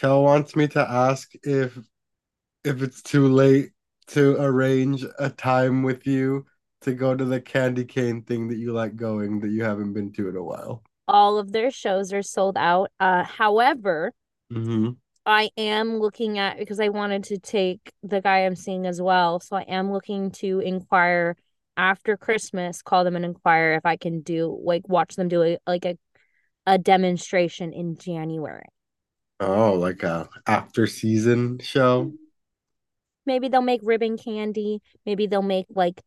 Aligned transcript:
Kel 0.00 0.24
wants 0.24 0.56
me 0.56 0.66
to 0.68 0.80
ask 0.80 1.30
if 1.44 1.78
if 2.64 2.82
it's 2.82 3.02
too 3.02 3.28
late 3.28 3.72
to 4.08 4.36
arrange 4.42 5.04
a 5.18 5.30
time 5.30 5.82
with 5.82 6.06
you 6.06 6.46
to 6.82 6.94
go 6.94 7.16
to 7.16 7.24
the 7.24 7.40
candy 7.40 7.84
cane 7.84 8.22
thing 8.22 8.48
that 8.48 8.58
you 8.58 8.72
like 8.72 8.96
going 8.96 9.40
that 9.40 9.50
you 9.50 9.64
haven't 9.64 9.94
been 9.94 10.12
to 10.14 10.28
in 10.28 10.36
a 10.36 10.42
while. 10.44 10.82
All 11.06 11.38
of 11.38 11.52
their 11.52 11.70
shows 11.70 12.10
are 12.12 12.22
sold 12.22 12.56
out. 12.56 12.90
Uh, 12.98 13.22
however, 13.24 14.12
Mm-hmm. 14.52 14.90
I 15.26 15.50
am 15.56 15.98
looking 15.98 16.38
at 16.38 16.58
because 16.58 16.80
I 16.80 16.88
wanted 16.88 17.24
to 17.24 17.38
take 17.38 17.92
the 18.02 18.20
guy 18.20 18.40
I'm 18.46 18.56
seeing 18.56 18.86
as 18.86 19.00
well. 19.00 19.40
So 19.40 19.56
I 19.56 19.62
am 19.62 19.92
looking 19.92 20.30
to 20.32 20.60
inquire 20.60 21.36
after 21.76 22.16
Christmas, 22.16 22.82
call 22.82 23.04
them 23.04 23.16
and 23.16 23.24
inquire 23.24 23.72
if 23.74 23.86
I 23.86 23.96
can 23.96 24.22
do 24.22 24.60
like 24.64 24.88
watch 24.88 25.16
them 25.16 25.28
do 25.28 25.42
a, 25.42 25.58
like 25.66 25.84
a 25.84 25.96
a 26.66 26.78
demonstration 26.78 27.72
in 27.72 27.98
January. 27.98 28.66
Oh, 29.40 29.72
like 29.74 30.02
a 30.02 30.28
after 30.46 30.86
season 30.86 31.58
show. 31.60 32.12
Maybe 33.26 33.48
they'll 33.48 33.62
make 33.62 33.80
ribbon 33.82 34.16
candy. 34.18 34.82
Maybe 35.06 35.26
they'll 35.26 35.42
make 35.42 35.66
like 35.74 36.02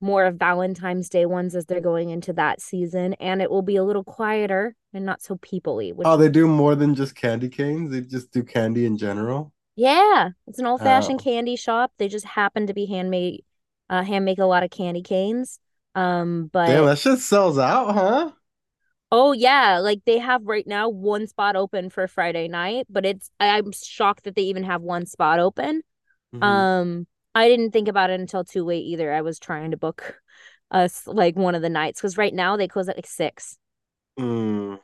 more 0.00 0.24
of 0.24 0.36
Valentine's 0.36 1.08
Day 1.10 1.26
ones 1.26 1.54
as 1.54 1.66
they're 1.66 1.80
going 1.80 2.08
into 2.10 2.32
that 2.34 2.60
season, 2.62 3.14
and 3.14 3.42
it 3.42 3.50
will 3.50 3.62
be 3.62 3.76
a 3.76 3.84
little 3.84 4.04
quieter 4.04 4.74
and 4.94 5.04
not 5.04 5.20
so 5.22 5.36
peoply. 5.36 5.92
Oh, 6.04 6.16
they 6.16 6.28
do 6.30 6.46
more 6.48 6.74
than 6.74 6.94
just 6.94 7.14
candy 7.14 7.48
canes. 7.48 7.90
They 7.90 8.00
just 8.00 8.32
do 8.32 8.42
candy 8.42 8.86
in 8.86 8.96
general. 8.96 9.52
yeah, 9.76 10.30
it's 10.46 10.58
an 10.58 10.66
old 10.66 10.80
fashioned 10.80 11.20
Oh. 11.20 11.24
candy 11.24 11.56
shop. 11.56 11.92
They 11.98 12.08
just 12.08 12.24
happen 12.26 12.66
to 12.66 12.74
be 12.74 12.86
handmade, 12.86 13.44
uh, 13.90 14.02
hand 14.02 14.24
make 14.24 14.38
a 14.38 14.44
lot 14.46 14.62
of 14.62 14.70
candy 14.70 15.02
canes. 15.02 15.58
Um, 15.94 16.48
but 16.52 16.66
Damn, 16.66 16.86
that 16.86 16.98
shit 16.98 17.18
sells 17.18 17.58
out, 17.58 17.92
huh? 17.94 18.30
Oh 19.12 19.32
yeah, 19.32 19.78
like 19.80 20.02
they 20.06 20.18
have 20.18 20.46
right 20.46 20.66
now 20.66 20.88
one 20.88 21.26
spot 21.26 21.56
open 21.56 21.90
for 21.90 22.06
Friday 22.06 22.46
night, 22.48 22.86
but 22.88 23.04
it's 23.04 23.30
I'm 23.40 23.72
shocked 23.72 24.24
that 24.24 24.36
they 24.36 24.42
even 24.42 24.62
have 24.64 24.82
one 24.82 25.06
spot 25.06 25.40
open. 25.40 25.82
Mhm. 26.32 26.42
Um, 26.46 27.06
I 27.34 27.48
didn't 27.48 27.72
think 27.72 27.88
about 27.88 28.10
it 28.10 28.20
until 28.20 28.44
too 28.44 28.64
late 28.64 28.84
either. 28.86 29.12
I 29.12 29.22
was 29.22 29.38
trying 29.40 29.72
to 29.72 29.76
book 29.78 30.20
us 30.70 31.06
like 31.06 31.36
one 31.36 31.54
of 31.56 31.62
the 31.62 31.70
nights 31.70 32.00
because 32.00 32.18
right 32.18 32.34
now 32.34 32.56
they 32.56 32.68
close 32.68 32.88
at 32.88 32.96
like 32.96 33.06
six 33.06 33.58
Mm, 34.18 34.78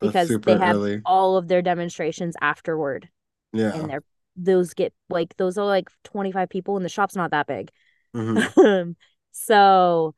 because 0.00 0.28
they 0.44 0.56
have 0.56 0.76
early. 0.76 1.02
all 1.04 1.36
of 1.36 1.48
their 1.48 1.62
demonstrations 1.62 2.36
afterward, 2.40 3.08
Yeah. 3.52 3.72
and 3.74 3.90
they're 3.90 4.02
those 4.36 4.74
get 4.74 4.94
like 5.10 5.36
those 5.36 5.58
are 5.58 5.66
like 5.66 5.88
25 6.04 6.48
people 6.48 6.76
and 6.76 6.84
the 6.84 6.88
shop's 6.90 7.16
not 7.16 7.32
that 7.32 7.46
big. 7.46 7.70
Mhm. 8.14 8.96
so 9.32 10.14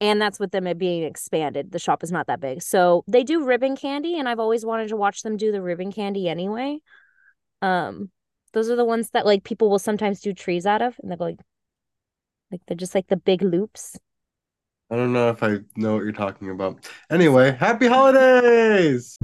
and 0.00 0.20
that's 0.20 0.38
with 0.38 0.52
them 0.52 0.64
being 0.76 1.04
expanded. 1.04 1.72
The 1.72 1.78
shop 1.78 2.02
is 2.02 2.12
not 2.12 2.26
that 2.26 2.40
big. 2.40 2.62
So 2.62 3.04
they 3.06 3.22
do 3.22 3.44
ribbon 3.44 3.76
candy 3.76 4.18
and 4.18 4.28
I've 4.28 4.40
always 4.40 4.64
wanted 4.64 4.88
to 4.88 4.96
watch 4.96 5.22
them 5.22 5.36
do 5.36 5.52
the 5.52 5.62
ribbon 5.62 5.92
candy 5.92 6.28
anyway. 6.28 6.78
Um 7.62 8.10
those 8.52 8.70
are 8.70 8.76
the 8.76 8.84
ones 8.84 9.10
that 9.10 9.26
like 9.26 9.44
people 9.44 9.70
will 9.70 9.78
sometimes 9.78 10.20
do 10.20 10.32
trees 10.32 10.66
out 10.66 10.82
of 10.82 10.96
and 11.00 11.10
they're 11.10 11.18
like 11.18 11.40
like 12.50 12.60
they're 12.66 12.76
just 12.76 12.94
like 12.94 13.08
the 13.08 13.16
big 13.16 13.42
loops. 13.42 13.98
I 14.90 14.96
don't 14.96 15.12
know 15.12 15.30
if 15.30 15.42
I 15.42 15.58
know 15.76 15.94
what 15.94 16.02
you're 16.02 16.12
talking 16.12 16.50
about. 16.50 16.88
Anyway, 17.10 17.52
happy 17.52 17.86
holidays! 17.86 19.18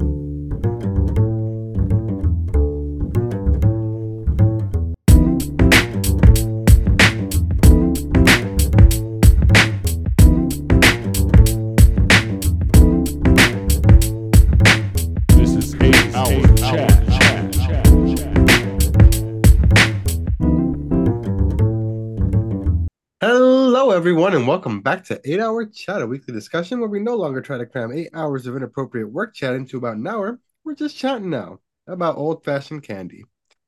Everyone, 24.31 24.43
and 24.43 24.49
welcome 24.49 24.81
back 24.81 25.03
to 25.03 25.21
8 25.25 25.41
Hour 25.41 25.67
Chat, 25.67 26.03
a 26.03 26.07
weekly 26.07 26.33
discussion 26.33 26.79
where 26.79 26.89
we 26.89 27.01
no 27.01 27.17
longer 27.17 27.41
try 27.41 27.59
to 27.59 27.67
cram 27.67 27.91
eight 27.91 28.11
hours 28.15 28.47
of 28.47 28.55
inappropriate 28.55 29.11
work 29.11 29.35
chat 29.35 29.57
into 29.57 29.77
about 29.77 29.97
an 29.97 30.07
hour. 30.07 30.39
We're 30.65 30.77
just 30.77 30.97
chatting 30.97 31.31
now 31.31 31.59
about 31.89 32.17
old 32.17 32.45
fashioned 32.45 32.85
candy. 32.85 33.25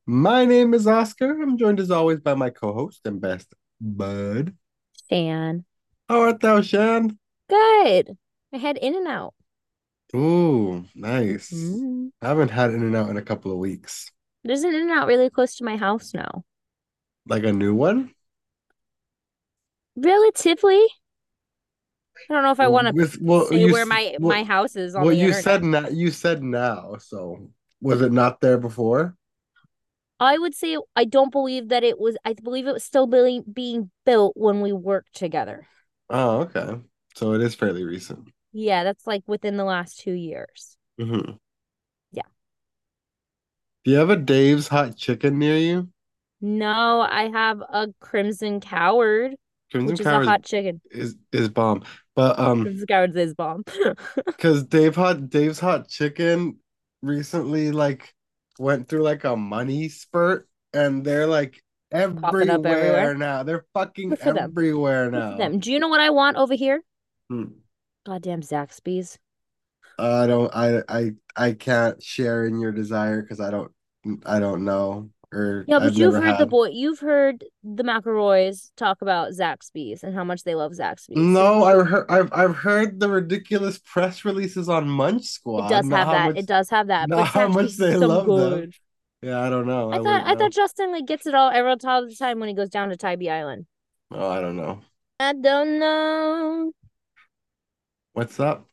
My 0.06 0.44
name 0.44 0.72
is 0.72 0.86
Oscar. 0.86 1.42
I'm 1.42 1.58
joined 1.58 1.80
as 1.80 1.90
always 1.90 2.20
by 2.20 2.34
my 2.34 2.50
co 2.50 2.72
host 2.72 3.00
and 3.06 3.20
best 3.20 3.52
bud. 3.80 4.54
Stan. 4.92 5.64
How 6.08 6.20
art 6.20 6.38
thou, 6.38 6.60
Shan? 6.60 7.18
Good. 7.48 8.16
I 8.54 8.58
had 8.58 8.76
in 8.76 8.94
and 8.94 9.08
out. 9.08 9.34
Ooh, 10.14 10.84
nice. 10.94 11.50
Mm. 11.50 12.10
I 12.22 12.28
haven't 12.28 12.52
had 12.52 12.70
In 12.70 12.84
and 12.84 12.94
Out 12.94 13.10
in 13.10 13.16
a 13.16 13.22
couple 13.22 13.50
of 13.50 13.58
weeks. 13.58 14.12
There's 14.44 14.62
an 14.62 14.72
in 14.74 14.82
and 14.82 14.92
out 14.92 15.08
really 15.08 15.28
close 15.28 15.56
to 15.56 15.64
my 15.64 15.76
house 15.76 16.14
now. 16.14 16.44
Like 17.26 17.42
a 17.42 17.52
new 17.52 17.74
one? 17.74 18.12
Relatively. 19.96 20.86
I 22.30 22.34
don't 22.34 22.42
know 22.42 22.52
if 22.52 22.60
I 22.60 22.68
want 22.68 22.88
to 22.88 23.18
well, 23.20 23.46
say 23.46 23.60
you 23.60 23.72
where 23.72 23.86
my 23.86 24.16
well, 24.18 24.30
my 24.30 24.44
house 24.44 24.76
is 24.76 24.94
on 24.94 25.04
well, 25.04 25.12
you 25.12 25.26
internet. 25.26 25.44
said 25.44 25.64
now. 25.64 25.88
You 25.88 26.10
said 26.10 26.42
now. 26.42 26.96
So 26.98 27.50
was 27.80 28.00
it 28.00 28.12
not 28.12 28.40
there 28.40 28.58
before? 28.58 29.16
I 30.20 30.38
would 30.38 30.54
say 30.54 30.78
I 30.94 31.04
don't 31.04 31.32
believe 31.32 31.68
that 31.70 31.82
it 31.82 31.98
was. 31.98 32.16
I 32.24 32.34
believe 32.34 32.66
it 32.66 32.72
was 32.72 32.84
still 32.84 33.06
being 33.06 33.44
being 33.52 33.90
built 34.06 34.34
when 34.36 34.60
we 34.60 34.72
worked 34.72 35.14
together. 35.14 35.66
Oh, 36.10 36.42
okay. 36.42 36.80
So 37.16 37.32
it 37.32 37.40
is 37.40 37.54
fairly 37.54 37.84
recent. 37.84 38.28
Yeah, 38.52 38.84
that's 38.84 39.06
like 39.06 39.24
within 39.26 39.56
the 39.56 39.64
last 39.64 39.98
two 40.00 40.12
years. 40.12 40.76
Mm-hmm. 41.00 41.32
Yeah. 42.12 42.22
Do 43.84 43.90
you 43.90 43.96
have 43.96 44.10
a 44.10 44.16
Dave's 44.16 44.68
Hot 44.68 44.96
Chicken 44.96 45.38
near 45.38 45.56
you? 45.56 45.88
No, 46.40 47.00
I 47.00 47.28
have 47.30 47.60
a 47.60 47.88
Crimson 48.00 48.60
Coward, 48.60 49.36
Crimson 49.72 49.92
which 49.92 50.00
is 50.00 50.06
a 50.06 50.22
hot 50.22 50.44
chicken. 50.44 50.80
is 50.90 51.16
is 51.32 51.48
bomb, 51.48 51.82
but 52.14 52.38
um, 52.38 52.62
Crimson 52.62 52.86
Coward 52.86 53.16
is 53.16 53.34
bomb. 53.34 53.64
because 54.26 54.64
Dave 54.64 54.94
Hot 54.96 55.30
Dave's 55.30 55.58
Hot 55.60 55.88
Chicken 55.88 56.58
recently 57.00 57.72
like 57.72 58.14
went 58.58 58.88
through 58.88 59.02
like 59.02 59.24
a 59.24 59.34
money 59.34 59.88
spurt, 59.88 60.46
and 60.74 61.02
they're 61.04 61.26
like 61.26 61.62
everywhere 61.90 62.42
everywhere. 62.42 63.14
now. 63.14 63.42
They're 63.42 63.64
fucking 63.72 64.16
for 64.16 64.34
them. 64.34 64.38
everywhere 64.38 65.10
now. 65.10 65.38
them. 65.38 65.58
Do 65.58 65.72
you 65.72 65.78
know 65.78 65.88
what 65.88 66.00
I 66.00 66.10
want 66.10 66.36
over 66.36 66.54
here? 66.54 66.82
Hmm. 67.30 67.44
Goddamn 68.04 68.42
Zaxby's. 68.42 69.18
I 69.98 70.26
don't. 70.26 70.54
I 70.54 70.82
I 70.86 71.12
I 71.34 71.52
can't 71.52 72.02
share 72.02 72.44
in 72.44 72.60
your 72.60 72.72
desire 72.72 73.22
because 73.22 73.40
I 73.40 73.50
don't. 73.50 73.72
I 74.26 74.38
don't 74.38 74.66
know. 74.66 75.10
Or 75.32 75.64
Yeah, 75.66 75.78
but 75.78 75.88
I've 75.88 75.94
you've 75.96 76.14
heard 76.14 76.38
the 76.38 76.46
boy. 76.46 76.68
You've 76.72 77.00
heard 77.00 77.44
the 77.64 77.82
McElroys 77.82 78.70
talk 78.76 79.00
about 79.00 79.30
Zaxby's 79.32 80.04
and 80.04 80.14
how 80.14 80.24
much 80.24 80.44
they 80.44 80.54
love 80.54 80.72
Zaxby's. 80.72 81.16
No, 81.16 81.64
I've 81.64 81.86
heard 81.86 82.06
I've 82.10 82.30
I've 82.32 82.54
heard 82.56 83.00
the 83.00 83.08
ridiculous 83.08 83.78
press 83.78 84.24
releases 84.26 84.68
on 84.68 84.88
Munch 84.88 85.24
Squad. 85.24 85.66
it 85.66 85.70
does 85.70 85.86
not 85.86 86.06
have 86.06 86.12
that. 86.12 86.28
much- 86.28 86.36
It 86.38 86.46
does 86.46 86.70
have 86.70 86.86
that. 86.88 87.08
not 87.08 87.28
how 87.28 87.48
much 87.48 87.76
they 87.76 87.92
so 87.94 88.06
love 88.06 88.26
them. 88.26 88.70
Yeah, 89.22 89.40
I 89.40 89.48
don't 89.48 89.66
know. 89.66 89.90
I 89.90 89.96
I 89.96 90.02
thought 90.02 90.22
I 90.26 90.32
know. 90.34 90.38
thought 90.40 90.52
Justin 90.52 90.92
like 90.92 91.06
gets 91.06 91.26
it 91.26 91.34
all 91.34 91.48
every 91.50 91.70
all 91.70 92.06
the 92.06 92.14
time 92.14 92.38
when 92.38 92.48
he 92.48 92.54
goes 92.54 92.68
down 92.68 92.90
to 92.90 92.96
Tybee 92.96 93.30
Island. 93.30 93.66
Oh, 94.10 94.28
I 94.28 94.40
don't 94.40 94.56
know. 94.56 94.80
I 95.18 95.32
don't 95.32 95.78
know. 95.78 96.72
What's 98.12 98.38
up? 98.38 98.66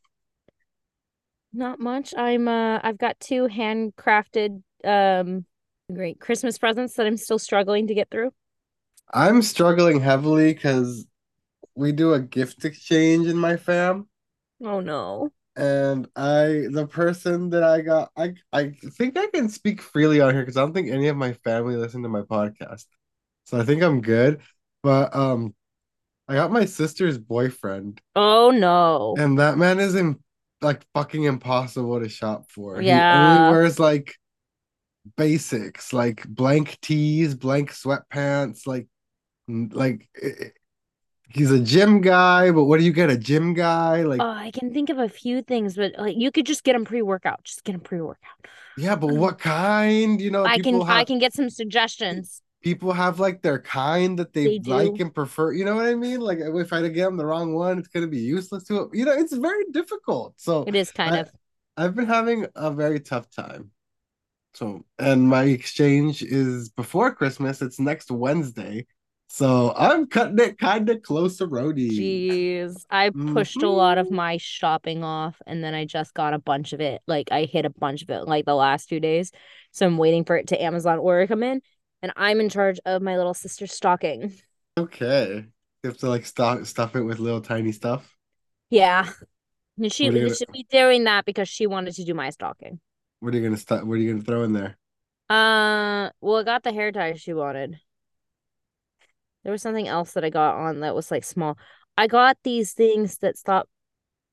Not 1.52 1.80
much. 1.80 2.12
I'm 2.16 2.48
uh 2.48 2.80
I've 2.82 2.98
got 2.98 3.18
two 3.18 3.48
handcrafted 3.48 4.62
um 4.84 5.46
great 5.90 6.20
Christmas 6.20 6.58
presents 6.58 6.94
that 6.94 7.06
I'm 7.06 7.16
still 7.16 7.38
struggling 7.38 7.86
to 7.88 7.94
get 7.94 8.10
through. 8.10 8.32
I'm 9.12 9.42
struggling 9.42 10.00
heavily 10.00 10.52
because 10.54 11.06
we 11.76 11.92
do 11.92 12.14
a 12.14 12.20
gift 12.20 12.64
exchange 12.64 13.26
in 13.28 13.36
my 13.36 13.56
fam, 13.56 14.08
Oh 14.62 14.80
no. 14.80 15.32
and 15.56 16.08
I 16.16 16.66
the 16.70 16.86
person 16.90 17.50
that 17.50 17.62
I 17.64 17.80
got 17.80 18.10
I 18.16 18.34
I 18.52 18.70
think 18.70 19.18
I 19.18 19.26
can 19.28 19.48
speak 19.48 19.82
freely 19.82 20.20
on 20.20 20.32
here 20.34 20.42
because 20.42 20.56
I 20.56 20.60
don't 20.60 20.72
think 20.72 20.90
any 20.90 21.08
of 21.08 21.16
my 21.16 21.32
family 21.32 21.76
listen 21.76 22.02
to 22.02 22.08
my 22.08 22.22
podcast. 22.22 22.86
So 23.46 23.58
I 23.60 23.64
think 23.64 23.82
I'm 23.82 24.00
good. 24.00 24.40
But 24.82 25.14
um 25.14 25.54
I 26.28 26.34
got 26.34 26.52
my 26.52 26.66
sister's 26.66 27.18
boyfriend. 27.18 28.00
Oh 28.14 28.50
no. 28.50 29.16
And 29.18 29.38
that 29.38 29.58
man 29.58 29.80
is 29.80 29.94
in 29.94 30.18
like 30.62 30.84
fucking 30.94 31.24
impossible 31.24 32.00
to 32.00 32.08
shop 32.08 32.50
for. 32.50 32.80
He 32.80 32.86
Yeah. 32.86 33.14
only 33.14 33.50
wears 33.50 33.78
like 33.80 34.14
basics, 35.16 35.92
like 35.92 36.26
blank 36.28 36.78
tees, 36.80 37.34
blank 37.34 37.72
sweatpants, 37.72 38.66
like 38.66 38.86
like 39.48 40.08
i- 40.22 40.26
i- 40.46 40.52
he's 41.28 41.50
a 41.50 41.60
gym 41.60 42.00
guy, 42.00 42.50
but 42.50 42.64
what 42.64 42.78
do 42.78 42.84
you 42.84 42.92
get 42.92 43.10
a 43.10 43.16
gym 43.18 43.54
guy? 43.54 44.02
Like 44.02 44.20
Oh, 44.20 44.28
I 44.30 44.50
can 44.50 44.72
think 44.72 44.90
of 44.90 44.98
a 44.98 45.08
few 45.08 45.42
things, 45.42 45.76
but 45.76 45.92
like 45.98 46.16
you 46.16 46.30
could 46.30 46.46
just 46.46 46.64
get 46.64 46.74
him 46.76 46.84
pre-workout. 46.84 47.44
Just 47.44 47.64
get 47.64 47.74
him 47.74 47.80
pre-workout. 47.80 48.46
yeah, 48.78 48.96
but 48.96 49.10
um, 49.10 49.16
what 49.18 49.38
kind? 49.38 50.20
You 50.20 50.30
know, 50.30 50.44
I 50.44 50.56
can 50.56 50.64
people 50.64 50.82
I 50.84 51.04
can 51.04 51.18
get 51.18 51.32
some 51.32 51.50
suggestions. 51.50 52.42
people 52.62 52.92
have 52.92 53.18
like 53.18 53.42
their 53.42 53.58
kind 53.58 54.18
that 54.18 54.32
they, 54.32 54.44
They 54.44 54.58
do. 54.58 54.70
like 54.70 55.00
and 55.00 55.14
prefer. 55.14 55.52
You 55.52 55.64
know 55.64 55.74
what 55.76 55.86
I 55.86 55.94
mean? 55.94 56.20
Like 56.20 56.38
if 56.40 56.72
I 56.72 56.86
get 56.88 57.04
them 57.06 57.16
the 57.16 57.26
wrong 57.26 57.54
one, 57.54 57.78
it's 57.78 57.88
gonna 57.88 58.06
be 58.06 58.18
useless 58.18 58.64
to 58.64 58.82
it. 58.82 58.88
You 58.94 59.04
know, 59.06 59.12
it's 59.12 59.32
very 59.34 59.64
difficult. 59.72 60.34
So 60.36 60.64
It 60.64 60.74
is 60.74 60.90
kind 60.92 61.14
I- 61.14 61.18
of. 61.20 61.30
I've 61.76 61.94
been 61.94 62.06
having 62.06 62.46
a 62.54 62.70
very 62.70 63.00
tough 63.00 63.30
time. 63.30 63.70
So, 64.54 64.84
and 64.98 65.28
my 65.28 65.44
exchange 65.44 66.22
is 66.22 66.68
before 66.70 67.14
Christmas. 67.14 67.62
It's 67.62 67.78
next 67.78 68.10
Wednesday. 68.10 68.86
So 69.32 69.72
I'm 69.76 70.08
cutting 70.08 70.40
it 70.40 70.58
kind 70.58 70.88
of 70.90 71.02
close 71.02 71.36
to 71.36 71.46
Rody. 71.46 71.88
Jeez, 71.88 72.84
I 72.90 73.10
pushed 73.10 73.58
a 73.58 73.60
mm-hmm. 73.60 73.76
lot 73.76 73.96
of 73.96 74.10
my 74.10 74.38
shopping 74.38 75.04
off, 75.04 75.40
and 75.46 75.62
then 75.62 75.72
I 75.72 75.84
just 75.84 76.14
got 76.14 76.34
a 76.34 76.38
bunch 76.40 76.72
of 76.72 76.80
it. 76.80 77.00
Like 77.06 77.30
I 77.30 77.44
hit 77.44 77.64
a 77.64 77.70
bunch 77.70 78.02
of 78.02 78.10
it 78.10 78.26
like 78.26 78.44
the 78.44 78.56
last 78.56 78.88
two 78.88 78.98
days, 78.98 79.30
so 79.70 79.86
I'm 79.86 79.98
waiting 79.98 80.24
for 80.24 80.36
it 80.36 80.48
to 80.48 80.60
Amazon 80.60 80.98
order 80.98 81.28
come 81.28 81.44
in, 81.44 81.62
and 82.02 82.12
I'm 82.16 82.40
in 82.40 82.48
charge 82.48 82.80
of 82.84 83.02
my 83.02 83.16
little 83.16 83.32
sister's 83.32 83.72
stocking. 83.72 84.32
Okay. 84.76 85.46
You 85.84 85.90
have 85.90 85.98
to 85.98 86.08
like 86.08 86.26
stuff 86.26 86.66
stuff 86.66 86.96
it 86.96 87.02
with 87.02 87.20
little 87.20 87.40
tiny 87.40 87.70
stuff. 87.70 88.12
Yeah, 88.68 89.08
and 89.78 89.92
she 89.92 90.06
should 90.06 90.52
be 90.52 90.66
doing 90.72 91.04
that 91.04 91.24
because 91.24 91.48
she 91.48 91.68
wanted 91.68 91.94
to 91.94 92.04
do 92.04 92.14
my 92.14 92.30
stocking. 92.30 92.80
What 93.20 93.34
are 93.34 93.36
you 93.36 93.42
gonna 93.42 93.56
start? 93.56 93.86
What 93.86 93.94
are 93.94 93.98
you 93.98 94.12
gonna 94.12 94.24
throw 94.24 94.42
in 94.42 94.52
there? 94.52 94.76
Uh, 95.28 96.10
well, 96.20 96.38
I 96.38 96.42
got 96.42 96.62
the 96.62 96.72
hair 96.72 96.90
ties 96.92 97.20
she 97.20 97.32
wanted. 97.32 97.78
There 99.42 99.52
was 99.52 99.62
something 99.62 99.88
else 99.88 100.12
that 100.12 100.24
I 100.24 100.30
got 100.30 100.56
on 100.56 100.80
that 100.80 100.94
was 100.94 101.10
like 101.10 101.24
small. 101.24 101.56
I 101.96 102.06
got 102.06 102.36
these 102.42 102.72
things 102.72 103.18
that 103.18 103.38
stop. 103.38 103.68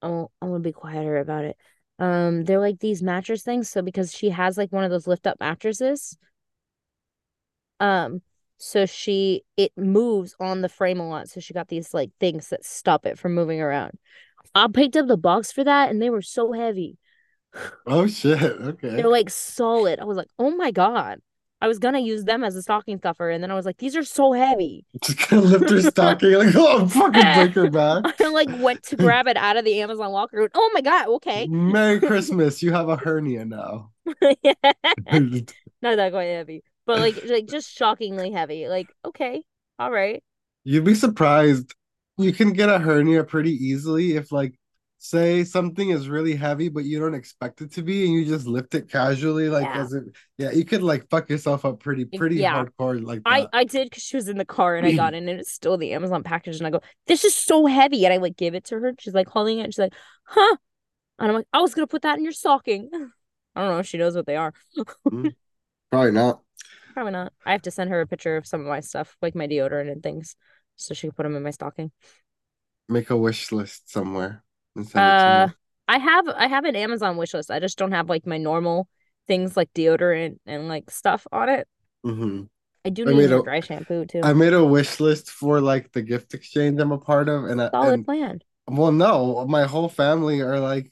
Oh, 0.02 0.32
I'm 0.42 0.50
gonna 0.50 0.60
be 0.62 0.72
quieter 0.74 1.18
about 1.18 1.46
it. 1.46 1.58
Um, 2.00 2.46
they're 2.46 2.60
like 2.60 2.80
these 2.80 3.04
mattress 3.04 3.44
things. 3.44 3.70
So 3.70 3.82
because 3.82 4.14
she 4.14 4.30
has 4.30 4.58
like 4.58 4.72
one 4.72 4.84
of 4.84 4.92
those 4.92 5.08
lift 5.08 5.28
up 5.28 5.40
mattresses, 5.40 6.18
um, 7.80 8.22
so 8.58 8.86
she 8.86 9.44
it 9.56 9.72
moves 9.78 10.36
on 10.40 10.62
the 10.62 10.70
frame 10.70 11.00
a 11.00 11.08
lot. 11.08 11.30
So 11.30 11.40
she 11.40 11.54
got 11.54 11.68
these 11.68 11.94
like 11.94 12.12
things 12.20 12.50
that 12.50 12.66
stop 12.66 13.06
it 13.06 13.20
from 13.20 13.36
moving 13.36 13.62
around. 13.62 13.94
I 14.56 14.68
picked 14.74 14.98
up 14.98 15.08
the 15.08 15.18
box 15.18 15.52
for 15.52 15.64
that, 15.64 15.90
and 15.90 16.02
they 16.02 16.10
were 16.10 16.22
so 16.22 16.54
heavy. 16.54 16.98
Oh 17.86 18.08
shit. 18.08 18.42
Okay. 18.42 18.90
They're 18.90 19.08
like 19.08 19.30
solid. 19.30 20.00
I 20.00 20.06
was 20.06 20.18
like, 20.18 20.30
oh 20.38 20.52
my 20.56 20.72
God. 20.72 21.20
I 21.60 21.68
was 21.68 21.80
gonna 21.80 22.00
use 22.00 22.24
them 22.24 22.44
as 22.44 22.56
a 22.56 22.62
stocking 22.62 23.00
stuffer, 23.00 23.32
and 23.32 23.44
then 23.44 23.50
I 23.50 23.56
was 23.56 23.66
like, 23.66 23.78
these 23.78 23.96
are 23.96 24.04
so 24.04 24.32
heavy. 24.32 24.86
Just 25.04 25.28
gonna 25.28 25.42
lift 25.42 25.72
her 25.72 25.82
stocking 25.82 26.34
like 26.34 26.54
oh 26.56 26.88
fucking 26.88 27.12
break 27.34 27.54
her 27.56 27.70
back. 27.72 28.22
I 28.22 28.30
like 28.30 28.50
went 28.60 28.84
to 28.84 28.96
grab 28.96 29.28
it 29.28 29.38
out 29.38 29.58
of 29.58 29.66
the 29.66 29.82
Amazon 29.82 30.12
locker. 30.12 30.42
and, 30.42 30.52
Oh 30.54 30.70
my 30.76 30.82
God, 30.82 31.08
okay. 31.16 31.48
Merry 31.48 32.00
Christmas. 32.08 32.62
You 32.62 32.74
have 32.74 32.90
a 32.90 32.96
hernia 32.96 33.44
now. 33.46 33.90
Yeah. 34.44 34.54
Not 35.82 35.96
that 35.96 36.12
quite 36.12 36.26
heavy, 36.26 36.64
but 36.86 37.00
like 37.00 37.26
like 37.26 37.48
just 37.48 37.76
shockingly 37.76 38.32
heavy. 38.32 38.68
Like, 38.68 38.88
okay, 39.04 39.42
all 39.80 39.92
right. 39.92 40.24
You'd 40.64 40.86
be 40.86 40.96
surprised. 40.96 41.74
You 42.18 42.34
can 42.34 42.54
get 42.54 42.70
a 42.70 42.78
hernia 42.78 43.24
pretty 43.24 43.54
easily 43.54 44.16
if, 44.16 44.32
like, 44.32 44.60
say 45.00 45.44
something 45.44 45.90
is 45.90 46.10
really 46.10 46.36
heavy, 46.36 46.70
but 46.70 46.84
you 46.86 47.00
don't 47.00 47.14
expect 47.14 47.62
it 47.62 47.72
to 47.74 47.84
be, 47.84 48.06
and 48.06 48.14
you 48.14 48.26
just 48.26 48.48
lift 48.48 48.76
it 48.76 48.90
casually, 48.90 49.50
like 49.50 49.66
Yeah. 49.66 49.82
as 49.82 49.94
it. 49.94 50.04
Yeah, 50.38 50.52
you 50.52 50.66
could 50.66 50.84
like 50.84 51.10
fuck 51.10 51.30
yourself 51.30 51.66
up 51.66 51.80
pretty, 51.80 52.06
pretty 52.06 52.38
Yeah. 52.38 52.64
hardcore 52.66 53.04
like 53.04 53.24
I 53.26 53.42
that. 53.42 53.50
I 53.54 53.64
did 53.66 53.90
because 53.90 54.04
she 54.04 54.16
was 54.16 54.28
in 54.28 54.38
the 54.38 54.46
car 54.46 54.76
and 54.76 54.86
I 54.86 54.92
got 54.92 55.14
in 55.14 55.28
and 55.28 55.40
it's 55.40 55.52
still 55.52 55.78
the 55.78 55.94
Amazon 55.94 56.24
package 56.24 56.58
and 56.58 56.68
I 56.68 56.70
go, 56.70 56.82
this 57.08 57.26
is 57.26 57.36
so 57.36 57.66
heavy 57.66 58.06
and 58.06 58.14
I 58.14 58.18
like 58.18 58.38
give 58.38 58.56
it 58.56 58.66
to 58.66 58.80
her. 58.80 58.94
She's 59.00 59.14
like 59.14 59.28
holding 59.28 59.60
it 59.60 59.64
and 59.64 59.74
she's 59.74 59.80
like, 59.80 59.94
huh? 60.24 60.56
And 61.20 61.30
I'm 61.30 61.36
like, 61.36 61.48
I 61.54 61.62
was 61.62 61.74
gonna 61.76 61.88
put 61.88 62.04
that 62.04 62.18
in 62.18 62.24
your 62.24 62.34
stocking. 62.34 62.90
I 63.56 63.62
don't 63.62 63.72
know 63.72 63.80
if 63.80 63.88
she 63.88 63.98
knows 63.98 64.16
what 64.16 64.26
they 64.28 64.36
are. 64.38 64.54
Hmm. 65.10 65.30
Probably 65.92 66.12
not. 66.12 66.42
Probably 66.94 67.12
not. 67.12 67.34
I 67.46 67.52
have 67.52 67.62
to 67.64 67.72
send 67.72 67.90
her 67.92 68.02
a 68.02 68.08
picture 68.08 68.38
of 68.38 68.48
some 68.48 68.62
of 68.62 68.68
my 68.68 68.80
stuff, 68.80 69.16
like 69.22 69.36
my 69.36 69.48
deodorant 69.48 69.92
and 69.92 70.02
things, 70.02 70.36
so 70.76 70.94
she 70.94 71.08
can 71.08 71.14
put 71.14 71.24
them 71.24 71.36
in 71.36 71.44
my 71.44 71.52
stocking. 71.52 71.92
Make 72.90 73.10
a 73.10 73.18
wish 73.18 73.52
list 73.52 73.90
somewhere 73.90 74.14
and 74.16 74.16
send 74.18 74.38
it 74.38 74.47
Uh, 74.96 75.50
I 75.88 75.98
have 76.00 76.28
I 76.28 76.48
have 76.48 76.66
an 76.66 76.76
Amazon 76.76 77.18
wish 77.18 77.34
list. 77.34 77.52
I 77.52 77.60
just 77.60 77.78
don't 77.78 77.92
have 77.92 78.10
like 78.10 78.26
my 78.26 78.38
normal 78.38 78.88
things 79.28 79.56
like 79.58 79.72
deodorant 79.74 80.38
and 80.46 80.68
like 80.68 80.90
stuff 80.92 81.28
on 81.32 81.50
it. 81.50 81.68
me. 82.04 82.12
hmm 82.14 82.44
I 82.86 82.90
do 82.90 83.06
I 83.06 83.12
need 83.12 83.18
made 83.18 83.32
a- 83.32 83.44
dry 83.44 83.60
shampoo 83.60 84.06
too. 84.06 84.24
I 84.24 84.34
made 84.34 84.54
a 84.54 84.66
wish 84.66 85.00
list 85.00 85.32
for 85.32 85.62
like 85.62 85.92
the 85.94 86.02
gift 86.02 86.34
exchange 86.34 86.80
I'm 86.82 86.92
a 86.94 86.98
part 87.00 87.30
of, 87.30 87.46
and 87.46 87.62
I, 87.62 87.72
Solid 87.72 87.94
and 87.94 88.06
plan. 88.06 88.42
well, 88.68 88.92
no, 88.94 89.46
my 89.48 89.66
whole 89.66 89.90
family 89.90 90.42
are 90.42 90.60
like 90.60 90.92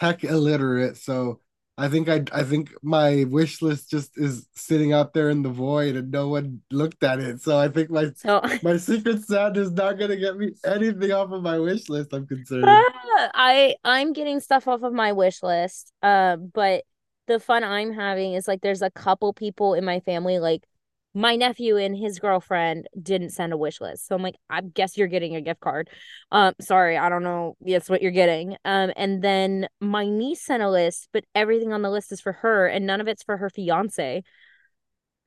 tech 0.00 0.24
illiterate, 0.24 0.96
so 0.96 1.40
I 1.78 1.88
think 1.88 2.08
I 2.08 2.22
I 2.32 2.42
think 2.42 2.72
my 2.82 3.24
wish 3.24 3.62
list 3.62 3.90
just 3.90 4.18
is 4.18 4.46
sitting 4.54 4.92
out 4.92 5.14
there 5.14 5.30
in 5.30 5.42
the 5.42 5.48
void 5.48 5.96
and 5.96 6.10
no 6.10 6.28
one 6.28 6.60
looked 6.70 7.02
at 7.02 7.18
it. 7.18 7.40
So 7.40 7.58
I 7.58 7.68
think 7.68 7.90
my 7.90 8.10
So 8.16 8.42
my 8.62 8.76
secret 8.76 9.22
Santa 9.24 9.60
is 9.60 9.72
not 9.72 9.98
gonna 9.98 10.16
get 10.16 10.36
me 10.36 10.52
anything 10.64 11.12
off 11.12 11.32
of 11.32 11.42
my 11.42 11.58
wish 11.58 11.88
list. 11.88 12.12
I'm 12.12 12.26
concerned. 12.26 12.66
I 13.34 13.76
I'm 13.84 14.12
getting 14.12 14.40
stuff 14.40 14.68
off 14.68 14.82
of 14.82 14.92
my 14.92 15.12
wish 15.12 15.42
list. 15.42 15.92
Uh, 16.02 16.36
but 16.36 16.84
the 17.26 17.40
fun 17.40 17.64
I'm 17.64 17.92
having 17.92 18.34
is 18.34 18.46
like 18.46 18.60
there's 18.60 18.82
a 18.82 18.90
couple 18.90 19.32
people 19.32 19.74
in 19.74 19.84
my 19.84 20.00
family 20.00 20.38
like 20.38 20.64
my 21.14 21.36
nephew 21.36 21.76
and 21.76 21.96
his 21.96 22.18
girlfriend 22.18 22.88
didn't 23.00 23.30
send 23.30 23.52
a 23.52 23.56
wish 23.56 23.80
list. 23.80 24.06
So 24.06 24.14
I'm 24.14 24.22
like, 24.22 24.36
I 24.48 24.62
guess 24.62 24.96
you're 24.96 25.08
getting 25.08 25.36
a 25.36 25.40
gift 25.42 25.60
card. 25.60 25.90
Um, 26.30 26.54
sorry, 26.60 26.96
I 26.96 27.08
don't 27.08 27.22
know. 27.22 27.56
That's 27.60 27.90
what 27.90 28.00
you're 28.02 28.10
getting. 28.12 28.56
Um, 28.64 28.92
and 28.96 29.22
then 29.22 29.68
my 29.80 30.06
niece 30.08 30.42
sent 30.42 30.62
a 30.62 30.70
list, 30.70 31.08
but 31.12 31.24
everything 31.34 31.72
on 31.72 31.82
the 31.82 31.90
list 31.90 32.12
is 32.12 32.20
for 32.20 32.32
her 32.32 32.66
and 32.66 32.86
none 32.86 33.00
of 33.00 33.08
it's 33.08 33.22
for 33.22 33.36
her 33.36 33.50
fiance. 33.50 34.22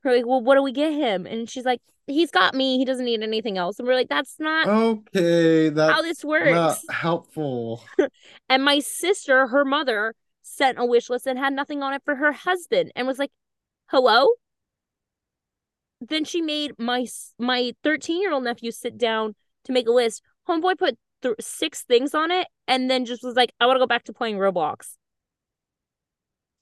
We're 0.04 0.16
like, 0.18 0.26
well, 0.28 0.42
what 0.42 0.56
do 0.56 0.62
we 0.64 0.72
get 0.72 0.92
him? 0.94 1.26
And 1.26 1.50
she's 1.50 1.66
like, 1.66 1.82
he's 2.08 2.30
got 2.30 2.54
me. 2.54 2.78
He 2.78 2.86
doesn't 2.86 3.06
need 3.06 3.24
anything 3.24 3.58
else. 3.58 3.80
And 3.80 3.88
we're 3.88 3.96
like, 3.96 4.10
that's 4.10 4.36
not 4.40 4.68
Okay, 4.68 5.70
That 5.70 5.92
how 5.94 6.02
this 6.02 6.24
works. 6.24 6.52
not 6.52 6.78
helpful. 6.90 7.84
And 8.50 8.64
my 8.64 8.80
sister, 8.80 9.48
her 9.48 9.66
mother, 9.66 10.14
sent 10.44 10.78
a 10.80 10.86
wish 10.86 11.10
list 11.10 11.26
and 11.26 11.40
had 11.40 11.54
nothing 11.54 11.82
on 11.82 11.94
it 11.94 12.04
for 12.06 12.16
her 12.16 12.32
husband 12.32 12.92
and 12.96 13.08
was 13.08 13.18
like, 13.18 13.32
"Hello?" 13.88 14.28
Then 16.02 16.26
she 16.26 16.42
made 16.42 16.74
my 16.78 17.08
my 17.40 17.74
13-year-old 17.84 18.44
nephew 18.44 18.72
sit 18.72 18.98
down 18.98 19.36
to 19.66 19.72
make 19.72 19.88
a 19.88 19.92
list. 19.92 20.22
Homeboy 20.48 20.78
put 20.78 20.98
th- 21.22 21.36
six 21.40 21.84
things 21.84 22.14
on 22.14 22.32
it 22.32 22.48
and 22.68 22.90
then 22.90 23.06
just 23.06 23.24
was 23.24 23.36
like, 23.36 23.54
"I 23.60 23.66
want 23.66 23.78
to 23.78 23.80
go 23.80 23.88
back 23.88 24.04
to 24.06 24.14
playing 24.14 24.38
Roblox." 24.38 24.96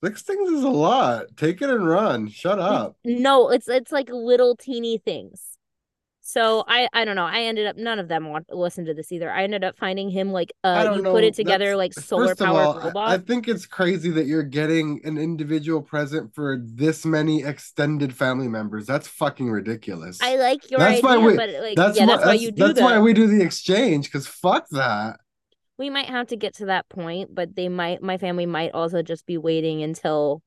Six 0.03 0.21
things 0.21 0.51
is 0.51 0.63
a 0.63 0.69
lot. 0.69 1.37
Take 1.37 1.61
it 1.61 1.69
and 1.69 1.87
run. 1.87 2.27
Shut 2.27 2.59
up. 2.59 2.97
No, 3.05 3.49
it's 3.49 3.67
it's 3.67 3.91
like 3.91 4.09
little 4.09 4.55
teeny 4.55 4.97
things. 4.97 5.52
So 6.25 6.63
I 6.69 6.87
I 6.93 7.03
don't 7.03 7.17
know. 7.17 7.25
I 7.25 7.41
ended 7.41 7.67
up 7.67 7.75
none 7.75 7.99
of 7.99 8.07
them 8.07 8.29
want 8.29 8.45
listen 8.49 8.85
to 8.85 8.93
this 8.93 9.11
either. 9.11 9.29
I 9.29 9.43
ended 9.43 9.65
up 9.65 9.77
finding 9.77 10.09
him 10.09 10.31
like 10.31 10.53
uh 10.63 10.93
you 10.95 11.01
know. 11.01 11.11
put 11.11 11.25
it 11.25 11.33
together 11.33 11.65
That's- 11.75 11.77
like 11.77 11.93
solar 12.05 12.31
of 12.31 12.41
all, 12.41 12.79
I- 12.79 12.85
robot. 12.85 13.09
I 13.09 13.17
think 13.17 13.49
it's 13.49 13.65
crazy 13.65 14.09
that 14.11 14.25
you're 14.25 14.41
getting 14.41 15.01
an 15.03 15.17
individual 15.17 15.81
present 15.81 16.33
for 16.33 16.57
this 16.63 17.05
many 17.05 17.43
extended 17.43 18.15
family 18.15 18.47
members. 18.47 18.85
That's 18.85 19.05
fucking 19.05 19.51
ridiculous. 19.51 20.19
I 20.23 20.37
like 20.37 20.71
your 20.71 20.79
That's 20.79 20.99
idea, 21.03 21.09
why 21.09 21.17
we- 21.17 21.35
but 21.35 21.49
like 21.61 21.75
that's 21.75 21.97
yeah, 21.97 22.05
why 22.05 22.15
that's 22.15 22.25
why 22.25 22.33
you 22.35 22.51
do 22.53 22.67
that's 22.67 22.79
that. 22.79 22.85
why 22.85 22.99
we 22.99 23.11
do 23.13 23.27
the 23.27 23.41
exchange 23.43 24.05
because 24.05 24.25
fuck 24.25 24.65
that. 24.71 25.19
we 25.77 25.89
might 25.89 26.05
have 26.07 26.27
to 26.27 26.37
get 26.37 26.55
to 26.55 26.67
that 26.67 26.87
point, 26.87 27.35
but 27.35 27.53
they 27.57 27.67
might 27.67 28.01
my 28.01 28.17
family 28.17 28.45
might 28.45 28.71
also 28.71 29.01
just 29.01 29.25
be 29.25 29.37
waiting 29.37 29.83
until 29.83 30.41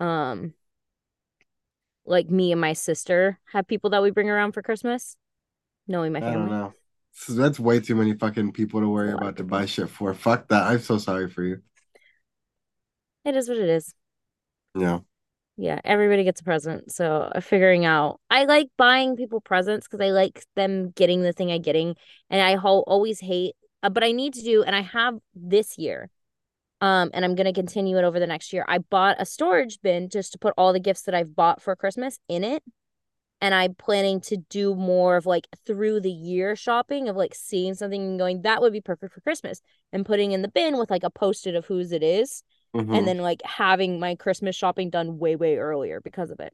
um 0.00 0.54
like 2.06 2.30
me 2.30 2.52
and 2.52 2.60
my 2.60 2.72
sister 2.74 3.38
have 3.52 3.66
people 3.66 3.90
that 3.90 4.02
we 4.02 4.10
bring 4.10 4.30
around 4.30 4.52
for 4.52 4.62
Christmas. 4.62 5.16
Knowing 5.88 6.12
my 6.12 6.20
I 6.20 6.30
don't 6.30 6.32
family. 6.32 6.50
know. 6.50 6.72
So 7.12 7.34
that's 7.34 7.60
way 7.60 7.80
too 7.80 7.94
many 7.94 8.14
fucking 8.14 8.52
people 8.52 8.80
to 8.80 8.88
worry 8.88 9.08
It's 9.08 9.12
a 9.12 9.16
lot 9.16 9.22
of 9.24 9.28
about 9.28 9.36
to 9.36 9.44
buy 9.44 9.66
shit 9.66 9.88
for. 9.88 10.12
Fuck 10.14 10.48
that. 10.48 10.64
I'm 10.64 10.80
so 10.80 10.98
sorry 10.98 11.28
for 11.30 11.42
you. 11.44 11.62
It 13.24 13.36
is 13.36 13.48
what 13.48 13.58
it 13.58 13.68
is. 13.68 13.94
Yeah. 14.74 15.00
Yeah, 15.56 15.80
everybody 15.84 16.24
gets 16.24 16.40
a 16.40 16.44
present. 16.44 16.90
So 16.90 17.30
uh, 17.34 17.40
figuring 17.40 17.84
out 17.84 18.20
I 18.28 18.44
like 18.44 18.68
buying 18.76 19.16
people 19.16 19.40
presents 19.40 19.86
because 19.86 20.00
I 20.04 20.10
like 20.10 20.44
them 20.56 20.90
getting 20.90 21.22
the 21.22 21.32
thing 21.32 21.52
I'm 21.52 21.62
getting 21.62 21.94
and 22.30 22.42
I 22.42 22.56
ho- 22.56 22.82
always 22.86 23.20
hate 23.20 23.54
uh, 23.82 23.90
but 23.90 24.02
I 24.02 24.12
need 24.12 24.34
to 24.34 24.42
do 24.42 24.62
and 24.64 24.74
I 24.74 24.80
have 24.82 25.18
this 25.34 25.78
year. 25.78 26.10
Um 26.84 27.10
and 27.14 27.24
I'm 27.24 27.34
going 27.34 27.46
to 27.46 27.52
continue 27.62 27.96
it 27.98 28.04
over 28.04 28.20
the 28.20 28.26
next 28.26 28.52
year. 28.52 28.64
I 28.68 28.78
bought 28.78 29.16
a 29.18 29.24
storage 29.24 29.78
bin 29.82 30.08
just 30.10 30.32
to 30.32 30.38
put 30.38 30.52
all 30.58 30.72
the 30.72 30.80
gifts 30.88 31.02
that 31.02 31.14
I've 31.14 31.34
bought 31.34 31.62
for 31.62 31.74
Christmas 31.76 32.18
in 32.28 32.44
it. 32.44 32.62
And 33.40 33.54
I'm 33.54 33.74
planning 33.74 34.20
to 34.22 34.36
do 34.36 34.74
more 34.74 35.16
of 35.16 35.24
like 35.26 35.46
through 35.66 36.00
the 36.00 36.10
year 36.10 36.56
shopping 36.56 37.08
of 37.08 37.16
like 37.16 37.34
seeing 37.34 37.74
something 37.74 38.00
and 38.02 38.18
going 38.18 38.42
that 38.42 38.60
would 38.60 38.72
be 38.72 38.80
perfect 38.80 39.14
for 39.14 39.20
Christmas 39.20 39.60
and 39.92 40.04
putting 40.04 40.32
in 40.32 40.42
the 40.42 40.48
bin 40.48 40.76
with 40.78 40.90
like 40.90 41.04
a 41.04 41.10
post-it 41.10 41.54
of 41.54 41.64
whose 41.66 41.90
it 41.92 42.02
is 42.02 42.42
Mhm. 42.74 42.96
and 42.98 43.06
then 43.08 43.18
like 43.18 43.40
having 43.44 44.00
my 44.00 44.14
Christmas 44.16 44.56
shopping 44.56 44.90
done 44.90 45.18
way 45.18 45.36
way 45.36 45.56
earlier 45.58 46.00
because 46.00 46.30
of 46.30 46.40
it. 46.40 46.52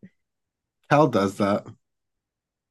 Cal 0.90 1.06
does 1.08 1.36
that. 1.38 1.66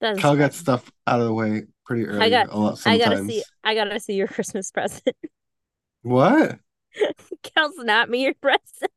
That's 0.01 0.19
Cal 0.19 0.35
gets 0.37 0.55
stuff 0.57 0.91
out 1.07 1.19
of 1.19 1.25
the 1.25 1.33
way 1.33 1.63
pretty 1.85 2.05
early. 2.05 2.21
I 2.25 2.29
got- 2.29 2.49
a 2.49 2.57
lot 2.57 2.81
I 2.85 2.97
gotta 2.97 3.25
see. 3.25 3.43
I 3.63 3.73
gotta 3.75 3.99
see 3.99 4.13
your 4.13 4.27
Christmas 4.35 4.71
present. 4.71 5.15
What? 6.03 6.59
Cal, 7.43 7.71
snap 7.73 8.09
me 8.09 8.23
your 8.23 8.33
present. 8.35 8.91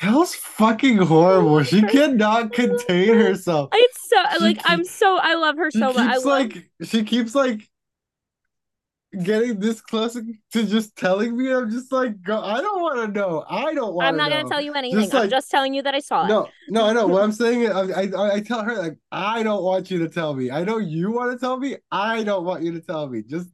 Cal's 0.00 0.34
fucking 0.34 0.98
horrible. 0.98 1.56
Oh 1.56 1.62
she 1.62 1.82
cannot 1.82 2.52
contain 2.52 3.14
herself. 3.14 3.70
It's 3.74 4.08
so 4.08 4.22
She 4.32 4.38
like 4.40 4.58
I'm 4.64 4.84
so 4.84 5.16
I 5.16 5.34
love 5.34 5.56
her 5.56 5.70
so 5.70 5.92
much. 5.92 5.96
I 5.96 6.16
love 6.16 6.24
like 6.24 6.70
she 6.82 7.04
keeps 7.04 7.34
like 7.34 7.68
getting 9.22 9.60
this 9.60 9.80
close 9.80 10.14
to 10.14 10.66
just 10.66 10.96
telling 10.96 11.36
me. 11.36 11.52
I'm 11.52 11.70
just 11.70 11.92
like, 11.92 12.14
I 12.26 12.60
don't 12.60 12.80
want 12.80 13.14
to 13.14 13.18
know. 13.20 13.44
I 13.48 13.74
don't 13.74 13.94
want. 13.94 14.04
To. 14.04 14.08
I'm 14.08 14.16
not 14.16 14.30
know. 14.30 14.38
gonna 14.38 14.48
tell 14.48 14.60
you 14.60 14.72
anything. 14.72 15.00
Just 15.00 15.14
I'm 15.14 15.20
like- 15.22 15.30
just 15.30 15.50
telling 15.50 15.74
you 15.74 15.82
that 15.82 15.94
I 15.94 16.00
saw 16.00 16.24
it. 16.24 16.28
No, 16.28 16.48
no, 16.68 16.86
I 16.86 16.92
know. 16.92 17.06
What 17.06 17.22
I'm 17.22 17.32
saying 17.42 17.62
is, 17.62 17.70
I, 17.70 18.02
I, 18.02 18.34
I 18.34 18.40
tell 18.40 18.64
her 18.64 18.76
like, 18.76 18.98
I 19.10 19.42
don't 19.42 19.62
want 19.62 19.90
you 19.90 19.98
to 20.00 20.08
tell 20.08 20.34
me. 20.34 20.50
I 20.50 20.64
know 20.64 20.78
you 20.78 21.12
want 21.12 21.32
to 21.32 21.38
tell 21.38 21.58
me. 21.58 21.76
I 21.90 22.22
don't 22.24 22.44
want 22.44 22.62
you 22.62 22.72
to 22.72 22.80
tell 22.80 23.08
me. 23.08 23.22
Just 23.22 23.50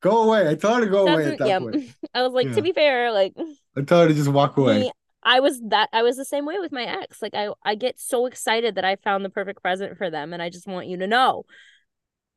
go 0.00 0.24
away. 0.24 0.48
I 0.48 0.54
told 0.54 0.78
her 0.78 0.84
to 0.84 0.90
go 0.90 1.06
away 1.06 1.32
at 1.32 1.38
that 1.38 1.48
yeah. 1.48 1.58
point. 1.58 1.84
I 2.14 2.22
was 2.22 2.32
like, 2.32 2.46
Yeah. 2.48 2.54
to 2.54 2.62
be 2.62 2.72
fair, 2.72 3.12
like 3.12 3.34
I 3.76 3.82
told 3.82 4.02
her 4.02 4.08
to 4.08 4.14
just 4.14 4.28
walk 4.30 4.56
away. 4.56 4.80
me, 4.80 4.92
I 5.22 5.40
was 5.40 5.60
that 5.68 5.88
I 5.92 6.02
was 6.02 6.16
the 6.16 6.24
same 6.24 6.46
way 6.46 6.58
with 6.58 6.72
my 6.72 6.84
ex. 6.84 7.20
Like 7.22 7.34
I 7.34 7.50
I 7.64 7.74
get 7.74 7.98
so 7.98 8.26
excited 8.26 8.76
that 8.76 8.84
I 8.84 8.96
found 8.96 9.24
the 9.24 9.30
perfect 9.30 9.62
present 9.62 9.96
for 9.98 10.10
them, 10.10 10.32
and 10.32 10.42
I 10.42 10.50
just 10.50 10.66
want 10.66 10.86
you 10.86 10.96
to 10.98 11.06
know. 11.06 11.44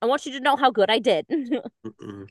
I 0.01 0.07
want 0.07 0.25
you 0.25 0.31
to 0.33 0.39
know 0.39 0.55
how 0.55 0.71
good 0.71 0.89
I 0.89 0.97
did. 0.99 1.27
Mm-mm. 1.29 2.27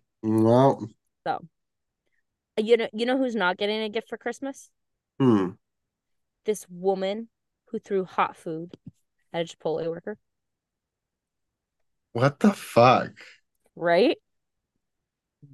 You 2.57 2.77
know, 2.77 2.89
you 2.93 3.07
know 3.07 3.17
who's 3.17 3.35
not 3.37 3.57
getting 3.57 3.81
a 3.83 3.89
gift 3.89 4.09
for 4.09 4.19
Christmas? 4.19 4.69
hmm. 5.19 5.51
This 6.45 6.67
woman 6.69 7.29
who 7.69 7.79
threw 7.79 8.05
hot 8.05 8.37
food 8.37 8.75
at 9.33 9.43
a 9.43 9.45
Chipotle 9.57 9.89
worker, 9.89 10.19
What 12.13 12.41
the 12.41 12.53
fuck? 12.53 13.13
right? 13.77 14.19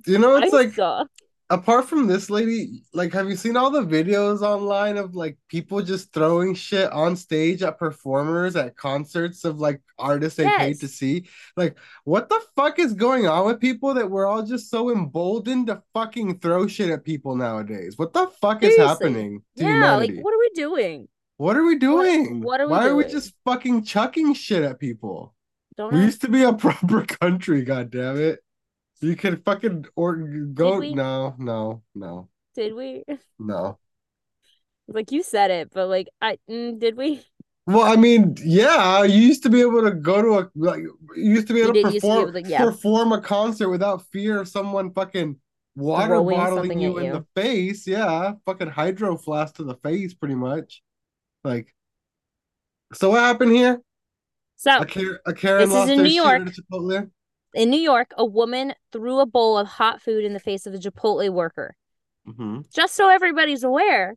You 0.06 0.18
know, 0.18 0.36
it's 0.36 0.52
I 0.52 0.56
like 0.56 0.72
saw. 0.75 1.04
apart 1.50 1.86
from 1.88 2.06
this 2.06 2.30
lady, 2.30 2.82
like, 2.94 3.12
have 3.12 3.28
you 3.28 3.36
seen 3.36 3.56
all 3.56 3.70
the 3.70 3.82
videos 3.82 4.42
online 4.42 4.96
of 4.96 5.14
like 5.14 5.38
people 5.48 5.82
just 5.82 6.12
throwing 6.12 6.54
shit 6.54 6.90
on 6.92 7.16
stage 7.16 7.62
at 7.62 7.78
performers 7.78 8.56
at 8.56 8.76
concerts 8.76 9.44
of 9.44 9.58
like 9.60 9.80
artists 9.98 10.36
they 10.36 10.50
paid 10.50 10.80
to 10.80 10.88
see? 10.88 11.28
Like, 11.56 11.76
what 12.04 12.28
the 12.28 12.40
fuck 12.56 12.78
is 12.78 12.94
going 12.94 13.26
on 13.26 13.46
with 13.46 13.60
people 13.60 13.94
that 13.94 14.10
we're 14.10 14.26
all 14.26 14.42
just 14.44 14.70
so 14.70 14.90
emboldened 14.90 15.68
to 15.68 15.82
fucking 15.94 16.38
throw 16.40 16.66
shit 16.66 16.90
at 16.90 17.04
people 17.04 17.36
nowadays? 17.36 17.98
What 17.98 18.12
the 18.12 18.28
fuck 18.40 18.62
is 18.62 18.76
happening 18.76 19.42
Yeah, 19.56 19.66
humanity? 19.66 20.14
like 20.14 20.25
what 20.25 20.34
are 20.34 20.38
we 20.38 20.50
doing? 20.54 21.08
What 21.38 21.56
are 21.56 21.64
we 21.64 21.78
doing? 21.78 22.40
what 22.42 22.60
are 22.60 22.66
we 22.66 22.70
Why 22.70 22.86
are 22.88 22.94
we 22.94 23.04
just 23.04 23.34
fucking 23.44 23.84
chucking 23.84 24.34
shit 24.34 24.62
at 24.62 24.78
people? 24.80 25.34
Don't 25.76 25.92
We 25.92 26.00
I? 26.00 26.04
used 26.04 26.22
to 26.22 26.28
be 26.28 26.42
a 26.42 26.52
proper 26.64 27.04
country, 27.04 27.62
god 27.62 27.90
damn 27.90 28.18
it. 28.18 28.40
You 29.00 29.14
could 29.16 29.44
fucking 29.44 29.86
or 29.94 30.16
go 30.16 30.78
we? 30.78 30.94
no, 30.94 31.34
no, 31.38 31.82
no, 31.94 32.28
Did 32.54 32.74
we? 32.74 33.04
no. 33.38 33.78
Like 34.88 35.12
you 35.12 35.22
said 35.22 35.50
it, 35.50 35.70
but 35.72 35.88
like 35.88 36.08
I 36.20 36.38
mm, 36.48 36.78
did 36.78 36.96
we? 36.96 37.22
Well, 37.66 37.82
I 37.82 37.96
mean, 37.96 38.36
yeah, 38.44 39.02
you 39.02 39.18
used 39.20 39.42
to 39.42 39.50
be 39.50 39.60
able 39.60 39.82
to 39.82 39.90
go 39.90 40.22
to 40.22 40.38
a 40.38 40.50
like 40.54 40.80
you 40.80 40.96
used 41.16 41.48
to 41.48 41.52
be 41.52 41.60
You 41.60 41.64
able 41.72 41.74
to 41.74 41.94
used 41.94 42.06
to 42.06 42.12
perform 42.12 42.28
able 42.28 42.32
to- 42.42 42.48
yeah. 42.48 42.64
perform 42.64 43.12
a 43.12 43.20
concert 43.20 43.68
without 43.68 44.02
fear 44.12 44.40
of 44.40 44.48
someone 44.48 44.92
fucking 44.92 45.36
water 45.74 46.22
bottling 46.22 46.80
you 46.80 46.98
in 46.98 47.06
you. 47.06 47.12
the 47.12 47.26
face. 47.34 47.86
Yeah, 47.86 48.34
fucking 48.46 48.68
hydro 48.68 49.16
flask 49.16 49.56
to 49.56 49.64
the 49.64 49.74
face, 49.74 50.14
pretty 50.14 50.36
much. 50.36 50.82
Like, 51.42 51.74
so 52.94 53.10
what 53.10 53.20
happened 53.20 53.52
here? 53.52 53.82
So 54.54 54.78
A 54.78 54.86
Karen, 54.86 55.18
a 55.26 55.34
Karen 55.34 55.68
This 55.68 55.76
is 55.82 55.90
in 55.90 56.02
New 56.04 56.10
York. 56.10 56.48
At 57.56 57.62
a 57.62 57.64
Chipotle. 57.64 57.64
in 57.64 57.70
New 57.70 57.80
York, 57.80 58.12
a 58.16 58.25
woman 58.25 58.75
threw 58.92 59.20
a 59.20 59.26
bowl 59.26 59.58
of 59.58 59.66
hot 59.66 60.02
food 60.02 60.25
in 60.25 60.32
the 60.32 60.40
face 60.40 60.66
of 60.66 60.75
a 60.75 60.78
Chipotle 60.78 61.30
worker. 61.30 61.76
Mm-hmm. 62.28 62.60
Just 62.72 62.94
so 62.94 63.08
everybody's 63.08 63.64
aware, 63.64 64.16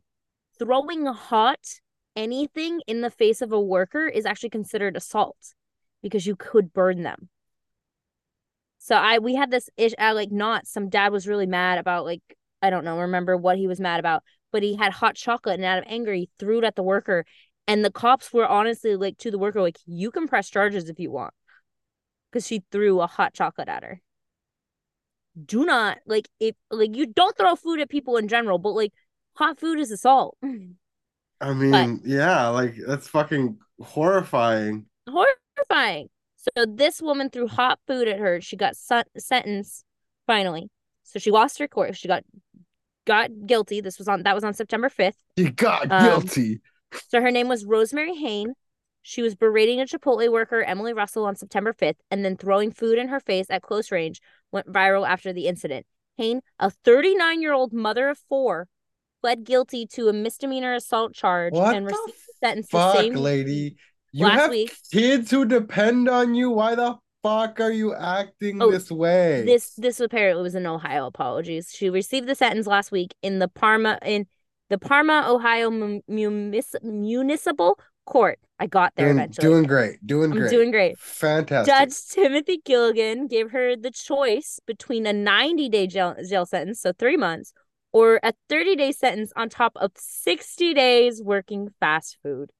throwing 0.58 1.06
hot 1.06 1.80
anything 2.16 2.80
in 2.86 3.00
the 3.00 3.10
face 3.10 3.40
of 3.40 3.52
a 3.52 3.60
worker 3.60 4.06
is 4.06 4.26
actually 4.26 4.50
considered 4.50 4.96
assault 4.96 5.54
because 6.02 6.26
you 6.26 6.36
could 6.36 6.72
burn 6.72 7.02
them. 7.02 7.28
So 8.78 8.96
I 8.96 9.18
we 9.18 9.34
had 9.34 9.50
this 9.50 9.68
ish 9.76 9.92
uh, 9.98 10.12
like 10.14 10.32
not 10.32 10.66
some 10.66 10.88
dad 10.88 11.12
was 11.12 11.28
really 11.28 11.46
mad 11.46 11.78
about 11.78 12.04
like 12.04 12.22
I 12.62 12.70
don't 12.70 12.84
know 12.84 12.98
remember 12.98 13.36
what 13.36 13.58
he 13.58 13.66
was 13.66 13.80
mad 13.80 14.00
about, 14.00 14.22
but 14.52 14.62
he 14.62 14.76
had 14.76 14.92
hot 14.92 15.16
chocolate 15.16 15.56
and 15.56 15.64
out 15.64 15.78
of 15.78 15.84
anger 15.86 16.12
he 16.12 16.30
threw 16.38 16.58
it 16.58 16.64
at 16.64 16.76
the 16.76 16.82
worker, 16.82 17.24
and 17.66 17.84
the 17.84 17.90
cops 17.90 18.32
were 18.32 18.46
honestly 18.46 18.96
like 18.96 19.18
to 19.18 19.30
the 19.30 19.38
worker 19.38 19.60
like 19.60 19.78
you 19.86 20.10
can 20.10 20.28
press 20.28 20.48
charges 20.48 20.88
if 20.88 20.98
you 20.98 21.10
want, 21.10 21.34
because 22.30 22.46
she 22.46 22.62
threw 22.70 23.00
a 23.00 23.06
hot 23.06 23.34
chocolate 23.34 23.68
at 23.68 23.82
her. 23.82 24.00
Do 25.46 25.64
not 25.64 25.98
like 26.06 26.28
if 26.40 26.54
like 26.70 26.96
you 26.96 27.06
don't 27.06 27.36
throw 27.36 27.54
food 27.56 27.80
at 27.80 27.88
people 27.88 28.16
in 28.16 28.28
general, 28.28 28.58
but 28.58 28.70
like 28.70 28.92
hot 29.34 29.58
food 29.60 29.78
is 29.78 29.90
assault. 29.90 30.36
I 31.40 31.54
mean, 31.54 32.00
yeah, 32.04 32.48
like 32.48 32.74
that's 32.86 33.08
fucking 33.08 33.58
horrifying. 33.80 34.86
horrifying. 35.08 36.08
So 36.36 36.66
this 36.66 37.00
woman 37.00 37.30
threw 37.30 37.46
hot 37.48 37.78
food 37.86 38.08
at 38.08 38.18
her. 38.18 38.40
She 38.40 38.56
got 38.56 38.76
sen- 38.76 39.04
sentenced 39.16 39.84
finally. 40.26 40.68
So 41.04 41.18
she 41.18 41.30
lost 41.30 41.58
her 41.58 41.68
court. 41.68 41.96
She 41.96 42.08
got 42.08 42.24
got 43.06 43.30
guilty. 43.46 43.80
This 43.80 43.98
was 43.98 44.08
on 44.08 44.24
that 44.24 44.34
was 44.34 44.44
on 44.44 44.54
September 44.54 44.88
5th. 44.88 45.14
She 45.38 45.50
got 45.50 45.90
Um, 45.90 46.04
guilty. 46.04 46.60
So 47.08 47.20
her 47.20 47.30
name 47.30 47.48
was 47.48 47.64
Rosemary 47.64 48.16
Hayne. 48.16 48.54
She 49.02 49.22
was 49.22 49.34
berating 49.34 49.80
a 49.80 49.84
Chipotle 49.84 50.30
worker, 50.30 50.62
Emily 50.62 50.92
Russell, 50.92 51.24
on 51.24 51.36
September 51.36 51.72
5th, 51.72 51.96
and 52.10 52.24
then 52.24 52.36
throwing 52.36 52.70
food 52.70 52.98
in 52.98 53.08
her 53.08 53.20
face 53.20 53.46
at 53.50 53.62
close 53.62 53.90
range 53.90 54.20
went 54.52 54.66
viral 54.66 55.08
after 55.08 55.32
the 55.32 55.46
incident. 55.46 55.86
Hayne, 56.16 56.40
a 56.58 56.70
39 56.70 57.40
year 57.40 57.52
old 57.52 57.72
mother 57.72 58.08
of 58.10 58.18
four, 58.28 58.68
pled 59.22 59.44
guilty 59.44 59.86
to 59.86 60.08
a 60.08 60.12
misdemeanor 60.12 60.74
assault 60.74 61.14
charge 61.14 61.54
What 61.54 61.74
and 61.74 61.86
received 61.86 62.10
a 62.10 62.46
sentence 62.46 62.68
the 62.68 62.92
same 62.94 63.14
lady. 63.14 63.76
You 64.12 64.26
last 64.26 64.38
have 64.40 64.50
week. 64.50 64.76
kids 64.92 65.30
who 65.30 65.44
depend 65.44 66.08
on 66.08 66.34
you. 66.34 66.50
Why 66.50 66.74
the 66.74 66.96
fuck 67.22 67.60
are 67.60 67.70
you 67.70 67.94
acting 67.94 68.60
Oh, 68.60 68.70
this 68.70 68.90
way? 68.90 69.44
This 69.46 69.72
this 69.74 70.00
apparently 70.00 70.42
was 70.42 70.54
in 70.54 70.66
Ohio. 70.66 71.06
Apologies. 71.06 71.72
She 71.74 71.88
received 71.90 72.26
the 72.26 72.34
sentence 72.34 72.66
last 72.66 72.90
week 72.92 73.14
in 73.22 73.38
the 73.38 73.48
Parma 73.48 73.98
in 74.04 74.26
the 74.68 74.78
Parma, 74.78 75.24
Ohio 75.28 75.70
munis- 76.08 76.74
municipal 76.82 77.78
court. 78.10 78.38
I 78.58 78.66
got 78.66 78.92
there 78.96 79.06
doing, 79.06 79.18
eventually. 79.18 79.48
doing 79.48 79.62
great. 79.64 80.06
Doing 80.06 80.32
I'm 80.32 80.38
great. 80.38 80.50
doing 80.50 80.70
great. 80.70 80.98
Fantastic. 80.98 81.72
Judge 81.74 81.94
Timothy 82.10 82.60
Gilligan 82.62 83.26
gave 83.26 83.52
her 83.52 83.74
the 83.76 83.90
choice 83.90 84.60
between 84.66 85.06
a 85.06 85.12
90 85.14 85.68
day 85.70 85.86
jail, 85.86 86.14
jail 86.28 86.44
sentence, 86.44 86.80
so 86.82 86.92
three 86.92 87.16
months, 87.16 87.54
or 87.92 88.20
a 88.22 88.34
30 88.50 88.76
day 88.76 88.92
sentence 88.92 89.32
on 89.36 89.48
top 89.48 89.72
of 89.76 89.92
60 89.96 90.74
days 90.74 91.22
working 91.22 91.68
fast 91.80 92.18
food. 92.22 92.50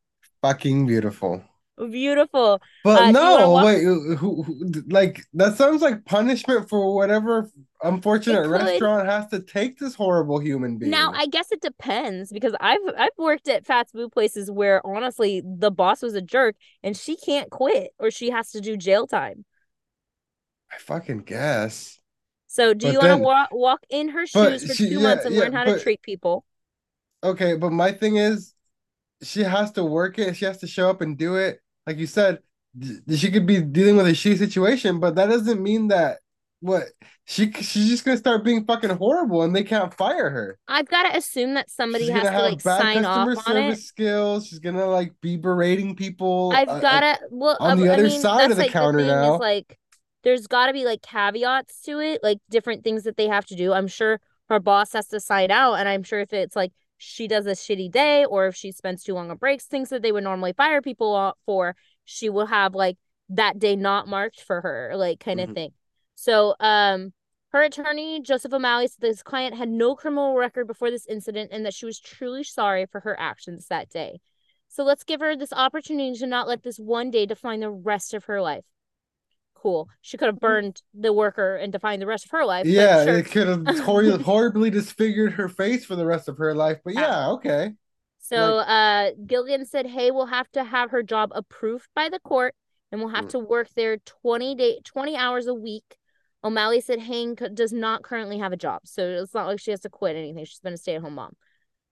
Fucking 0.40 0.86
beautiful. 0.86 1.44
Beautiful. 1.90 2.60
But 2.84 3.00
Uh, 3.00 3.12
do 3.12 3.18
you 3.18 3.30
wanna 3.30 3.42
no, 3.42 3.50
walk- 3.50 3.64
wait, 3.64 3.82
who, 3.82 4.16
who, 4.16 4.72
like 4.88 5.24
that 5.34 5.56
sounds 5.56 5.82
like 5.82 6.04
punishment 6.04 6.68
for 6.68 6.94
whatever 6.94 7.50
unfortunate 7.82 8.48
restaurant 8.48 9.06
has 9.08 9.26
to 9.28 9.40
take 9.40 9.78
this 9.78 9.94
horrible 9.94 10.38
human 10.38 10.76
being. 10.78 10.90
Now, 10.90 11.12
I 11.14 11.26
guess 11.26 11.52
it 11.52 11.60
depends 11.60 12.32
because 12.32 12.54
I've 12.60 12.80
I've 12.96 13.10
worked 13.18 13.48
at 13.48 13.66
fast 13.66 13.92
food 13.92 14.12
places 14.12 14.50
where 14.50 14.84
honestly 14.86 15.42
the 15.44 15.70
boss 15.70 16.02
was 16.02 16.14
a 16.14 16.22
jerk 16.22 16.56
and 16.82 16.96
she 16.96 17.16
can't 17.16 17.50
quit 17.50 17.92
or 17.98 18.10
she 18.10 18.30
has 18.30 18.50
to 18.52 18.60
do 18.60 18.76
jail 18.76 19.06
time. 19.06 19.44
I 20.72 20.78
fucking 20.78 21.20
guess. 21.20 21.98
So, 22.46 22.74
do 22.74 22.86
But 22.86 22.92
you 22.92 22.98
want 22.98 23.10
to 23.12 23.16
walk 23.16 23.48
walk 23.52 23.80
in 23.90 24.08
her 24.10 24.26
shoes 24.26 24.64
for 24.64 24.74
she- 24.74 24.88
two 24.88 24.98
yeah, 24.98 25.02
months 25.02 25.24
and 25.24 25.34
yeah, 25.34 25.42
learn 25.42 25.52
how 25.52 25.64
to 25.64 25.78
treat 25.82 26.02
people? 26.02 26.44
Okay, 27.22 27.56
but 27.56 27.70
my 27.70 27.92
thing 27.92 28.16
is, 28.16 28.54
she 29.22 29.42
has 29.42 29.72
to 29.72 29.84
work 29.84 30.18
it. 30.18 30.36
She 30.36 30.44
has 30.46 30.58
to 30.58 30.66
show 30.66 30.88
up 30.90 31.00
and 31.00 31.16
do 31.18 31.36
it. 31.36 31.60
Like 31.86 31.98
you 31.98 32.06
said, 32.06 32.38
she 33.14 33.30
could 33.30 33.46
be 33.46 33.60
dealing 33.60 33.96
with 33.96 34.06
a 34.06 34.12
shitty 34.12 34.38
situation, 34.38 35.00
but 35.00 35.14
that 35.16 35.26
doesn't 35.26 35.62
mean 35.62 35.88
that 35.88 36.18
what 36.60 36.84
she 37.24 37.50
she's 37.52 37.88
just 37.88 38.04
gonna 38.04 38.18
start 38.18 38.44
being 38.44 38.64
fucking 38.64 38.90
horrible 38.90 39.42
and 39.42 39.56
they 39.56 39.64
can't 39.64 39.94
fire 39.94 40.30
her. 40.30 40.58
I've 40.68 40.88
got 40.88 41.10
to 41.10 41.16
assume 41.16 41.54
that 41.54 41.70
somebody 41.70 42.04
she's 42.04 42.12
has 42.12 42.24
gonna 42.24 42.42
like 42.42 42.60
sign 42.60 43.04
off 43.04 43.28
on 43.28 43.36
service 43.36 43.78
it. 43.78 43.82
skills. 43.82 44.46
She's 44.46 44.58
gonna 44.58 44.86
like 44.86 45.12
be 45.20 45.36
berating 45.36 45.96
people. 45.96 46.52
I've 46.54 46.68
uh, 46.68 46.80
got 46.80 47.00
to 47.00 47.18
well 47.30 47.56
on 47.60 47.78
the 47.78 47.88
I 47.88 47.94
other 47.94 48.04
mean, 48.04 48.20
side 48.20 48.50
of 48.50 48.56
the 48.56 48.64
like, 48.64 48.72
counter 48.72 48.98
thing 48.98 49.08
now. 49.08 49.34
Is, 49.34 49.40
like 49.40 49.78
there's 50.22 50.46
got 50.46 50.66
to 50.66 50.72
be 50.72 50.84
like 50.84 51.02
caveats 51.02 51.80
to 51.82 51.98
it, 52.00 52.22
like 52.22 52.38
different 52.50 52.84
things 52.84 53.04
that 53.04 53.16
they 53.16 53.28
have 53.28 53.46
to 53.46 53.56
do. 53.56 53.72
I'm 53.72 53.88
sure 53.88 54.20
her 54.48 54.60
boss 54.60 54.92
has 54.92 55.06
to 55.08 55.20
sign 55.20 55.50
out, 55.50 55.74
and 55.74 55.88
I'm 55.88 56.02
sure 56.02 56.20
if 56.20 56.32
it's 56.32 56.56
like 56.56 56.72
she 57.02 57.26
does 57.26 57.46
a 57.46 57.52
shitty 57.52 57.90
day 57.90 58.24
or 58.26 58.46
if 58.46 58.54
she 58.54 58.72
spends 58.72 59.02
too 59.02 59.14
long 59.14 59.30
on 59.30 59.36
breaks, 59.38 59.64
things 59.64 59.88
that 59.88 60.02
they 60.02 60.12
would 60.12 60.22
normally 60.24 60.52
fire 60.52 60.82
people 60.82 61.34
for, 61.46 61.74
she 62.04 62.28
will 62.28 62.46
have 62.46 62.74
like 62.74 62.98
that 63.30 63.58
day 63.58 63.74
not 63.74 64.06
marked 64.06 64.40
for 64.40 64.60
her, 64.60 64.92
like 64.94 65.18
kind 65.18 65.40
of 65.40 65.48
Mhm. 65.48 65.54
thing. 65.54 65.72
So, 66.14 66.54
um, 66.60 67.14
her 67.52 67.62
attorney 67.62 68.20
Joseph 68.20 68.52
O'Malley 68.52 68.86
said 68.86 69.00
this 69.00 69.22
client 69.22 69.56
had 69.56 69.68
no 69.68 69.96
criminal 69.96 70.36
record 70.36 70.66
before 70.66 70.90
this 70.90 71.06
incident 71.06 71.50
and 71.52 71.64
that 71.64 71.74
she 71.74 71.86
was 71.86 71.98
truly 71.98 72.44
sorry 72.44 72.86
for 72.86 73.00
her 73.00 73.18
actions 73.18 73.66
that 73.68 73.88
day. 73.88 74.20
So 74.68 74.84
let's 74.84 75.02
give 75.02 75.20
her 75.20 75.34
this 75.34 75.52
opportunity 75.52 76.16
to 76.18 76.26
not 76.26 76.46
let 76.46 76.62
this 76.62 76.78
one 76.78 77.10
day 77.10 77.26
define 77.26 77.60
the 77.60 77.70
rest 77.70 78.14
of 78.14 78.26
her 78.26 78.40
life. 78.42 78.64
Cool. 79.60 79.88
She 80.00 80.16
could 80.16 80.26
have 80.26 80.40
burned 80.40 80.80
the 80.94 81.12
worker 81.12 81.56
and 81.56 81.70
defined 81.70 82.00
the 82.00 82.06
rest 82.06 82.24
of 82.24 82.30
her 82.30 82.46
life. 82.46 82.64
yeah, 82.66 83.04
sure. 83.04 83.18
it 83.18 83.26
could 83.30 83.46
have 83.46 83.78
hor- 83.80 84.18
horribly 84.18 84.70
disfigured 84.70 85.32
her 85.34 85.48
face 85.48 85.84
for 85.84 85.96
the 85.96 86.06
rest 86.06 86.28
of 86.28 86.38
her 86.38 86.54
life. 86.54 86.78
But 86.84 86.94
Yeah. 86.94 87.28
okay. 87.32 87.72
So 88.20 88.58
uh 88.58 89.10
Gilligan 89.26 89.66
said, 89.66 89.86
"Hey, 89.86 90.10
we'll 90.10 90.26
have 90.26 90.50
to 90.52 90.64
have 90.64 90.90
her 90.92 91.02
job 91.02 91.32
approved 91.34 91.88
by 91.94 92.08
the 92.08 92.20
court 92.20 92.54
and 92.90 93.00
we'll 93.00 93.10
have 93.10 93.26
Mm. 93.26 93.30
to 93.30 93.38
work 93.38 93.68
there 93.76 93.98
20 93.98 94.54
day 94.54 94.80
20 94.84 95.16
hours 95.16 95.46
a 95.46 95.54
week 95.54 95.96
O'Malley 96.42 96.80
said 96.80 97.00
Hayne 97.00 97.36
c- 97.36 97.48
does 97.52 97.72
not 97.72 98.02
currently 98.02 98.38
have 98.38 98.52
a 98.52 98.56
job, 98.56 98.80
so 98.86 99.02
it's 99.06 99.34
not 99.34 99.46
like 99.46 99.60
she 99.60 99.72
has 99.72 99.80
to 99.80 99.90
quit 99.90 100.16
anything. 100.16 100.42
She's 100.46 100.60
been 100.60 100.72
a 100.72 100.78
stay 100.78 100.94
at 100.94 101.02
home 101.02 101.16
mom. 101.16 101.36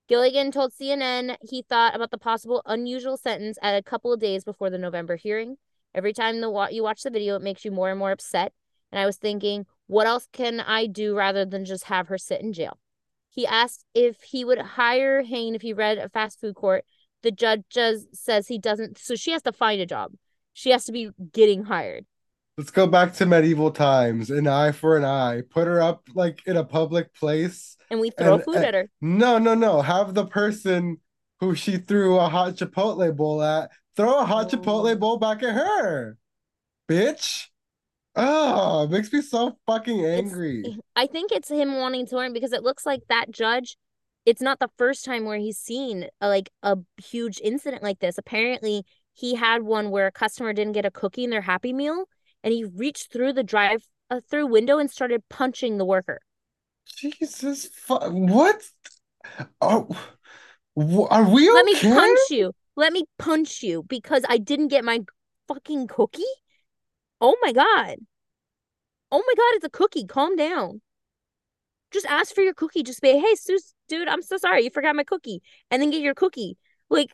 Gilligan 0.09 0.51
told 0.53 0.73
CNN 0.73 1.37
he 1.43 1.61
thought 1.69 1.95
about 1.95 2.11
the 2.11 2.17
possible 2.17 2.63
unusual 2.65 3.19
sentence 3.19 3.59
at 3.61 3.77
a 3.77 3.83
couple 3.83 4.11
of 4.11 4.21
days 4.21 4.45
before 4.45 4.71
the 4.71 4.79
November 4.79 5.17
hearing. 5.17 5.59
Every 5.95 6.13
time 6.13 6.41
the 6.41 6.51
wa- 6.51 6.69
you 6.71 6.83
watch 6.83 7.03
the 7.03 7.11
video, 7.11 7.37
it 7.37 7.43
makes 7.43 7.65
you 7.65 7.71
more 7.71 7.91
and 7.91 7.99
more 7.99 8.11
upset. 8.13 8.53
And 8.93 9.01
I 9.01 9.07
was 9.07 9.17
thinking, 9.17 9.67
what 9.87 10.07
else 10.07 10.27
can 10.33 10.61
I 10.61 10.87
do 10.87 11.17
rather 11.17 11.45
than 11.45 11.65
just 11.65 11.85
have 11.85 12.09
her 12.09 12.19
sit 12.19 12.41
in 12.41 12.53
jail? 12.53 12.79
He 13.31 13.47
asked 13.47 13.85
if 13.95 14.23
he 14.23 14.45
would 14.45 14.59
hire 14.59 15.23
Hayne 15.23 15.55
if 15.55 15.63
he 15.63 15.73
read 15.73 15.99
a 15.99 16.09
fast 16.09 16.41
food 16.41 16.55
court. 16.55 16.85
The 17.23 17.31
judge 17.31 17.63
just 17.71 18.15
says 18.15 18.47
he 18.49 18.59
doesn't, 18.59 18.99
so 18.99 19.15
she 19.15 19.33
has 19.33 19.43
to 19.43 19.53
find 19.53 19.81
a 19.81 19.87
job. 19.87 20.13
She 20.53 20.71
has 20.71 20.85
to 20.87 20.93
be 20.93 21.11
getting 21.33 21.65
hired. 21.65 22.07
Let's 22.57 22.71
go 22.71 22.87
back 22.87 23.13
to 23.15 23.27
medieval 23.27 23.71
times. 23.71 24.31
An 24.31 24.47
eye 24.49 24.73
for 24.73 24.97
an 24.97 25.05
eye. 25.05 25.43
Put 25.49 25.67
her 25.69 25.81
up 25.81 26.03
like 26.15 26.41
in 26.47 26.57
a 26.57 26.65
public 26.65 27.15
place. 27.15 27.77
And 27.91 28.01
we 28.01 28.11
throw 28.11 28.35
And- 28.35 28.45
food 28.45 28.57
and- 28.57 28.65
at 28.65 28.75
her. 28.75 28.91
No, 29.01 29.39
no, 29.39 29.55
no. 29.55 29.81
Have 29.83 30.15
the 30.15 30.27
person 30.27 30.99
who 31.41 31.55
she 31.55 31.77
threw 31.77 32.19
a 32.19 32.29
hot 32.29 32.55
Chipotle 32.55 33.15
bowl 33.15 33.43
at 33.43 33.71
throw 33.99 34.21
a 34.21 34.25
hot. 34.25 34.49
Chipotle 34.49 34.99
bowl 34.99 35.19
back 35.19 35.43
at 35.43 35.55
her. 35.55 36.17
Bitch. 36.89 37.49
Oh, 38.15 38.85
it 38.85 38.91
makes 38.91 39.13
me 39.13 39.21
so 39.21 39.59
fucking 39.67 40.05
angry. 40.05 40.79
I 40.97 41.07
think 41.07 41.33
it's 41.33 41.51
him 41.51 41.77
wanting 41.77 42.07
to 42.07 42.17
learn 42.17 42.33
because 42.33 42.53
it 42.53 42.63
looks 42.63 42.87
like 42.87 43.03
that 43.09 43.31
judge. 43.31 43.77
It's 44.25 44.41
not 44.41 44.61
the 44.61 44.71
first 44.79 45.05
time 45.05 45.25
where 45.25 45.39
he's 45.39 45.59
seen 45.59 46.07
a, 46.21 46.29
like 46.29 46.51
a 46.63 46.79
huge 47.03 47.41
incident 47.43 47.83
like 47.83 47.99
this. 47.99 48.19
Apparently, 48.19 48.85
he 49.13 49.35
had 49.35 49.63
one 49.63 49.91
where 49.91 50.07
a 50.07 50.13
customer 50.13 50.53
didn't 50.53 50.73
get 50.73 50.85
a 50.85 50.91
cookie 50.91 51.25
in 51.25 51.31
their 51.31 51.43
Happy 51.43 51.73
Meal, 51.73 52.05
and 52.43 52.53
he 52.53 52.65
reached 52.65 53.13
through 53.13 53.33
the 53.33 53.43
drive 53.43 53.83
uh, 54.11 54.21
through 54.31 54.47
window 54.47 54.79
and 54.79 54.91
started 54.91 55.23
punching 55.29 55.79
the 55.79 55.85
worker. 55.85 56.21
Jesus, 56.87 57.67
fu- 57.67 57.95
what? 57.95 58.63
Oh, 59.61 59.89
are 61.11 61.29
we 61.29 61.51
Let 61.51 61.65
me 61.65 61.75
punch 61.81 62.19
you. 62.31 62.53
Let 62.79 62.93
me 62.93 63.07
punch 63.19 63.65
you 63.65 63.83
because 63.83 64.23
I 64.29 64.39
didn't 64.39 64.69
get 64.69 64.85
my 64.85 65.01
fucking 65.49 65.89
cookie. 65.89 66.23
Oh 67.21 67.37
my 67.43 67.51
god. 67.51 67.97
Oh 69.11 69.19
my 69.19 69.35
god, 69.37 69.57
it's 69.57 69.65
a 69.65 69.69
cookie. 69.69 70.05
Calm 70.05 70.37
down. 70.37 70.81
Just 71.91 72.07
ask 72.07 72.33
for 72.33 72.43
your 72.43 72.55
cookie. 72.55 72.85
Just 72.85 73.01
say, 73.01 73.19
"Hey, 73.19 73.35
Sus, 73.35 73.75
dude, 73.89 74.07
I'm 74.07 74.23
so 74.23 74.37
sorry. 74.37 74.63
You 74.63 74.71
forgot 74.71 74.95
my 74.95 75.03
cookie." 75.03 75.43
And 75.73 75.83
then 75.83 75.91
get 75.91 76.03
your 76.03 76.15
cookie. 76.15 76.57
Like 76.89 77.13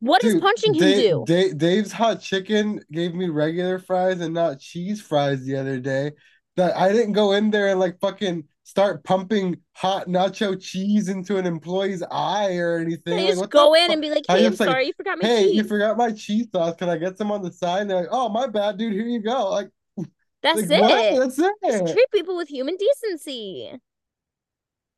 what 0.00 0.22
does 0.22 0.40
punching 0.40 0.72
him 0.72 0.80
Da- 0.80 0.96
do? 0.96 1.24
Da- 1.26 1.52
Dave's 1.52 1.92
Hot 1.92 2.22
Chicken 2.22 2.80
gave 2.90 3.14
me 3.14 3.28
regular 3.28 3.78
fries 3.78 4.20
and 4.22 4.32
not 4.32 4.58
cheese 4.58 5.02
fries 5.02 5.44
the 5.44 5.56
other 5.56 5.80
day. 5.80 6.12
That 6.56 6.74
I 6.78 6.92
didn't 6.92 7.12
go 7.12 7.32
in 7.32 7.50
there 7.50 7.68
and 7.68 7.78
like 7.78 8.00
fucking 8.00 8.44
start 8.64 9.04
pumping 9.04 9.56
hot 9.74 10.06
nacho 10.08 10.60
cheese 10.60 11.08
into 11.08 11.36
an 11.36 11.46
employee's 11.46 12.02
eye 12.10 12.56
or 12.56 12.78
anything. 12.78 13.18
They 13.18 13.26
Like, 13.26 13.36
just 13.36 13.36
what 13.36 13.54
the 13.54 13.60
go 13.60 13.74
in 13.74 13.92
and 13.92 14.00
be 14.00 14.10
like, 14.10 14.26
"Hey, 14.28 14.46
I'm 14.46 14.54
just, 14.54 14.60
like, 14.60 14.70
sorry, 14.70 14.86
you 14.86 14.92
forgot 14.96 15.18
my 15.18 15.28
Hey, 15.28 15.48
you 15.48 15.62
cheese." 15.62 15.64
forgot 15.64 15.96
my 15.96 16.12
cheese 16.12 16.48
sauce. 16.52 16.74
Can 16.76 16.88
I 16.88 16.98
get 16.98 17.16
some 17.18 17.30
on 17.30 17.42
the 17.42 17.52
side? 17.52 17.82
And 17.82 17.90
they're 17.90 17.98
like, 18.02 18.08
oh, 18.10 18.28
my 18.28 18.46
bad, 18.48 18.78
dude. 18.78 18.92
Here 18.92 19.06
you 19.06 19.22
go. 19.22 19.50
Like, 19.50 19.70
That's 20.42 20.68
like 20.68 20.68
what? 20.68 21.04
it. 21.10 21.18
That's 21.18 21.38
Just 21.64 21.86
it. 21.86 21.86
treat 21.86 22.10
people 22.10 22.36
with 22.36 22.48
human 22.48 22.76
decency. 22.76 23.78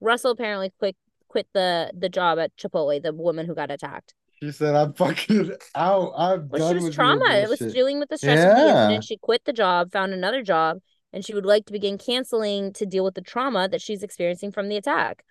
Russell 0.01 0.31
apparently 0.31 0.71
quit 0.79 0.97
quit 1.27 1.49
the 1.53 1.91
the 1.95 2.09
job 2.09 2.39
at 2.39 2.57
Chipotle, 2.57 3.03
the 3.03 3.13
woman 3.13 3.47
who 3.47 3.57
got 3.57 3.73
attacked. 3.73 4.15
She 4.41 4.53
said, 4.53 4.75
I'm 4.75 4.93
fucking 4.95 5.53
out. 5.75 6.13
I'm 6.17 6.49
Well, 6.51 6.61
done 6.61 6.75
she 6.75 6.75
was 6.75 6.85
with 6.85 6.95
trauma. 6.95 7.23
It 7.43 7.49
was 7.49 7.65
dealing 7.67 7.99
with 7.99 8.09
the 8.09 8.19
stress 8.19 8.45
Yeah. 8.45 8.49
incident. 8.55 9.05
She 9.05 9.17
quit 9.17 9.45
the 9.45 9.53
job, 9.53 9.93
found 9.93 10.13
another 10.13 10.43
job, 10.43 10.79
and 11.15 11.25
she 11.25 11.35
would 11.35 11.47
like 11.47 11.67
to 11.67 11.73
begin 11.75 11.99
canceling 11.99 12.75
to 12.75 12.87
deal 12.87 13.05
with 13.05 13.15
the 13.15 13.23
trauma 13.23 13.69
that 13.71 13.83
she's 13.83 14.03
experiencing 14.05 14.53
from 14.53 14.69
the 14.69 14.77
attack. 14.77 15.25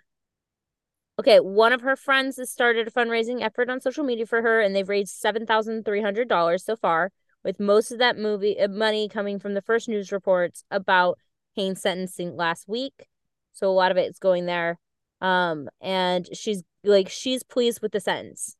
Okay, 1.19 1.39
one 1.39 1.73
of 1.73 1.81
her 1.81 1.95
friends 1.95 2.37
has 2.37 2.51
started 2.51 2.87
a 2.87 2.91
fundraising 2.91 3.41
effort 3.43 3.69
on 3.69 3.81
social 3.81 4.03
media 4.03 4.25
for 4.25 4.41
her, 4.41 4.61
and 4.61 4.75
they've 4.75 4.89
raised 4.89 5.15
seven 5.15 5.45
thousand 5.45 5.85
three 5.85 6.01
hundred 6.01 6.27
dollars 6.27 6.65
so 6.65 6.75
far, 6.75 7.11
with 7.43 7.59
most 7.59 7.91
of 7.91 7.99
that 7.99 8.17
movie 8.17 8.59
uh, 8.59 8.67
money 8.67 9.07
coming 9.07 9.37
from 9.39 9.53
the 9.53 9.61
first 9.61 9.87
news 9.87 10.11
reports 10.11 10.63
about 10.71 11.19
Hayne's 11.55 11.81
sentencing 11.81 12.35
last 12.35 12.67
week. 12.67 13.07
So 13.53 13.69
a 13.69 13.73
lot 13.73 13.91
of 13.91 13.97
it 13.97 14.09
is 14.09 14.17
going 14.19 14.47
there. 14.47 14.79
Um, 15.21 15.69
and 15.81 16.27
she's 16.35 16.63
like, 16.83 17.09
she's 17.09 17.43
pleased 17.43 17.81
with 17.81 17.91
the 17.91 17.99
sentence, 17.99 18.55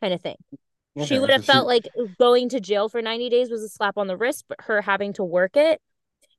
kind 0.00 0.14
of 0.14 0.20
thing 0.22 0.36
she 0.98 1.14
Okay, 1.14 1.18
would 1.18 1.30
so 1.30 1.34
have 1.34 1.44
felt 1.44 1.66
she- 1.66 1.66
like 1.66 1.88
going 2.18 2.48
to 2.50 2.60
jail 2.60 2.88
for 2.88 3.02
90 3.02 3.30
days 3.30 3.50
was 3.50 3.62
a 3.62 3.68
slap 3.68 3.96
on 3.98 4.06
the 4.06 4.16
wrist, 4.16 4.44
but 4.48 4.60
her 4.62 4.82
having 4.82 5.12
to 5.14 5.24
work 5.24 5.56
it. 5.56 5.80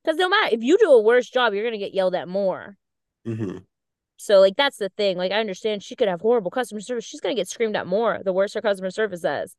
Because 0.03 0.17
no 0.17 0.29
matter 0.29 0.55
if 0.55 0.63
you 0.63 0.77
do 0.77 0.91
a 0.91 1.01
worse 1.01 1.29
job, 1.29 1.53
you're 1.53 1.63
going 1.63 1.73
to 1.73 1.77
get 1.77 1.93
yelled 1.93 2.15
at 2.15 2.27
more. 2.27 2.77
Mhm. 3.25 3.65
So, 4.17 4.39
like, 4.39 4.55
that's 4.55 4.77
the 4.77 4.89
thing. 4.89 5.17
Like, 5.17 5.31
I 5.31 5.39
understand 5.39 5.81
she 5.83 5.95
could 5.95 6.07
have 6.07 6.21
horrible 6.21 6.51
customer 6.51 6.79
service. 6.79 7.05
She's 7.05 7.21
going 7.21 7.35
to 7.35 7.39
get 7.39 7.47
screamed 7.47 7.75
at 7.75 7.87
more 7.87 8.19
the 8.23 8.33
worse 8.33 8.53
her 8.53 8.61
customer 8.61 8.91
service 8.91 9.23
is. 9.23 9.55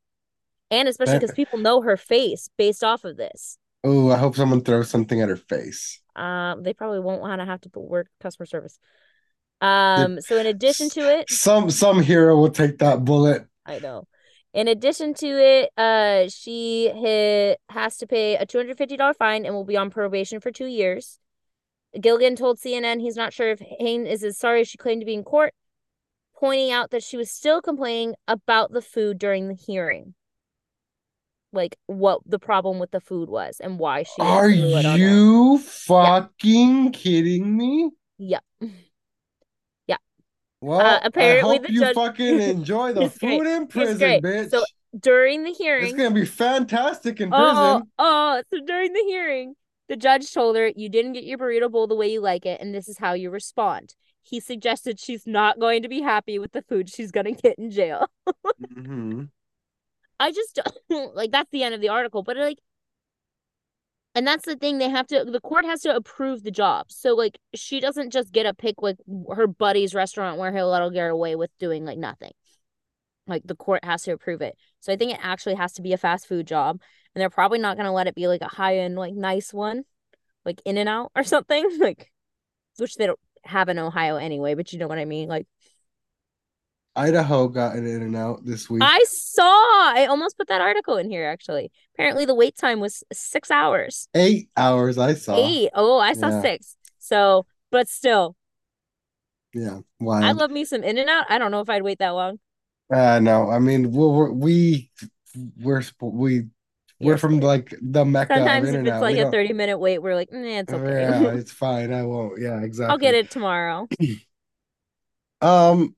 And 0.71 0.89
especially 0.89 1.19
because 1.19 1.35
people 1.35 1.59
know 1.59 1.83
her 1.83 1.97
face 1.97 2.49
based 2.57 2.83
off 2.83 3.05
of 3.05 3.17
this. 3.17 3.59
Oh, 3.85 4.11
I 4.11 4.17
hope 4.17 4.37
someone 4.37 4.63
throws 4.63 4.89
something 4.89 5.21
at 5.21 5.29
her 5.29 5.37
face. 5.37 6.01
Um, 6.15 6.63
they 6.63 6.73
probably 6.73 7.01
won't 7.01 7.21
want 7.21 7.41
to 7.41 7.45
have 7.45 7.61
to 7.63 7.71
put 7.71 7.83
work 7.83 8.09
customer 8.21 8.47
service. 8.47 8.79
Um, 9.61 10.21
so 10.21 10.39
in 10.39 10.47
addition 10.47 10.89
to 10.91 11.01
it, 11.01 11.31
Some 11.31 11.71
some 11.71 12.01
hero 12.01 12.37
will 12.37 12.51
take 12.51 12.79
that 12.79 13.05
bullet. 13.05 13.47
I 13.67 13.79
know. 13.79 14.07
In 14.55 14.69
addition 14.69 15.15
to 15.15 15.27
it, 15.27 15.71
uh, 15.79 16.29
she 16.29 16.91
hit, 16.95 17.59
has 17.71 17.97
to 17.99 18.07
pay 18.07 18.37
a 18.37 18.45
two 18.45 18.59
hundred 18.59 18.77
fifty 18.79 18.97
dollar 18.97 19.15
fine 19.15 19.47
and 19.47 19.55
will 19.55 19.65
be 19.65 19.77
on 19.77 19.91
probation 19.91 20.41
for 20.41 20.51
two 20.51 20.67
years. 20.67 21.19
Gilligan 21.99 22.37
told 22.37 22.59
CNN 22.59 23.01
he's 23.01 23.17
not 23.17 23.33
sure 23.33 23.51
if 23.51 23.61
Hayne 23.61 24.07
is 24.07 24.23
as 24.23 24.39
sorry 24.39 24.61
as 24.63 24.69
she 24.69 24.79
claimed 24.79 25.01
to 25.03 25.07
be 25.07 25.15
in 25.15 25.25
court, 25.25 25.55
pointing 26.39 26.71
out 26.71 26.91
that 26.91 27.03
she 27.03 27.17
was 27.17 27.31
still 27.31 27.61
complaining 27.63 28.15
about 28.29 28.73
the 28.73 28.83
food 28.83 29.19
during 29.19 29.49
the 29.49 29.55
hearing, 29.55 30.15
like 31.53 31.77
what 31.87 32.21
the 32.27 32.39
problem 32.39 32.79
with 32.79 32.91
the 32.91 33.01
food 33.01 33.29
was 33.29 33.59
and 33.61 33.79
why 33.79 34.03
she 34.03 34.21
Are 34.21 34.51
threw 34.51 34.77
it 34.77 34.85
on 34.87 35.01
her. 35.01 35.07
you 35.07 35.59
fucking 35.59 36.93
kidding 36.93 37.57
me? 37.57 37.91
Yep. 38.19 38.45
Well, 40.63 40.81
Uh, 40.81 41.01
apparently 41.03 41.55
I 41.57 41.59
hope 41.59 41.67
the 41.67 41.73
you 41.73 41.81
judge- 41.81 41.95
fucking 41.95 42.41
enjoy 42.57 42.93
the 42.93 43.03
It's 43.03 43.19
great. 43.19 43.39
food 43.39 43.47
in 43.49 43.67
prison, 43.67 43.99
bitch. 44.23 44.51
So 44.51 44.65
during 44.99 45.43
the 45.43 45.51
hearing, 45.51 45.87
it's 45.87 45.95
gonna 45.95 46.13
be 46.13 46.25
fantastic 46.25 47.21
in 47.21 47.31
Oh, 47.33 47.37
prison. 47.81 47.91
oh, 47.99 48.43
so 48.53 48.61
during 48.65 48.93
the 48.93 49.03
hearing, 49.09 49.55
the 49.89 49.97
judge 49.97 50.33
told 50.33 50.57
her, 50.57 50.69
You 50.77 50.89
didn't 50.89 51.15
get 51.15 51.25
your 51.25 51.37
burrito 51.39 51.71
bowl 51.71 51.87
the 51.89 51.97
way 51.97 52.13
you 52.13 52.21
like 52.21 52.47
it, 52.47 52.61
and 52.61 52.73
this 52.75 52.89
is 52.89 52.99
how 52.99 53.13
you 53.13 53.29
respond. 53.31 53.95
He 54.23 54.39
suggested 54.39 55.01
she's 55.01 55.27
not 55.27 55.59
going 55.59 55.83
to 55.83 55.89
be 55.89 56.01
happy 56.01 56.39
with 56.39 56.53
the 56.53 56.63
food 56.63 56.89
she's 56.89 57.11
going 57.11 57.27
to 57.27 57.33
get 57.43 57.59
in 57.59 57.71
jail. 57.71 58.07
Mhm. 58.63 59.29
I 60.21 60.31
just 60.31 60.61
don't 60.89 61.17
like 61.17 61.33
that's 61.33 61.51
the 61.51 61.65
end 61.65 61.75
of 61.75 61.81
the 61.81 61.89
article, 61.89 62.23
but 62.23 62.37
like, 62.37 62.59
and 64.15 64.27
that's 64.27 64.45
the 64.45 64.57
thing 64.57 64.79
they 64.79 64.91
have 64.91 65.07
to, 65.09 65.25
the 65.25 65.41
court 65.41 65.65
has 65.65 65.81
to 65.83 65.95
approve 65.95 66.43
the 66.43 66.51
job. 66.51 66.91
So, 66.91 67.15
like, 67.15 67.39
she 67.55 67.81
doesn't 67.81 68.11
just 68.11 68.33
get 68.33 68.47
a 68.47 68.55
pick 68.55 68.77
like 68.83 68.97
her 69.35 69.47
buddy's 69.47 69.95
restaurant 69.95 70.39
where 70.39 70.53
he'll 70.53 70.69
let 70.69 70.83
her 70.83 70.91
get 70.91 71.11
away 71.11 71.35
with 71.35 71.51
doing 71.59 71.85
like 71.85 71.99
nothing. 71.99 72.33
Like, 73.27 73.43
the 73.45 73.57
court 73.57 73.85
has 73.85 74.03
to 74.03 74.13
approve 74.13 74.43
it. 74.43 74.57
So, 74.81 74.93
I 74.93 74.97
think 74.97 75.13
it 75.13 75.21
actually 75.23 75.55
has 75.55 75.73
to 75.75 75.83
be 75.83 75.93
a 75.93 75.99
fast 75.99 76.27
food 76.27 76.47
job, 76.47 76.81
and 77.15 77.21
they're 77.21 77.31
probably 77.31 77.59
not 77.59 77.77
going 77.77 77.87
to 77.87 77.93
let 77.93 78.07
it 78.07 78.15
be 78.15 78.29
like 78.29 78.43
a 78.43 78.49
high 78.49 78.79
end, 78.79 78.97
like 78.97 79.15
nice 79.15 79.53
one, 79.53 79.85
like 80.45 80.61
In 80.65 80.77
and 80.77 80.89
Out 80.89 81.13
or 81.17 81.25
something, 81.25 81.67
like, 81.79 82.11
which 82.77 82.97
they 82.97 83.07
don't 83.07 83.21
have 83.45 83.69
in 83.69 83.79
Ohio 83.79 84.17
anyway, 84.17 84.55
but 84.55 84.73
you 84.73 84.79
know 84.79 84.89
what 84.89 84.99
I 84.99 85.05
mean? 85.05 85.29
Like, 85.29 85.47
Idaho 86.95 87.49
got 87.49 87.75
an 87.77 87.87
in 87.87 88.03
and 88.03 88.15
out 88.17 88.45
this 88.45 88.69
week. 88.69 88.83
I 88.85 89.03
saw, 89.09 89.43
I 89.45 90.07
almost 90.11 90.37
put 90.37 90.49
that 90.49 90.61
article 90.61 90.97
in 90.99 91.09
here 91.11 91.25
actually. 91.27 91.71
Apparently, 91.95 92.25
the 92.27 92.35
wait 92.35 92.57
time 92.57 92.81
was 92.81 93.03
six 93.13 93.51
hours. 93.51 94.09
Eight 94.15 94.51
hours 94.57 94.99
I 94.99 95.15
saw. 95.15 95.37
Eight. 95.39 95.71
Oh, 95.75 95.99
I 95.99 96.13
saw 96.13 96.29
Yeah. 96.29 96.43
six. 96.43 96.77
So, 96.99 97.47
but 97.71 97.89
still, 97.89 98.37
Yeah. 99.55 99.81
Why? 99.99 100.23
I 100.29 100.33
love 100.33 100.51
me 100.51 100.65
some 100.65 100.83
In 100.83 100.99
and 100.99 101.09
Out. 101.09 101.27
I 101.31 101.39
don't 101.39 101.51
know 101.51 101.61
if 101.61 101.71
I'd 101.71 101.83
wait 101.83 101.99
that 102.01 102.11
long. 102.11 102.39
Uh 102.93 103.21
no, 103.21 103.49
I 103.51 103.59
mean 103.59 103.91
we're, 103.91 104.09
we're 104.09 104.33
we 104.33 104.91
we're 105.63 105.83
we 106.03 106.47
we're 107.01 107.17
from 107.17 107.41
like 107.41 107.75
the 107.81 108.05
mecca 108.05 108.35
Sometimes 108.35 108.69
of 108.69 108.75
if 108.75 108.87
it's 108.87 109.01
like 109.01 109.15
We 109.15 109.21
a 109.21 109.23
don't- 109.25 109.33
30 109.33 109.53
minute 109.55 109.79
wait, 109.79 109.99
we're 110.01 110.15
like, 110.15 110.29
eh, 110.31 110.61
it's 110.61 110.73
okay. 110.73 111.01
Yeah, 111.01 111.33
it's 111.35 111.51
fine. 111.51 111.93
I 111.93 112.03
won't. 112.05 112.39
Yeah, 112.41 112.61
exactly. 112.61 112.93
I'll 112.93 112.99
get 112.99 113.15
it 113.15 113.31
tomorrow. 113.31 113.89
Um, 115.41 115.97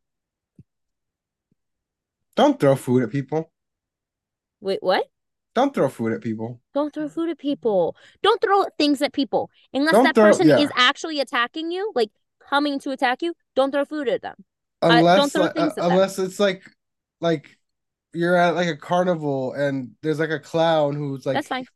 don't 2.37 2.59
throw 2.59 2.77
food 2.77 3.03
at 3.03 3.11
people. 3.11 3.51
Wait, 4.61 4.83
what? 4.83 5.07
Don't 5.55 5.73
throw 5.73 5.89
food 5.89 6.13
at 6.13 6.21
people. 6.21 6.61
Don't 6.75 6.93
throw 6.93 7.09
food 7.09 7.31
at 7.31 7.39
people. 7.39 7.95
Don't 8.23 8.41
throw 8.41 8.65
things 8.77 9.01
at 9.03 9.13
people. 9.13 9.51
Unless 9.73 9.93
Don't 9.93 10.05
that 10.05 10.15
throw- 10.15 10.25
person 10.25 10.49
yeah. 10.49 10.59
is 10.59 10.71
actually 10.75 11.21
attacking 11.21 11.71
you, 11.71 11.93
like 11.95 12.11
coming 12.49 12.79
to 12.81 12.91
attack 12.91 13.23
you, 13.23 13.35
don't 13.55 13.71
throw 13.71 13.85
food 13.85 14.09
at 14.09 14.23
them. 14.23 14.35
Don't 14.83 14.99
Unless 14.99 15.33
throw 15.33 15.45
uh, 15.45 15.53
at 15.57 15.77
them. 15.77 16.25
it's 16.27 16.41
like 16.41 16.63
like 17.21 17.57
you're 18.13 18.37
at 18.37 18.55
like 18.55 18.69
a 18.69 18.77
carnival 18.77 19.53
and 19.55 19.93
there's 20.03 20.19
like 20.19 20.31
a 20.31 20.41
clown 20.41 20.95
who's 20.95 21.25
like 21.25 21.35
That's 21.35 21.49
fine. 21.49 21.67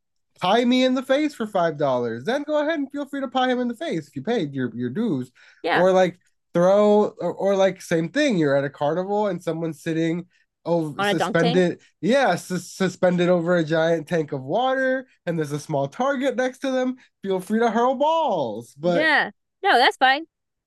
pie 0.41 0.65
me 0.65 0.85
in 0.85 0.95
the 0.95 1.03
face 1.03 1.35
for 1.35 1.47
five 1.47 1.79
dollars. 1.79 2.25
Then 2.25 2.43
go 2.43 2.61
ahead 2.61 2.79
and 2.79 2.91
feel 2.91 3.07
free 3.07 3.21
to 3.21 3.29
pie 3.29 3.49
him 3.49 3.61
in 3.61 3.69
the 3.69 3.77
face 3.77 4.09
if 4.09 4.17
you 4.17 4.23
paid 4.23 4.53
your 4.55 4.75
your 4.75 4.91
dues. 4.91 5.31
Yeah. 5.63 5.81
Or 5.81 5.93
like 5.93 6.19
throw 6.53 7.15
or, 7.21 7.33
or 7.33 7.57
like 7.57 7.81
same 7.81 8.09
thing. 8.09 8.39
You're 8.39 8.57
at 8.57 8.65
a 8.65 8.71
carnival 8.71 9.29
and 9.29 9.43
someone's 9.43 9.83
sitting 9.83 10.27
a 10.69 11.19
suspended. 11.19 11.81
Yeah, 12.01 12.35
sus- 12.37 12.71
suspended 12.71 13.29
over 13.29 13.57
a 13.57 13.65
giant 13.65 14.07
tank 14.09 14.33
of 14.33 14.43
water, 14.43 15.09
and 15.27 15.39
there's 15.39 15.53
a 15.53 15.59
small 15.59 15.89
target 15.89 16.37
next 16.37 16.59
to 16.61 16.71
them. 16.71 16.97
Feel 17.23 17.41
free 17.41 17.61
to 17.61 17.71
hurl 17.71 17.95
balls. 17.95 18.75
But 18.79 19.01
yeah. 19.01 19.31
No, 19.63 19.77
that's 19.77 19.97
fine. 19.97 20.25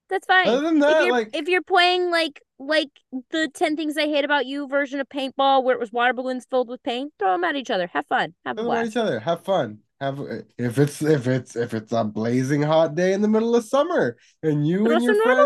That's 0.10 0.26
fine. 0.26 0.48
other 0.48 0.62
than 0.62 0.78
if 0.78 0.82
that, 0.82 1.04
you're 1.06 1.12
like 1.12 1.30
if 1.34 1.48
you're 1.48 1.62
playing 1.62 2.12
like 2.12 2.42
like 2.60 2.90
the 3.32 3.50
10 3.54 3.76
things 3.76 3.98
I 3.98 4.08
hate 4.08 4.26
about 4.26 4.46
you 4.46 4.68
version 4.68 5.00
of 5.00 5.08
paintball 5.08 5.64
where 5.64 5.74
it 5.74 5.80
was 5.80 5.92
water 5.92 6.14
balloons 6.14 6.46
filled 6.50 6.68
with 6.68 6.84
paint, 6.84 7.14
throw 7.18 7.32
them 7.32 7.44
at 7.44 7.56
each 7.56 7.72
other. 7.72 7.88
Have 7.94 8.06
fun. 8.08 8.34
Have 8.46 8.58
a 8.58 8.62
Throw 8.62 8.72
them 8.72 8.80
at 8.80 8.88
each 8.88 8.98
other. 8.98 9.20
Have 9.20 9.44
fun. 9.44 9.80
Have 10.02 10.20
if 10.58 10.80
it's 10.80 11.02
if 11.02 11.28
it's 11.28 11.56
if 11.56 11.74
it's 11.74 11.92
a 11.92 12.04
blazing 12.04 12.62
hot 12.62 12.96
day 12.96 13.14
in 13.14 13.22
the 13.22 13.28
middle 13.28 13.56
of 13.56 13.64
summer 13.64 14.18
and 14.44 14.68
you 14.68 14.84
Throw 14.84 14.96
and 14.96 15.04
your 15.04 15.22
friends 15.22 15.40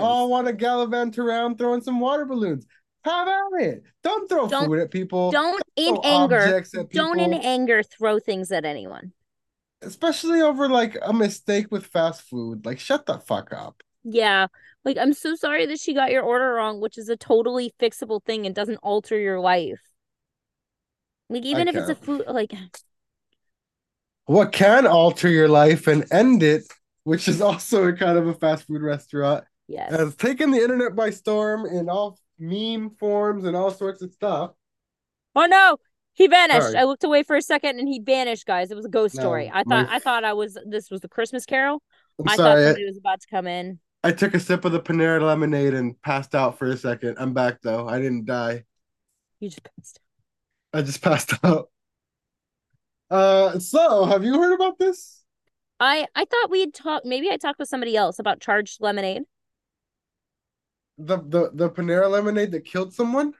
all 0.00 0.30
want 0.30 0.46
to 0.46 0.52
gallivant 0.52 1.18
around 1.18 1.58
throwing 1.58 1.82
some 1.82 2.00
water 2.00 2.24
balloons. 2.24 2.66
Have 3.06 3.28
at 3.28 3.62
it. 3.62 3.82
Don't 4.02 4.28
throw 4.28 4.48
Don't- 4.48 4.66
food 4.66 4.80
at 4.80 4.90
people. 4.90 5.30
Don't 5.30 5.62
in 5.76 5.96
anger. 6.04 6.62
Don't 6.92 7.20
in 7.20 7.32
anger 7.34 7.82
throw 7.82 8.18
things 8.18 8.50
at 8.52 8.64
anyone. 8.64 9.12
especially 9.82 10.40
over 10.42 10.68
like 10.68 10.98
a 11.02 11.12
mistake 11.12 11.70
with 11.70 11.86
fast 11.86 12.22
food. 12.22 12.66
Like 12.66 12.80
shut 12.80 13.06
the 13.06 13.18
fuck 13.18 13.52
up. 13.52 13.82
Yeah. 14.04 14.48
Like 14.84 14.98
I'm 14.98 15.12
so 15.12 15.34
sorry 15.36 15.66
that 15.66 15.78
she 15.80 15.94
got 15.94 16.10
your 16.10 16.22
order 16.22 16.52
wrong, 16.54 16.80
which 16.80 16.98
is 16.98 17.08
a 17.08 17.16
totally 17.16 17.72
fixable 17.80 18.22
thing 18.24 18.46
and 18.46 18.54
doesn't 18.54 18.78
alter 18.82 19.18
your 19.18 19.38
life. 19.40 19.80
Like 21.28 21.44
even 21.44 21.68
if 21.68 21.76
it's 21.76 21.88
a 21.88 21.94
food 21.94 22.24
like 22.28 22.52
What 24.26 24.52
can 24.52 24.86
alter 24.86 25.28
your 25.28 25.48
life 25.48 25.86
and 25.86 26.04
end 26.12 26.42
it, 26.42 26.64
which 27.04 27.28
is 27.28 27.40
also 27.48 27.86
a 27.88 27.92
kind 27.92 28.18
of 28.18 28.26
a 28.26 28.34
fast 28.34 28.66
food 28.66 28.82
restaurant, 28.82 29.44
yes. 29.68 29.92
has 29.92 30.14
taken 30.16 30.50
the 30.50 30.58
internet 30.62 30.96
by 30.96 31.10
storm 31.10 31.66
in 31.66 31.88
all 31.88 32.18
meme 32.38 32.90
forms 32.90 33.44
and 33.44 33.56
all 33.56 33.70
sorts 33.70 34.02
of 34.02 34.12
stuff. 34.12 34.52
Oh 35.34 35.46
no, 35.46 35.78
he 36.14 36.26
vanished. 36.28 36.62
Sorry. 36.62 36.76
I 36.76 36.84
looked 36.84 37.04
away 37.04 37.22
for 37.22 37.36
a 37.36 37.42
second 37.42 37.78
and 37.78 37.88
he 37.88 38.00
vanished, 38.00 38.46
guys. 38.46 38.70
It 38.70 38.76
was 38.76 38.84
a 38.86 38.90
ghost 38.90 39.14
No, 39.16 39.22
story. 39.22 39.50
I 39.52 39.62
my- 39.66 39.84
thought 39.84 39.92
I 39.94 39.98
thought 39.98 40.24
I 40.24 40.32
was 40.32 40.58
this 40.66 40.90
was 40.90 41.00
the 41.00 41.08
Christmas 41.08 41.44
Carol. 41.44 41.82
I'm 42.18 42.28
I 42.28 42.36
thought 42.36 42.36
sorry. 42.36 42.62
I, 42.62 42.66
somebody 42.68 42.86
was 42.86 42.98
about 42.98 43.20
to 43.20 43.26
come 43.28 43.46
in. 43.46 43.78
I 44.02 44.12
took 44.12 44.34
a 44.34 44.40
sip 44.40 44.64
of 44.64 44.72
the 44.72 44.80
Panera 44.80 45.20
lemonade 45.20 45.74
and 45.74 46.00
passed 46.02 46.34
out 46.34 46.58
for 46.58 46.66
a 46.68 46.76
second. 46.76 47.16
I'm 47.18 47.34
back 47.34 47.60
though. 47.62 47.88
I 47.88 47.98
didn't 47.98 48.24
die. 48.24 48.64
You 49.40 49.48
just 49.50 49.62
passed. 49.64 50.00
Out. 50.72 50.78
I 50.78 50.82
just 50.82 51.02
passed 51.02 51.32
out. 51.44 51.70
Uh, 53.10 53.58
so 53.58 54.04
have 54.04 54.24
you 54.24 54.40
heard 54.40 54.54
about 54.54 54.78
this? 54.78 55.22
I 55.78 56.06
I 56.14 56.24
thought 56.24 56.50
we 56.50 56.60
had 56.60 56.72
talked. 56.74 57.04
Maybe 57.04 57.30
I 57.30 57.36
talked 57.36 57.58
with 57.58 57.68
somebody 57.68 57.96
else 57.96 58.18
about 58.18 58.40
charged 58.40 58.80
lemonade. 58.80 59.22
The 60.98 61.18
the 61.18 61.50
the 61.52 61.70
Panera 61.70 62.10
lemonade 62.10 62.52
that 62.52 62.64
killed 62.64 62.94
someone? 62.94 63.34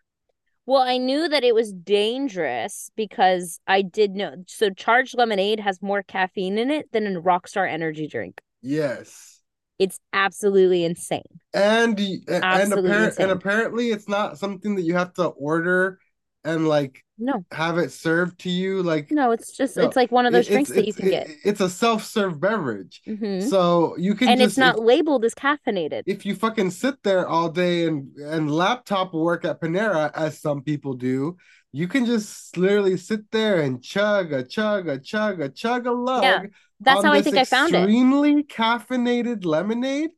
Well, 0.67 0.83
I 0.83 0.99
knew 0.99 1.29
that 1.29 1.45
it 1.45 1.55
was 1.55 1.73
dangerous 1.73 2.91
because 2.97 3.61
I 3.67 3.83
did 3.83 4.13
know. 4.13 4.45
So 4.49 4.71
charged 4.71 5.17
lemonade 5.17 5.61
has 5.61 5.81
more 5.81 6.03
caffeine 6.03 6.59
in 6.59 6.71
it 6.71 6.91
than 6.93 7.07
a 7.07 7.21
Rockstar 7.21 7.71
energy 7.71 8.09
drink. 8.09 8.41
Yes. 8.63 9.41
It's 9.79 10.01
absolutely 10.13 10.85
insane. 10.85 11.23
And 11.55 11.97
y- 11.99 12.17
a- 12.29 12.35
and 12.35 12.45
Absolutely 12.45 12.91
apparent 12.91 13.07
insane. 13.13 13.23
and 13.25 13.33
apparently 13.33 13.91
it's 13.91 14.09
not 14.09 14.39
something 14.39 14.75
that 14.75 14.83
you 14.83 14.95
have 14.95 15.13
to 15.15 15.27
order 15.27 15.99
and 16.47 16.69
like 16.69 17.05
No, 17.19 17.45
have 17.53 17.79
it 17.79 17.93
served 17.93 18.41
to 18.41 18.51
you 18.51 18.83
like 18.83 19.11
no, 19.11 19.31
it's 19.31 19.57
just 19.57 19.77
No, 19.77 19.85
it's 19.87 19.97
like 19.97 20.11
one 20.13 20.27
of 20.27 20.33
those 20.33 20.49
drinks 20.49 20.71
it's, 20.71 20.77
that 20.77 20.87
you 20.87 20.95
can 20.95 21.09
get. 21.09 21.29
it's 21.45 21.61
a 21.61 21.71
self-serve 21.71 22.41
beverage. 22.41 23.03
hmm 23.07 23.41
So 23.41 23.97
you 23.99 24.15
can 24.15 24.29
And 24.31 24.41
just 24.41 24.55
it's 24.55 24.59
not 24.59 24.79
if, 24.79 24.85
labeled 24.85 25.25
as 25.25 25.35
caffeinated. 25.35 26.03
if 26.07 26.25
you 26.25 26.35
fucking 26.35 26.71
sit 26.71 27.03
there 27.03 27.27
all 27.27 27.49
day 27.49 27.87
and 27.87 28.17
and 28.19 28.51
laptop 28.51 29.13
work 29.13 29.45
at 29.45 29.61
Panera 29.61 30.11
as 30.15 30.41
some 30.41 30.63
people 30.63 30.95
do, 30.95 31.37
you 31.73 31.89
can 31.89 32.07
just 32.07 32.57
literally 32.57 32.97
sit 32.97 33.31
there 33.33 33.61
and 33.63 33.83
chug 33.83 34.33
a 34.33 34.43
chug 34.45 34.89
a 34.89 34.99
chug 34.99 35.41
a 35.41 35.49
chug 35.49 35.87
a 35.87 35.93
lug 35.93 36.23
Yeah, 36.23 36.43
That's 36.81 37.03
how 37.03 37.13
I 37.13 37.21
think 37.21 37.37
I 37.37 37.45
found 37.45 37.75
it. 37.75 37.91
extremely 37.91 38.45
caffeinated 38.45 39.45
lemonade, 39.45 40.11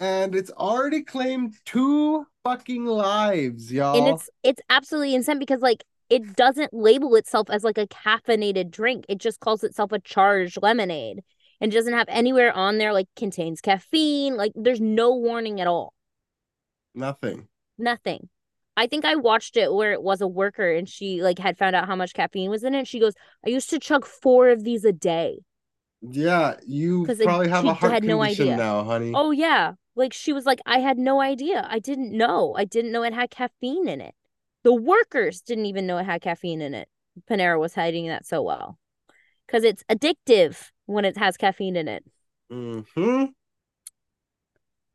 and 0.00 0.34
it's 0.34 0.50
already 0.52 1.02
claimed 1.02 1.54
two 1.64 2.26
fucking 2.44 2.84
lives, 2.86 3.72
y'all. 3.72 3.98
and 3.98 4.14
it's 4.14 4.30
it's 4.42 4.60
absolutely 4.70 5.14
insane 5.14 5.38
because 5.38 5.60
like 5.60 5.84
it 6.10 6.36
doesn't 6.36 6.72
label 6.72 7.14
itself 7.16 7.50
as 7.50 7.64
like 7.64 7.76
a 7.78 7.86
caffeinated 7.86 8.70
drink 8.70 9.04
it 9.08 9.18
just 9.18 9.40
calls 9.40 9.62
itself 9.64 9.92
a 9.92 9.98
charged 9.98 10.58
lemonade 10.62 11.22
and 11.60 11.70
doesn't 11.72 11.92
have 11.92 12.06
anywhere 12.08 12.52
on 12.56 12.78
there 12.78 12.92
like 12.94 13.08
contains 13.16 13.60
caffeine 13.60 14.36
like 14.36 14.52
there's 14.54 14.80
no 14.80 15.14
warning 15.14 15.60
at 15.60 15.66
all 15.66 15.92
nothing. 16.94 17.46
nothing 17.76 18.28
i 18.76 18.86
think 18.86 19.04
i 19.04 19.14
watched 19.14 19.56
it 19.56 19.72
where 19.72 19.92
it 19.92 20.02
was 20.02 20.20
a 20.20 20.26
worker 20.26 20.72
and 20.72 20.88
she 20.88 21.22
like 21.22 21.38
had 21.38 21.58
found 21.58 21.76
out 21.76 21.86
how 21.86 21.94
much 21.96 22.14
caffeine 22.14 22.50
was 22.50 22.64
in 22.64 22.74
it 22.74 22.86
she 22.88 22.98
goes 23.00 23.12
i 23.44 23.50
used 23.50 23.68
to 23.70 23.78
chug 23.78 24.06
four 24.06 24.48
of 24.48 24.64
these 24.64 24.84
a 24.84 24.92
day 24.92 25.38
Yeah, 26.00 26.54
you 26.66 27.04
'Cause 27.06 27.20
it- 27.20 27.24
probably 27.26 27.48
have 27.48 27.64
a 27.66 27.74
heart 27.74 27.92
had 27.92 28.04
no 28.04 28.18
condition 28.20 28.44
idea. 28.46 28.56
now, 28.56 28.84
honey. 28.84 29.12
oh 29.14 29.30
yeah 29.32 29.72
like 29.98 30.12
she 30.12 30.32
was 30.32 30.46
like 30.46 30.60
i 30.64 30.78
had 30.78 30.96
no 30.98 31.20
idea. 31.20 31.66
I 31.68 31.78
didn't 31.78 32.16
know. 32.16 32.54
I 32.56 32.64
didn't 32.64 32.92
know 32.92 33.02
it 33.02 33.12
had 33.12 33.30
caffeine 33.30 33.88
in 33.88 34.00
it. 34.00 34.14
The 34.62 34.72
workers 34.72 35.40
didn't 35.40 35.66
even 35.66 35.86
know 35.86 35.98
it 35.98 36.04
had 36.04 36.22
caffeine 36.22 36.62
in 36.62 36.74
it. 36.74 36.88
Panera 37.28 37.58
was 37.58 37.74
hiding 37.74 38.06
that 38.08 38.26
so 38.26 38.42
well. 38.42 38.78
Because 39.46 39.64
it's 39.64 39.82
addictive 39.90 40.70
when 40.86 41.04
it 41.04 41.16
has 41.18 41.36
caffeine 41.36 41.76
in 41.76 41.88
it. 41.88 42.04
Hmm 42.50 43.24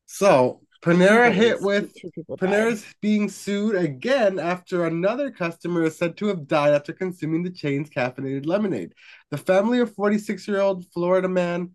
So 0.05 0.61
Panera 0.83 1.31
hit 1.31 1.61
with 1.61 1.93
people 2.13 2.35
died. 2.37 2.77
Being 3.01 3.29
sued 3.29 3.75
again 3.75 4.37
after 4.39 4.85
another 4.85 5.31
customer 5.31 5.83
is 5.83 5.97
said 5.97 6.17
to 6.17 6.27
have 6.27 6.47
died 6.47 6.73
after 6.73 6.93
consuming 6.93 7.43
the 7.43 7.51
chain's 7.51 7.89
caffeinated 7.89 8.45
lemonade. 8.45 8.93
The 9.31 9.37
family 9.37 9.79
of 9.79 9.95
46-year-old 9.95 10.85
Florida 10.93 11.29
man 11.29 11.71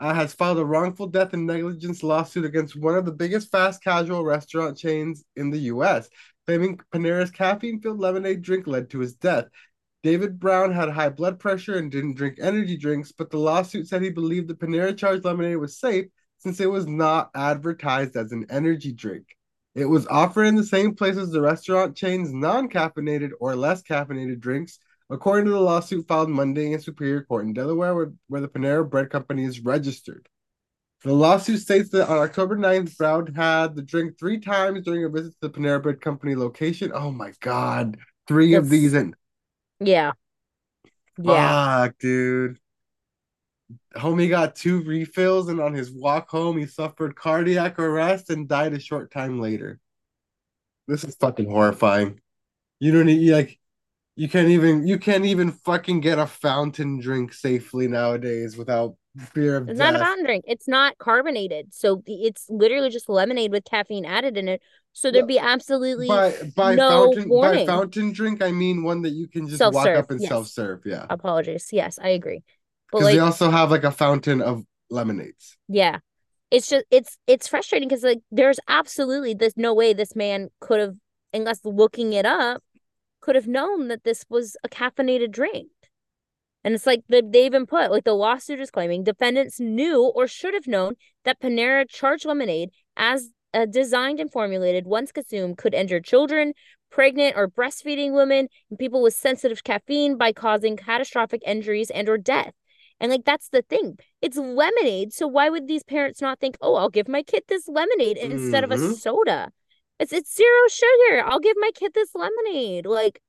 uh, 0.00 0.14
has 0.14 0.32
filed 0.32 0.58
a 0.58 0.64
wrongful 0.64 1.06
death 1.06 1.34
and 1.34 1.46
negligence 1.46 2.02
lawsuit 2.02 2.44
against 2.44 2.74
one 2.74 2.96
of 2.96 3.04
the 3.04 3.12
biggest 3.12 3.50
fast 3.50 3.84
casual 3.84 4.24
restaurant 4.24 4.76
chains 4.76 5.24
in 5.36 5.50
the 5.50 5.58
U.S., 5.58 6.08
claiming 6.46 6.80
Panera's 6.92 7.30
caffeine-filled 7.30 8.00
lemonade 8.00 8.42
drink 8.42 8.66
led 8.66 8.90
to 8.90 8.98
his 8.98 9.14
death. 9.14 9.44
David 10.02 10.40
Brown 10.40 10.72
had 10.72 10.88
high 10.88 11.10
blood 11.10 11.38
pressure 11.38 11.76
and 11.76 11.90
didn't 11.90 12.16
drink 12.16 12.38
energy 12.40 12.78
drinks, 12.78 13.12
but 13.12 13.30
the 13.30 13.38
lawsuit 13.38 13.86
said 13.86 14.00
he 14.00 14.10
believed 14.10 14.48
the 14.48 14.54
Panera 14.54 14.96
charged 14.96 15.24
lemonade 15.26 15.58
was 15.58 15.78
safe 15.78 16.06
since 16.38 16.58
it 16.58 16.70
was 16.70 16.86
not 16.86 17.30
advertised 17.34 18.16
as 18.16 18.32
an 18.32 18.46
energy 18.48 18.92
drink. 18.92 19.26
It 19.74 19.84
was 19.84 20.06
offered 20.06 20.44
in 20.44 20.54
the 20.54 20.64
same 20.64 20.94
place 20.94 21.18
as 21.18 21.30
the 21.30 21.42
restaurant 21.42 21.96
chain's 21.96 22.32
non 22.32 22.70
caffeinated 22.70 23.30
or 23.38 23.54
less 23.54 23.82
caffeinated 23.82 24.40
drinks, 24.40 24.78
according 25.10 25.46
to 25.46 25.50
the 25.50 25.60
lawsuit 25.60 26.06
filed 26.06 26.30
Monday 26.30 26.72
in 26.72 26.80
Superior 26.80 27.22
Court 27.24 27.44
in 27.44 27.52
Delaware, 27.52 27.94
where, 27.94 28.12
where 28.28 28.40
the 28.40 28.48
Panera 28.48 28.88
Bread 28.88 29.10
Company 29.10 29.44
is 29.44 29.60
registered. 29.60 30.28
The 31.02 31.12
lawsuit 31.12 31.60
states 31.60 31.90
that 31.90 32.08
on 32.10 32.18
October 32.18 32.56
9th, 32.56 32.96
Brown 32.96 33.34
had 33.34 33.74
the 33.74 33.82
drink 33.82 34.18
three 34.18 34.38
times 34.38 34.84
during 34.84 35.04
a 35.04 35.08
visit 35.08 35.32
to 35.32 35.48
the 35.48 35.50
Panera 35.50 35.82
Bread 35.82 36.00
Company 36.00 36.34
location. 36.34 36.92
Oh 36.94 37.10
my 37.10 37.32
God. 37.40 37.96
Three 38.28 38.54
of 38.54 38.68
these 38.68 38.94
and 38.94 39.14
yeah 39.80 40.12
yeah 41.18 41.86
fuck, 41.86 41.98
dude. 41.98 42.58
Homie 43.96 44.28
got 44.28 44.56
two 44.56 44.82
refills, 44.82 45.48
and 45.48 45.60
on 45.60 45.74
his 45.74 45.90
walk 45.90 46.28
home, 46.28 46.58
he 46.58 46.66
suffered 46.66 47.16
cardiac 47.16 47.78
arrest 47.78 48.30
and 48.30 48.48
died 48.48 48.72
a 48.72 48.80
short 48.80 49.10
time 49.10 49.40
later. 49.40 49.80
This 50.86 51.04
is 51.04 51.16
fucking 51.16 51.48
horrifying. 51.48 52.20
You 52.78 52.92
don't 52.92 53.06
need 53.06 53.30
like 53.30 53.59
you 54.20 54.28
can't 54.28 54.48
even 54.48 54.86
you 54.86 54.98
can't 54.98 55.24
even 55.24 55.50
fucking 55.50 56.00
get 56.00 56.18
a 56.18 56.26
fountain 56.26 57.00
drink 57.00 57.32
safely 57.32 57.88
nowadays 57.88 58.56
without 58.56 58.94
fear 59.32 59.56
of 59.56 59.68
it's 59.68 59.78
death. 59.78 59.92
not 59.92 60.00
a 60.00 60.04
fountain 60.04 60.26
drink 60.26 60.44
it's 60.46 60.68
not 60.68 60.96
carbonated 60.98 61.72
so 61.72 62.02
it's 62.06 62.44
literally 62.48 62.90
just 62.90 63.08
lemonade 63.08 63.50
with 63.50 63.64
caffeine 63.64 64.04
added 64.04 64.36
in 64.36 64.46
it 64.46 64.60
so 64.92 65.10
there'd 65.10 65.26
be 65.26 65.38
absolutely 65.38 66.06
by 66.06 66.34
by 66.54 66.74
no 66.74 67.12
fountain 67.12 67.28
by 67.28 67.64
fountain 67.64 68.12
drink, 68.12 68.42
I 68.42 68.50
mean 68.50 68.82
one 68.82 69.02
that 69.02 69.10
you 69.10 69.26
can 69.26 69.48
just 69.48 69.60
walk 69.60 69.72
Self-serve, 69.72 69.98
up 69.98 70.10
and 70.10 70.20
yes. 70.20 70.28
self 70.28 70.46
serve. 70.48 70.80
Yeah, 70.84 71.06
apologies 71.08 71.68
yes 71.72 71.98
i 72.02 72.08
agree 72.08 72.42
but 72.90 72.98
because 72.98 73.04
like 73.04 73.14
they 73.14 73.20
also 73.20 73.50
have 73.50 73.70
like 73.70 73.84
a 73.84 73.90
fountain 73.90 74.42
of 74.42 74.64
lemonades. 74.90 75.56
Yeah. 75.68 75.98
It's 76.50 76.68
just 76.68 76.84
it's 76.90 77.16
it's 77.26 77.46
frustrating 77.46 77.88
because 77.88 78.02
like 78.02 78.20
there's 78.32 78.58
absolutely 78.68 79.34
there's 79.34 79.56
no 79.56 79.72
way 79.72 79.92
this 79.92 80.16
man 80.16 80.48
could 80.60 80.80
have 80.80 80.94
unless 81.32 81.60
looking 81.64 82.12
it 82.12 82.26
up 82.26 82.62
could 83.20 83.34
have 83.36 83.46
known 83.48 83.88
that 83.88 84.04
this 84.04 84.24
was 84.28 84.56
a 84.64 84.68
caffeinated 84.68 85.30
drink. 85.30 85.68
And 86.62 86.74
it's 86.74 86.86
like 86.86 87.04
the, 87.08 87.22
they 87.26 87.46
even 87.46 87.66
put 87.66 87.90
like 87.90 88.04
the 88.04 88.12
lawsuit 88.14 88.60
is 88.60 88.70
claiming 88.70 89.04
defendants 89.04 89.58
knew 89.60 90.04
or 90.04 90.26
should 90.26 90.54
have 90.54 90.66
known 90.66 90.94
that 91.24 91.40
Panera 91.40 91.88
charged 91.88 92.26
lemonade 92.26 92.70
as 92.96 93.30
uh, 93.54 93.66
designed 93.66 94.20
and 94.20 94.30
formulated 94.30 94.86
once 94.86 95.10
consumed 95.12 95.56
could 95.58 95.74
injure 95.74 96.00
children, 96.00 96.52
pregnant 96.90 97.36
or 97.36 97.48
breastfeeding 97.48 98.12
women 98.12 98.48
and 98.68 98.78
people 98.78 99.02
with 99.02 99.14
sensitive 99.14 99.64
caffeine 99.64 100.16
by 100.16 100.32
causing 100.32 100.76
catastrophic 100.76 101.42
injuries 101.46 101.90
and 101.90 102.08
or 102.08 102.18
death. 102.18 102.52
And 103.00 103.10
like 103.10 103.24
that's 103.24 103.48
the 103.48 103.62
thing. 103.62 103.98
It's 104.20 104.36
lemonade. 104.36 105.14
So 105.14 105.26
why 105.26 105.48
would 105.48 105.66
these 105.66 105.82
parents 105.82 106.20
not 106.20 106.38
think, 106.38 106.58
"Oh, 106.60 106.74
I'll 106.74 106.90
give 106.90 107.08
my 107.08 107.22
kid 107.22 107.44
this 107.48 107.66
lemonade 107.68 108.18
instead 108.18 108.62
of 108.64 108.70
a 108.70 108.76
Mhm. 108.76 108.94
soda?" 108.94 109.52
It's 110.00 110.12
it's 110.12 110.34
zero 110.34 110.68
sugar. 110.68 111.22
I'll 111.24 111.40
give 111.40 111.56
my 111.60 111.70
kid 111.74 111.92
this 111.94 112.14
lemonade. 112.14 112.86
Like 112.86 113.20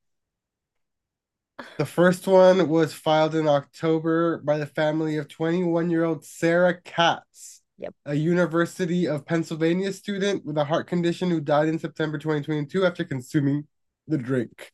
The 1.77 1.85
first 1.85 2.27
one 2.27 2.69
was 2.69 2.93
filed 2.93 3.35
in 3.35 3.47
October 3.47 4.37
by 4.39 4.57
the 4.57 4.65
family 4.65 5.17
of 5.17 5.27
21-year-old 5.27 6.23
Sarah 6.25 6.79
Katz, 6.81 7.61
Yep. 7.77 7.93
a 8.05 8.15
University 8.15 9.07
of 9.07 9.25
Pennsylvania 9.25 9.91
student 9.93 10.45
with 10.45 10.57
a 10.57 10.63
heart 10.65 10.87
condition 10.87 11.29
who 11.29 11.41
died 11.41 11.67
in 11.67 11.77
September 11.79 12.17
2022 12.17 12.85
after 12.85 13.03
consuming 13.03 13.67
the 14.07 14.17
drink. 14.17 14.71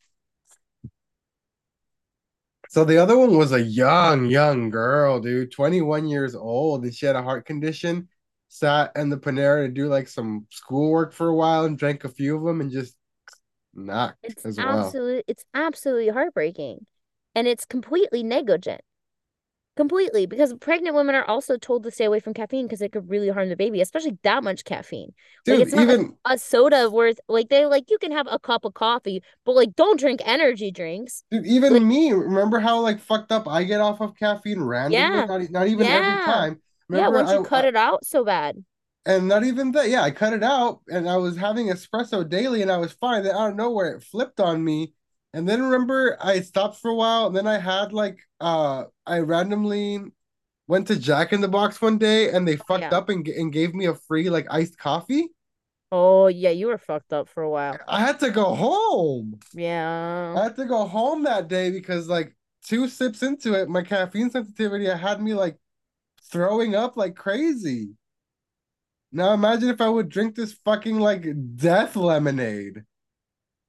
So 2.69 2.83
the 2.83 2.97
other 2.97 3.17
one 3.17 3.37
was 3.37 3.51
a 3.53 3.61
young, 3.61 4.25
young 4.25 4.69
girl, 4.69 5.19
dude, 5.19 5.51
21 5.51 6.07
years 6.07 6.35
old, 6.35 6.83
and 6.83 6.93
she 6.93 7.05
had 7.05 7.15
a 7.15 7.23
heart 7.23 7.45
condition, 7.45 8.09
sat 8.47 8.91
in 8.95 9.09
the 9.09 9.17
Panera 9.17 9.65
to 9.65 9.71
do 9.71 9.87
like 9.87 10.07
some 10.07 10.45
schoolwork 10.51 11.13
for 11.13 11.27
a 11.27 11.35
while 11.35 11.65
and 11.65 11.77
drank 11.77 12.03
a 12.03 12.09
few 12.09 12.37
of 12.37 12.43
them 12.43 12.61
and 12.61 12.71
just 12.71 12.95
knocked 13.73 14.17
it's 14.23 14.45
as 14.45 14.57
well. 14.57 14.87
absolute 14.87 15.23
it's 15.27 15.45
absolutely 15.53 16.09
heartbreaking. 16.09 16.85
And 17.35 17.47
it's 17.47 17.65
completely 17.65 18.23
negligent. 18.23 18.81
Completely, 19.75 20.25
because 20.25 20.55
pregnant 20.55 20.95
women 20.95 21.13
are 21.13 21.23
also 21.25 21.55
told 21.55 21.83
to 21.83 21.91
stay 21.91 22.05
away 22.05 22.19
from 22.19 22.33
caffeine 22.33 22.65
because 22.65 22.81
it 22.81 22.91
could 22.91 23.07
really 23.11 23.29
harm 23.29 23.47
the 23.47 23.55
baby, 23.55 23.79
especially 23.79 24.17
that 24.23 24.43
much 24.43 24.63
caffeine. 24.63 25.13
Like 25.45 25.59
it's 25.59 25.71
not 25.71 25.87
like 25.87 25.99
even 25.99 26.17
a 26.25 26.35
soda 26.39 26.89
worth 26.89 27.19
like 27.29 27.49
they 27.49 27.67
like 27.67 27.91
you 27.91 27.99
can 27.99 28.11
have 28.11 28.25
a 28.27 28.39
cup 28.39 28.65
of 28.65 28.73
coffee, 28.73 29.21
but 29.45 29.51
like 29.53 29.75
don't 29.75 29.99
drink 29.99 30.19
energy 30.25 30.71
drinks. 30.71 31.23
Dude, 31.29 31.45
even 31.45 31.73
Like- 31.73 31.83
me, 31.83 32.11
remember 32.11 32.59
how 32.59 32.79
like 32.79 32.99
fucked 32.99 33.31
up 33.31 33.47
I 33.47 33.65
get 33.65 33.79
off 33.79 34.01
of 34.01 34.15
caffeine 34.15 34.63
randomly? 34.63 34.97
Yeah. 34.97 35.25
Not, 35.25 35.51
not 35.51 35.67
even 35.67 35.85
every 35.85 36.07
Yeah. 36.07 36.55
Time. 36.91 36.99
yeah, 36.99 37.09
Remember 37.09 37.23
once 37.23 37.31
you 37.31 37.39
I- 37.39 37.43
cut 37.43 37.65
I- 37.65 37.69
it 37.69 37.75
out 37.75 38.05
so 38.05 38.23
bad. 38.23 38.63
and 39.05 39.27
not 39.27 39.43
even 39.43 39.71
that. 39.71 39.89
Yeah, 39.89 40.01
I 40.03 40.11
cut 40.11 40.33
it 40.33 40.43
out 40.43 40.81
and 40.89 41.09
I 41.09 41.17
was 41.17 41.37
having 41.37 41.67
espresso 41.67 42.27
daily 42.27 42.61
and 42.61 42.71
I 42.71 42.77
was 42.77 42.91
fine. 42.93 43.23
Then 43.23 43.35
out 43.35 43.51
of 43.51 43.55
nowhere 43.55 43.95
it 43.95 44.03
flipped 44.03 44.39
on 44.39 44.63
me. 44.63 44.93
And 45.33 45.47
then 45.47 45.61
remember 45.63 46.17
I 46.21 46.41
stopped 46.41 46.77
for 46.79 46.89
a 46.91 46.95
while 46.95 47.27
and 47.27 47.35
then 47.35 47.47
I 47.47 47.59
had 47.59 47.93
like 47.93 48.19
uh 48.39 48.85
I 49.05 49.19
randomly 49.19 49.99
went 50.67 50.87
to 50.87 50.97
Jack 50.99 51.33
in 51.33 51.41
the 51.41 51.47
Box 51.47 51.81
one 51.81 51.97
day 51.97 52.31
and 52.31 52.47
they 52.47 52.57
fucked 52.57 52.91
yeah. 52.91 52.97
up 52.97 53.09
and, 53.09 53.27
and 53.27 53.53
gave 53.53 53.73
me 53.73 53.85
a 53.85 53.95
free 53.95 54.29
like 54.29 54.47
iced 54.49 54.77
coffee. 54.77 55.29
Oh 55.91 56.27
yeah, 56.27 56.49
you 56.49 56.67
were 56.67 56.77
fucked 56.77 57.13
up 57.13 57.29
for 57.29 57.43
a 57.43 57.49
while. 57.49 57.81
I 57.87 58.01
had 58.01 58.19
to 58.21 58.31
go 58.31 58.55
home. 58.55 59.39
Yeah. 59.53 60.33
I 60.35 60.43
had 60.43 60.55
to 60.57 60.65
go 60.65 60.85
home 60.85 61.23
that 61.23 61.47
day 61.47 61.71
because 61.71 62.07
like 62.09 62.35
two 62.65 62.87
sips 62.89 63.23
into 63.23 63.53
it, 63.53 63.69
my 63.69 63.83
caffeine 63.83 64.29
sensitivity 64.29 64.85
had 64.87 65.21
me 65.21 65.33
like 65.33 65.57
throwing 66.31 66.75
up 66.75 66.97
like 66.97 67.15
crazy. 67.15 67.89
Now 69.11 69.33
imagine 69.33 69.69
if 69.69 69.81
I 69.81 69.89
would 69.89 70.09
drink 70.09 70.35
this 70.35 70.53
fucking 70.53 70.99
like 70.99 71.25
death 71.55 71.95
lemonade. 71.95 72.83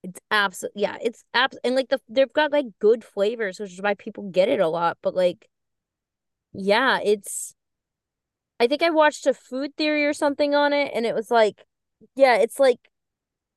It's 0.02 0.20
absolute 0.30 0.72
yeah, 0.76 0.96
it's 1.02 1.24
abs 1.34 1.58
and 1.64 1.74
like 1.74 1.88
the 1.88 2.00
they've 2.08 2.32
got 2.32 2.52
like 2.52 2.66
good 2.78 3.04
flavors, 3.04 3.58
which 3.58 3.72
is 3.72 3.82
why 3.82 3.94
people 3.94 4.30
get 4.30 4.48
it 4.48 4.60
a 4.60 4.68
lot. 4.68 4.98
But 5.02 5.14
like, 5.14 5.48
yeah, 6.52 6.98
it's 7.02 7.54
I 8.60 8.66
think 8.66 8.82
I 8.82 8.90
watched 8.90 9.26
a 9.26 9.34
food 9.34 9.76
theory 9.76 10.04
or 10.04 10.12
something 10.12 10.54
on 10.54 10.72
it, 10.72 10.90
and 10.94 11.06
it 11.06 11.14
was 11.14 11.30
like, 11.30 11.64
yeah, 12.16 12.36
it's 12.36 12.58
like 12.58 12.78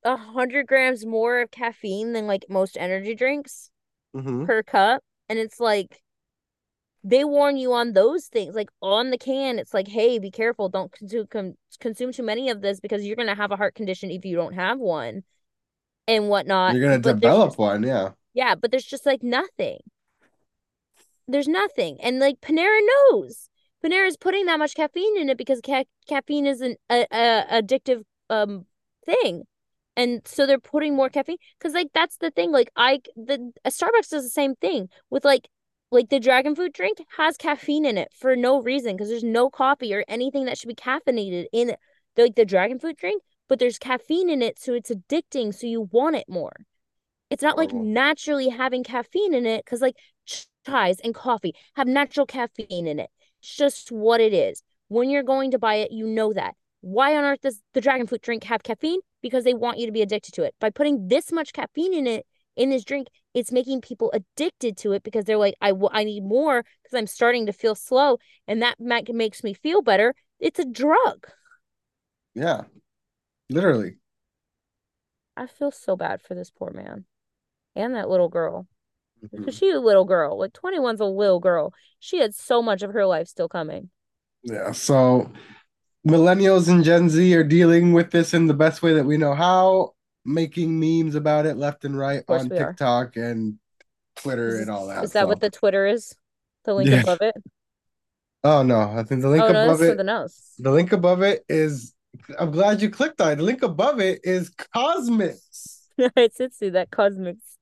a 0.03 0.17
hundred 0.17 0.67
grams 0.67 1.05
more 1.05 1.41
of 1.41 1.51
caffeine 1.51 2.13
than 2.13 2.27
like 2.27 2.45
most 2.49 2.77
energy 2.79 3.15
drinks 3.15 3.71
Mhm. 4.13 4.45
per 4.45 4.63
cup. 4.63 5.03
And 5.29 5.39
it's 5.39 5.59
like 5.59 6.01
they 7.03 7.23
warn 7.23 7.57
you 7.57 7.73
on 7.73 7.93
those 7.93 8.27
things. 8.27 8.55
Like 8.55 8.69
on 8.81 9.09
the 9.09 9.17
can, 9.17 9.57
it's 9.59 9.73
like, 9.73 9.87
hey, 9.87 10.19
be 10.19 10.31
careful, 10.31 10.69
don't 10.69 10.91
consume 10.91 11.27
consume 11.79 12.11
too 12.11 12.23
many 12.23 12.49
of 12.49 12.61
this 12.61 12.79
because 12.79 13.03
you're 13.03 13.15
gonna 13.15 13.35
have 13.35 13.51
a 13.51 13.57
heart 13.57 13.75
condition 13.75 14.11
if 14.11 14.25
you 14.25 14.35
don't 14.35 14.53
have 14.53 14.79
one 14.79 15.23
and 16.07 16.29
whatnot. 16.29 16.73
You're 16.73 16.83
gonna 16.83 16.99
develop 16.99 17.49
just- 17.49 17.59
one, 17.59 17.83
yeah. 17.83 18.11
yeah, 18.33 18.55
but 18.55 18.71
there's 18.71 18.85
just 18.85 19.05
like 19.05 19.23
nothing. 19.23 19.79
There's 21.27 21.47
nothing. 21.47 21.97
And 22.01 22.19
like 22.19 22.41
Panera 22.41 22.79
knows. 23.09 23.49
Panera 23.83 24.07
is 24.07 24.17
putting 24.17 24.45
that 24.45 24.59
much 24.59 24.75
caffeine 24.75 25.17
in 25.17 25.29
it 25.29 25.37
because 25.37 25.59
ca- 25.65 25.85
caffeine 26.07 26.45
is 26.45 26.61
an 26.61 26.75
a, 26.89 27.07
a 27.11 27.61
addictive 27.61 28.03
um 28.29 28.65
thing. 29.05 29.43
And 29.97 30.21
so 30.25 30.45
they're 30.45 30.59
putting 30.59 30.95
more 30.95 31.09
caffeine 31.09 31.37
cuz 31.59 31.73
like 31.73 31.87
that's 31.93 32.17
the 32.17 32.31
thing 32.31 32.51
like 32.51 32.69
I 32.75 32.99
the 33.15 33.51
Starbucks 33.65 34.09
does 34.09 34.23
the 34.23 34.29
same 34.29 34.55
thing 34.55 34.89
with 35.09 35.25
like 35.25 35.47
like 35.91 36.09
the 36.09 36.19
dragon 36.19 36.55
fruit 36.55 36.73
drink 36.73 36.99
has 37.17 37.37
caffeine 37.37 37.85
in 37.85 37.97
it 37.97 38.09
for 38.17 38.35
no 38.35 38.61
reason 38.61 38.95
because 38.95 39.09
there's 39.09 39.23
no 39.23 39.49
coffee 39.49 39.93
or 39.93 40.05
anything 40.07 40.45
that 40.45 40.57
should 40.57 40.69
be 40.69 40.75
caffeinated 40.75 41.45
in 41.51 41.71
it. 41.71 41.79
The, 42.15 42.23
like 42.23 42.35
the 42.35 42.45
dragon 42.45 42.79
fruit 42.79 42.97
drink, 42.97 43.23
but 43.47 43.59
there's 43.59 43.77
caffeine 43.77 44.29
in 44.29 44.41
it 44.41 44.59
so 44.59 44.73
it's 44.73 44.89
addicting 44.91 45.53
so 45.53 45.67
you 45.67 45.81
want 45.91 46.15
it 46.15 46.25
more. 46.27 46.53
It's 47.29 47.43
not 47.43 47.57
like 47.57 47.71
Oh. 47.73 47.81
naturally 47.81 48.49
having 48.49 48.83
caffeine 48.83 49.33
in 49.33 49.45
it 49.45 49.63
because 49.65 49.81
like 49.81 49.95
ch- 50.25 50.47
chais 50.67 50.99
and 51.03 51.15
coffee 51.15 51.53
have 51.75 51.87
natural 51.87 52.25
caffeine 52.25 52.87
in 52.87 52.99
it. 52.99 53.09
It's 53.41 53.55
just 53.55 53.91
what 53.91 54.21
it 54.21 54.33
is. 54.33 54.63
When 54.87 55.09
you're 55.09 55.23
going 55.23 55.51
to 55.51 55.59
buy 55.59 55.75
it, 55.75 55.91
you 55.91 56.05
know 56.07 56.33
that. 56.33 56.55
Why 56.81 57.15
on 57.15 57.23
earth 57.23 57.41
does 57.41 57.61
the 57.73 57.81
dragon 57.81 58.07
fruit 58.07 58.21
drink 58.21 58.43
have 58.45 58.63
caffeine? 58.63 58.99
Because 59.21 59.43
they 59.43 59.53
want 59.53 59.77
you 59.77 59.85
to 59.85 59.91
be 59.91 60.01
addicted 60.01 60.33
to 60.33 60.43
it. 60.43 60.55
By 60.59 60.69
putting 60.69 61.07
this 61.07 61.31
much 61.31 61.53
caffeine 61.53 61.93
in 61.93 62.07
it 62.07 62.25
in 62.55 62.69
this 62.69 62.83
drink, 62.83 63.07
it's 63.33 63.51
making 63.51 63.81
people 63.81 64.11
addicted 64.13 64.77
to 64.77 64.91
it 64.93 65.03
because 65.03 65.25
they're 65.25 65.37
like, 65.37 65.55
I, 65.61 65.69
w- 65.69 65.89
I 65.91 66.03
need 66.03 66.23
more 66.23 66.63
because 66.83 66.97
I'm 66.97 67.07
starting 67.07 67.45
to 67.45 67.53
feel 67.53 67.75
slow, 67.75 68.19
and 68.47 68.61
that 68.61 68.75
ma- 68.79 69.01
makes 69.09 69.43
me 69.43 69.53
feel 69.53 69.81
better. 69.81 70.15
It's 70.39 70.59
a 70.59 70.65
drug. 70.65 71.27
Yeah. 72.33 72.63
Literally. 73.49 73.97
I 75.35 75.47
feel 75.47 75.71
so 75.71 75.95
bad 75.97 76.21
for 76.21 76.35
this 76.35 76.49
poor 76.51 76.71
man 76.71 77.05
and 77.75 77.95
that 77.95 78.09
little 78.09 78.29
girl. 78.29 78.67
Mhm. 79.23 79.29
Because 79.37 79.55
she 79.55 79.71
a 79.71 79.79
little 79.79 80.05
girl. 80.05 80.39
Like 80.39 80.53
21's 80.53 81.01
a 81.01 81.05
little 81.05 81.39
girl. 81.39 81.73
She 81.99 82.19
had 82.19 82.35
so 82.35 82.61
much 82.61 82.83
of 82.83 82.93
her 82.93 83.05
life 83.05 83.27
still 83.27 83.49
coming. 83.49 83.91
Yeah, 84.43 84.71
so 84.71 85.31
millennials 86.07 86.69
and 86.69 86.83
Gen 86.83 87.09
Z 87.09 87.35
are 87.35 87.43
dealing 87.43 87.93
with 87.93 88.11
this 88.11 88.33
in 88.33 88.47
the 88.47 88.53
best 88.53 88.81
way 88.81 88.93
that 88.93 89.05
we 89.05 89.17
know 89.17 89.35
how, 89.35 89.93
making 90.25 90.79
memes 90.79 91.15
about 91.15 91.45
it 91.45 91.57
left 91.57 91.85
and 91.85 91.97
right 91.97 92.23
on 92.27 92.49
we 92.49 92.57
are. 92.57 92.67
TikTok 92.69 93.15
and 93.15 93.55
Twitter 94.15 94.57
and 94.57 94.69
all 94.69 94.87
that. 94.87 95.03
is 95.03 95.13
that 95.13 95.21
so- 95.23 95.27
what 95.27 95.39
the 95.39 95.49
Twitter 95.49 95.87
is? 95.87 96.15
The 96.63 96.73
link 96.75 96.89
Yeah. 96.89 97.01
above 97.01 97.21
it? 97.21 97.35
Oh 98.43 98.63
no, 98.63 98.79
I 98.79 99.03
think 99.03 99.21
the 99.21 99.29
link 99.29 99.43
oh 99.43 99.51
no, 99.51 99.63
above 99.65 99.79
that's 99.79 99.99
it, 99.99 100.05
the 100.59 100.71
link 100.71 100.91
above 100.91 101.21
it 101.21 101.43
is 101.49 101.93
I'm 102.39 102.51
glad 102.51 102.81
you 102.81 102.89
clicked 102.89 103.21
on 103.21 103.31
it. 103.31 103.35
The 103.37 103.43
link 103.43 103.63
above 103.63 103.99
it 103.99 104.21
is 104.23 104.51
CosMc's. 104.75 105.87
it's 105.97 106.39
Itsu, 106.39 106.73
that 106.73 106.91
CosMc's. 106.91 107.57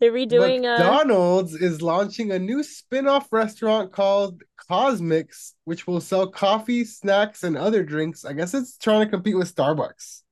They're 0.00 0.12
redoing 0.12 0.64
uh 0.64 0.78
McDonald's 0.78 1.54
is 1.54 1.82
launching 1.82 2.30
a 2.30 2.38
new 2.38 2.62
spin-off 2.62 3.32
restaurant 3.32 3.92
called 3.92 4.42
CosMc's, 4.70 5.54
which 5.64 5.86
will 5.86 6.00
sell 6.00 6.30
coffee, 6.30 6.84
snacks, 6.84 7.42
and 7.42 7.56
other 7.56 7.82
drinks. 7.82 8.24
I 8.24 8.32
guess 8.32 8.54
it's 8.54 8.76
trying 8.76 9.04
to 9.04 9.10
compete 9.10 9.36
with 9.36 9.54
Starbucks. 9.54 10.22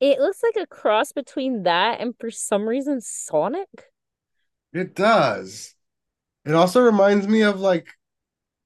It 0.00 0.20
looks 0.20 0.42
like 0.42 0.62
a 0.62 0.66
cross 0.66 1.12
between 1.12 1.62
that 1.64 2.00
and 2.00 2.14
for 2.18 2.30
some 2.30 2.68
reason 2.68 3.00
Sonic. 3.00 3.68
It 4.72 4.94
does. 4.94 5.74
It 6.44 6.54
also 6.54 6.80
reminds 6.80 7.26
me 7.26 7.42
of 7.42 7.60
like 7.60 7.88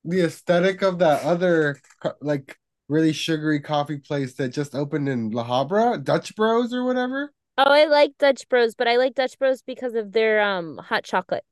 the 0.04 0.22
aesthetic 0.22 0.82
of 0.82 0.98
that 0.98 1.22
other 1.22 1.80
like 2.20 2.58
really 2.88 3.12
sugary 3.12 3.60
coffee 3.60 3.98
place 3.98 4.34
that 4.34 4.48
just 4.48 4.74
opened 4.74 5.08
in 5.08 5.30
La 5.30 5.44
Habra, 5.44 6.02
Dutch 6.02 6.34
Bros 6.34 6.74
or 6.74 6.84
whatever. 6.84 7.32
Oh, 7.56 7.64
I 7.64 7.84
like 7.84 8.12
Dutch 8.18 8.48
Bros, 8.48 8.74
but 8.74 8.88
I 8.88 8.96
like 8.96 9.14
Dutch 9.14 9.38
Bros 9.38 9.62
because 9.62 9.94
of 9.94 10.12
their 10.12 10.40
um 10.40 10.78
hot 10.78 11.04
chocolate. 11.04 11.44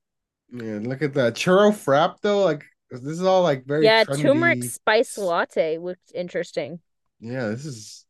Yeah, 0.51 0.79
look 0.81 1.01
at 1.01 1.13
that 1.13 1.35
churro 1.35 1.71
frap 1.71 2.17
though. 2.21 2.43
Like 2.43 2.65
this 2.91 3.03
is 3.03 3.23
all 3.23 3.43
like 3.43 3.65
very 3.65 3.85
yeah, 3.85 4.03
trendy. 4.03 4.21
turmeric 4.21 4.63
spice 4.63 5.17
latte 5.17 5.77
looked 5.77 6.11
interesting. 6.13 6.79
Yeah, 7.19 7.47
this 7.49 7.65
is 7.65 8.05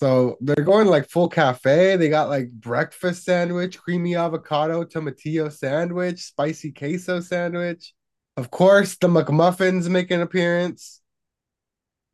so 0.00 0.38
they're 0.40 0.64
going 0.64 0.86
like 0.86 1.10
full 1.10 1.28
cafe. 1.28 1.96
They 1.96 2.08
got 2.08 2.30
like 2.30 2.50
breakfast 2.50 3.22
sandwich, 3.22 3.78
creamy 3.78 4.16
avocado 4.16 4.82
tomatillo 4.82 5.52
sandwich, 5.52 6.22
spicy 6.22 6.72
queso 6.72 7.20
sandwich. 7.20 7.92
Of 8.38 8.50
course, 8.50 8.96
the 8.96 9.08
McMuffins 9.08 9.90
make 9.90 10.10
an 10.10 10.22
appearance. 10.22 11.02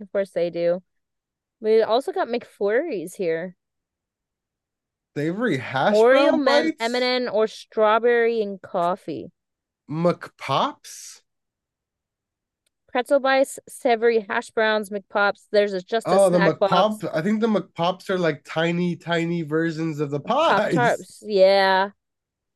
Of 0.01 0.11
course 0.11 0.31
they 0.31 0.51
do. 0.51 0.83
We 1.61 1.81
also 1.83 2.11
got 2.11 2.27
McFlurries 2.27 3.14
here. 3.14 3.55
Savory 5.16 5.59
hash 5.59 5.94
Oreo, 5.94 6.44
bites, 6.44 6.77
M&M, 6.81 7.31
or 7.33 7.46
strawberry 7.46 8.42
and 8.42 8.61
coffee. 8.61 9.31
McPops. 9.88 11.20
Pretzel 12.88 13.20
bites, 13.20 13.59
savory 13.68 14.27
hash 14.29 14.51
browns, 14.51 14.90
McPops. 14.90 15.46
There's 15.53 15.72
a 15.72 15.81
just 15.83 16.07
a 16.07 16.11
Oh, 16.11 16.31
the 16.31 16.38
snack 16.38 16.59
box. 16.59 16.72
McPops. 16.72 17.11
I 17.14 17.22
think 17.22 17.40
the 17.40 17.46
McPops 17.49 18.11
are 18.11 18.18
like 18.18 18.42
tiny, 18.44 18.96
tiny 18.96 19.42
versions 19.42 20.01
of 20.01 20.11
the 20.11 20.20
pies. 20.20 20.75
tarts. 20.75 21.22
Yeah. 21.27 21.90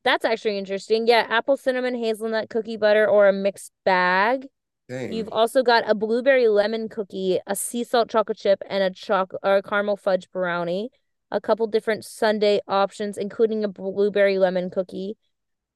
That's 0.02 0.24
actually 0.24 0.56
interesting. 0.56 1.06
Yeah, 1.06 1.26
apple 1.28 1.56
cinnamon 1.58 1.94
hazelnut 1.94 2.48
cookie 2.48 2.78
butter 2.78 3.06
or 3.06 3.28
a 3.28 3.32
mixed 3.32 3.72
bag. 3.84 4.46
Dang. 4.88 5.12
You've 5.12 5.28
also 5.30 5.62
got 5.62 5.84
a 5.88 5.94
blueberry 5.94 6.48
lemon 6.48 6.88
cookie, 6.88 7.38
a 7.46 7.54
sea 7.54 7.84
salt 7.84 8.08
chocolate 8.08 8.38
chip, 8.38 8.62
and 8.68 8.82
a 8.82 8.90
chocolate 8.90 9.40
or 9.44 9.56
a 9.56 9.62
caramel 9.62 9.96
fudge 9.96 10.30
brownie. 10.32 10.90
A 11.30 11.40
couple 11.40 11.66
different 11.68 12.04
Sunday 12.04 12.60
options, 12.66 13.16
including 13.16 13.62
a 13.62 13.68
blueberry 13.68 14.38
lemon 14.38 14.68
cookie, 14.68 15.16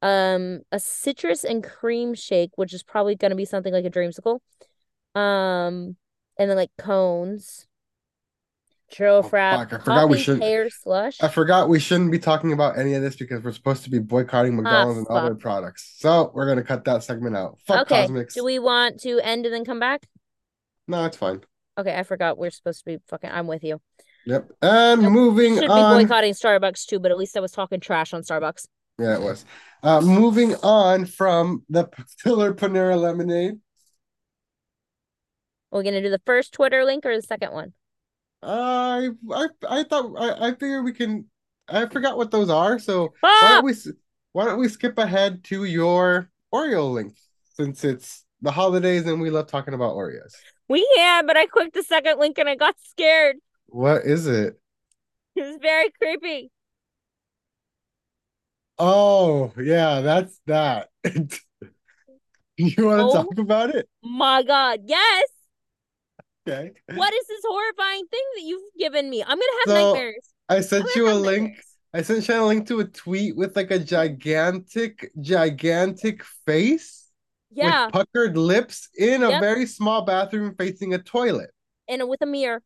um, 0.05 0.61
a 0.71 0.79
citrus 0.79 1.45
and 1.45 1.65
cream 1.65 2.13
shake, 2.15 2.51
which 2.57 2.75
is 2.75 2.83
probably 2.83 3.17
going 3.17 3.31
to 3.31 3.37
be 3.37 3.47
something 3.47 3.73
like 3.73 3.87
a 3.87 3.91
dreamsicle, 3.91 4.41
um, 5.15 5.97
and 6.39 6.51
then 6.51 6.57
like 6.57 6.71
cones, 6.79 7.67
churro 8.93 9.23
Oh, 9.25 9.29
frap, 9.29 9.57
fuck, 9.57 9.73
I 9.73 9.79
forgot 9.79 10.09
we 10.09 10.19
should- 10.19 10.41
pear 10.41 10.69
slush. 10.71 11.23
I 11.23 11.29
forgot 11.29 11.69
we 11.69 11.81
shouldn't 11.81 12.13
be 12.13 12.19
talking 12.19 12.53
about 12.53 12.79
any 12.79 12.95
of 12.95 13.03
this 13.03 13.17
because 13.17 13.43
we're 13.43 13.53
supposed 13.53 13.85
to 13.85 13.91
be 13.91 13.99
boycotting 13.99 14.57
McDonald's 14.57 14.99
and 14.99 15.09
other 15.09 15.35
products. 15.35 15.95
So 15.99 16.31
we're 16.35 16.47
gonna 16.47 16.63
cut 16.65 16.85
that 16.85 17.03
segment 17.03 17.37
out. 17.37 17.59
Fuck 17.67 17.91
okay, 17.91 18.07
CosMc's. 18.07 18.35
do 18.35 18.45
we 18.45 18.59
want 18.59 19.01
to 19.01 19.21
end 19.21 19.47
and 19.47 19.55
then 19.55 19.65
come 19.65 19.81
back? 19.81 20.07
No, 20.87 21.05
it's 21.07 21.17
fine. 21.17 21.41
Okay, 21.79 21.97
I 21.97 22.03
forgot 22.03 22.37
we're 22.39 22.51
supposed 22.51 22.81
to 22.81 22.85
be 22.85 22.99
fucking. 23.09 23.31
I'm 23.31 23.47
with 23.47 23.65
you. 23.65 23.81
Yep. 24.27 24.49
And 24.63 25.03
Nope. 25.03 25.13
moving 25.13 25.55
Should 25.55 25.63
be 25.63 25.69
on. 25.69 26.03
boycotting 26.03 26.35
Starbucks 26.35 26.87
too, 26.87 26.99
but 27.01 27.11
at 27.11 27.19
least 27.19 27.37
I 27.37 27.41
was 27.41 27.53
talking 27.53 27.81
trash 27.81 28.13
on 28.15 28.23
Starbucks. 28.23 28.67
Yeah, 28.99 29.15
it 29.15 29.23
was. 29.23 29.45
Uh, 29.83 30.01
moving 30.01 30.55
on 30.57 31.07
from 31.07 31.65
the 31.69 31.89
Killer 32.23 32.55
Panera 32.55 32.99
Lemonade. 32.99 33.61
We're 35.71 35.81
we 35.81 35.85
gonna 35.85 36.01
do 36.03 36.11
the 36.11 36.23
first 36.25 36.53
Twitter 36.53 36.85
link 36.85 37.05
or 37.05 37.15
the 37.15 37.23
second 37.23 37.53
one? 37.53 37.75
I 38.43 39.11
I 39.33 39.47
I 39.69 39.83
thought 39.85 40.15
I 40.19 40.49
I 40.49 40.51
figured 40.55 40.85
we 40.85 40.93
can. 40.93 41.27
I 41.69 41.87
forgot 41.87 42.17
what 42.17 42.31
those 42.31 42.51
are. 42.51 42.79
So 42.79 43.15
why 43.21 43.31
Ah! 43.31 43.49
don't 43.49 43.65
we 43.65 43.75
why 44.33 44.45
don't 44.45 44.59
we 44.61 44.69
skip 44.69 44.99
ahead 44.99 45.45
to 45.45 45.65
your 45.65 46.31
Oreo 46.53 46.93
link 46.93 47.17
since 47.55 47.85
it's 47.85 48.25
the 48.43 48.51
holidays 48.53 49.07
and 49.07 49.21
we 49.21 49.31
love 49.31 49.47
talking 49.47 49.75
about 49.75 49.95
Oreos. 49.95 50.35
We 50.69 50.87
can, 50.97 51.27
but 51.27 51.37
I 51.37 51.47
clicked 51.47 51.75
the 51.75 51.83
second 51.83 52.19
link 52.19 52.39
and 52.39 52.49
I 52.49 52.55
got 52.57 52.77
scared. 52.83 53.37
What 53.67 54.05
is 54.05 54.27
it? 54.27 54.59
It 55.37 55.43
was 55.43 55.59
very 55.61 55.91
creepy. 55.91 56.51
Oh, 58.79 59.53
yeah, 59.59 60.01
that's 60.01 60.41
that. 60.47 60.89
You 62.57 62.87
want 62.87 63.01
to 63.01 63.05
Oh. 63.07 63.13
talk 63.25 63.39
about 63.39 63.75
it? 63.75 63.89
My 64.03 64.45
God, 64.45 64.83
yes. 64.87 65.29
Okay. 66.47 66.71
What 66.95 67.13
is 67.13 67.27
this 67.27 67.41
horrifying 67.49 68.07
thing 68.07 68.23
that 68.37 68.43
you've 68.43 68.71
given 68.79 69.11
me? 69.11 69.23
I'm 69.23 69.31
gonna 69.31 69.43
have 69.67 69.69
So, 69.77 69.93
nightmares. 69.93 70.29
I 70.49 70.61
sent 70.61 70.87
you 70.95 71.11
a 71.11 71.15
link. 71.15 71.49
nightmares. 71.49 71.67
I 71.95 72.03
sent 72.03 72.29
you 72.29 72.35
a 72.41 72.47
link 72.47 72.69
to 72.69 72.79
a 72.81 72.85
tweet 72.85 73.37
with 73.37 73.57
like 73.57 73.73
a 73.73 73.79
gigantic, 73.81 75.11
gigantic 75.21 76.23
face 76.47 77.11
Yeah, 77.51 77.87
with 77.87 77.93
puckered 77.95 78.37
lips 78.37 78.89
in 78.97 79.25
a 79.25 79.31
very 79.41 79.67
small 79.67 80.03
bathroom 80.03 80.55
facing 80.57 80.95
a 80.95 80.99
toilet. 80.99 81.51
and 81.89 82.09
with 82.09 82.23
a 82.23 82.27
mirror. 82.27 82.63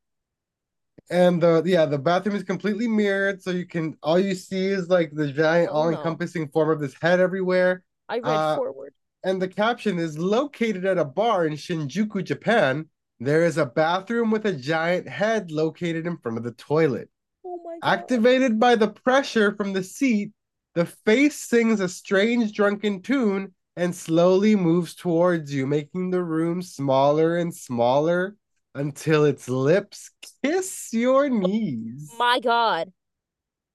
And 1.11 1.43
the 1.43 1.63
yeah, 1.65 1.87
the 1.87 1.99
bathroom 1.99 2.37
is 2.37 2.43
completely 2.43 2.87
mirrored, 2.87 3.43
so 3.43 3.51
you 3.51 3.67
can 3.67 3.97
all 4.03 4.19
you 4.19 4.35
see 4.35 4.67
is 4.67 4.89
like 4.89 5.13
the 5.13 5.33
giant, 5.33 5.71
Oh, 5.73 5.77
all-encompassing 5.77 6.49
form 6.49 6.71
of 6.71 6.81
this 6.81 6.95
head 7.01 7.19
everywhere. 7.21 7.83
I 8.09 8.19
read 8.19 8.27
Uh, 8.27 8.57
forward. 8.57 8.93
And 9.25 9.41
the 9.43 9.49
caption 9.49 9.99
is 9.99 10.19
located 10.19 10.85
at 10.85 10.99
a 10.99 11.05
bar 11.05 11.47
in 11.47 11.55
Shinjuku, 11.55 12.25
Japan. 12.25 12.89
There 13.21 13.45
is 13.45 13.57
a 13.59 13.67
bathroom 13.67 14.31
with 14.31 14.45
a 14.47 14.53
giant 14.53 15.09
head 15.09 15.51
located 15.51 16.07
in 16.07 16.19
front 16.19 16.39
of 16.39 16.45
the 16.45 16.53
toilet. 16.53 17.11
Oh 17.45 17.59
my 17.65 17.79
God. 17.83 17.99
Activated 17.99 18.61
by 18.61 18.77
the 18.77 18.89
pressure 18.89 19.57
from 19.57 19.73
the 19.73 19.83
seat, 19.83 20.33
the 20.75 20.87
face 20.87 21.37
sings 21.37 21.81
a 21.81 21.89
strange 21.89 22.53
drunken 22.53 23.03
tune 23.03 23.55
and 23.77 23.95
slowly 23.95 24.55
moves 24.55 24.95
towards 24.95 25.53
you, 25.53 25.67
making 25.67 26.11
the 26.11 26.23
room 26.23 26.63
smaller 26.63 27.39
and 27.39 27.55
smaller 27.55 28.37
until 28.79 29.25
its 29.25 29.49
lips 29.49 30.11
kiss 30.43 30.91
your 30.93 31.27
oh 31.27 31.29
knees. 31.29 32.13
My 32.19 32.41
God. 32.41 32.93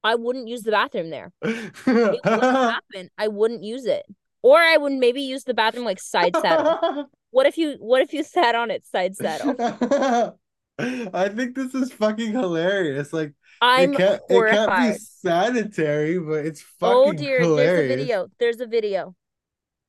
I 0.03 0.15
wouldn't 0.15 0.47
use 0.47 0.63
the 0.63 0.71
bathroom 0.71 1.09
there. 1.09 1.31
It 1.43 1.73
wouldn't 1.85 2.25
happen. 2.25 3.09
I 3.17 3.27
wouldn't 3.29 3.63
use 3.63 3.85
it. 3.85 4.03
Or 4.41 4.57
I 4.57 4.75
would 4.75 4.91
maybe 4.91 5.21
use 5.21 5.43
the 5.45 5.53
bathroom 5.53 5.85
like 5.85 5.99
side 5.99 6.35
saddle. 6.35 7.07
What 7.31 7.47
if 7.47 7.57
you 7.57 7.77
what 7.79 8.03
if 8.03 8.13
you 8.13 8.23
sat 8.23 8.53
on 8.53 8.69
it 8.69 8.85
side 8.85 9.15
saddle? 9.15 9.55
Oh. 9.57 10.37
I 11.13 11.29
think 11.29 11.55
this 11.55 11.73
is 11.73 11.91
fucking 11.91 12.31
hilarious. 12.31 13.11
Like 13.11 13.33
I'm 13.59 13.93
it 13.93 13.97
can't 13.97 14.21
it 14.29 14.51
can't 14.51 14.71
be 14.71 14.99
sanitary, 14.99 14.99
sanitary, 14.99 16.19
but 16.19 16.45
it's 16.45 16.61
oh, 16.61 16.75
fucking 16.79 17.09
Oh 17.09 17.13
dear, 17.13 17.39
hilarious. 17.39 17.57
there's 17.57 17.91
a 17.91 17.95
video. 17.97 18.27
There's 18.37 18.59
a 18.59 18.67
video. 18.67 19.15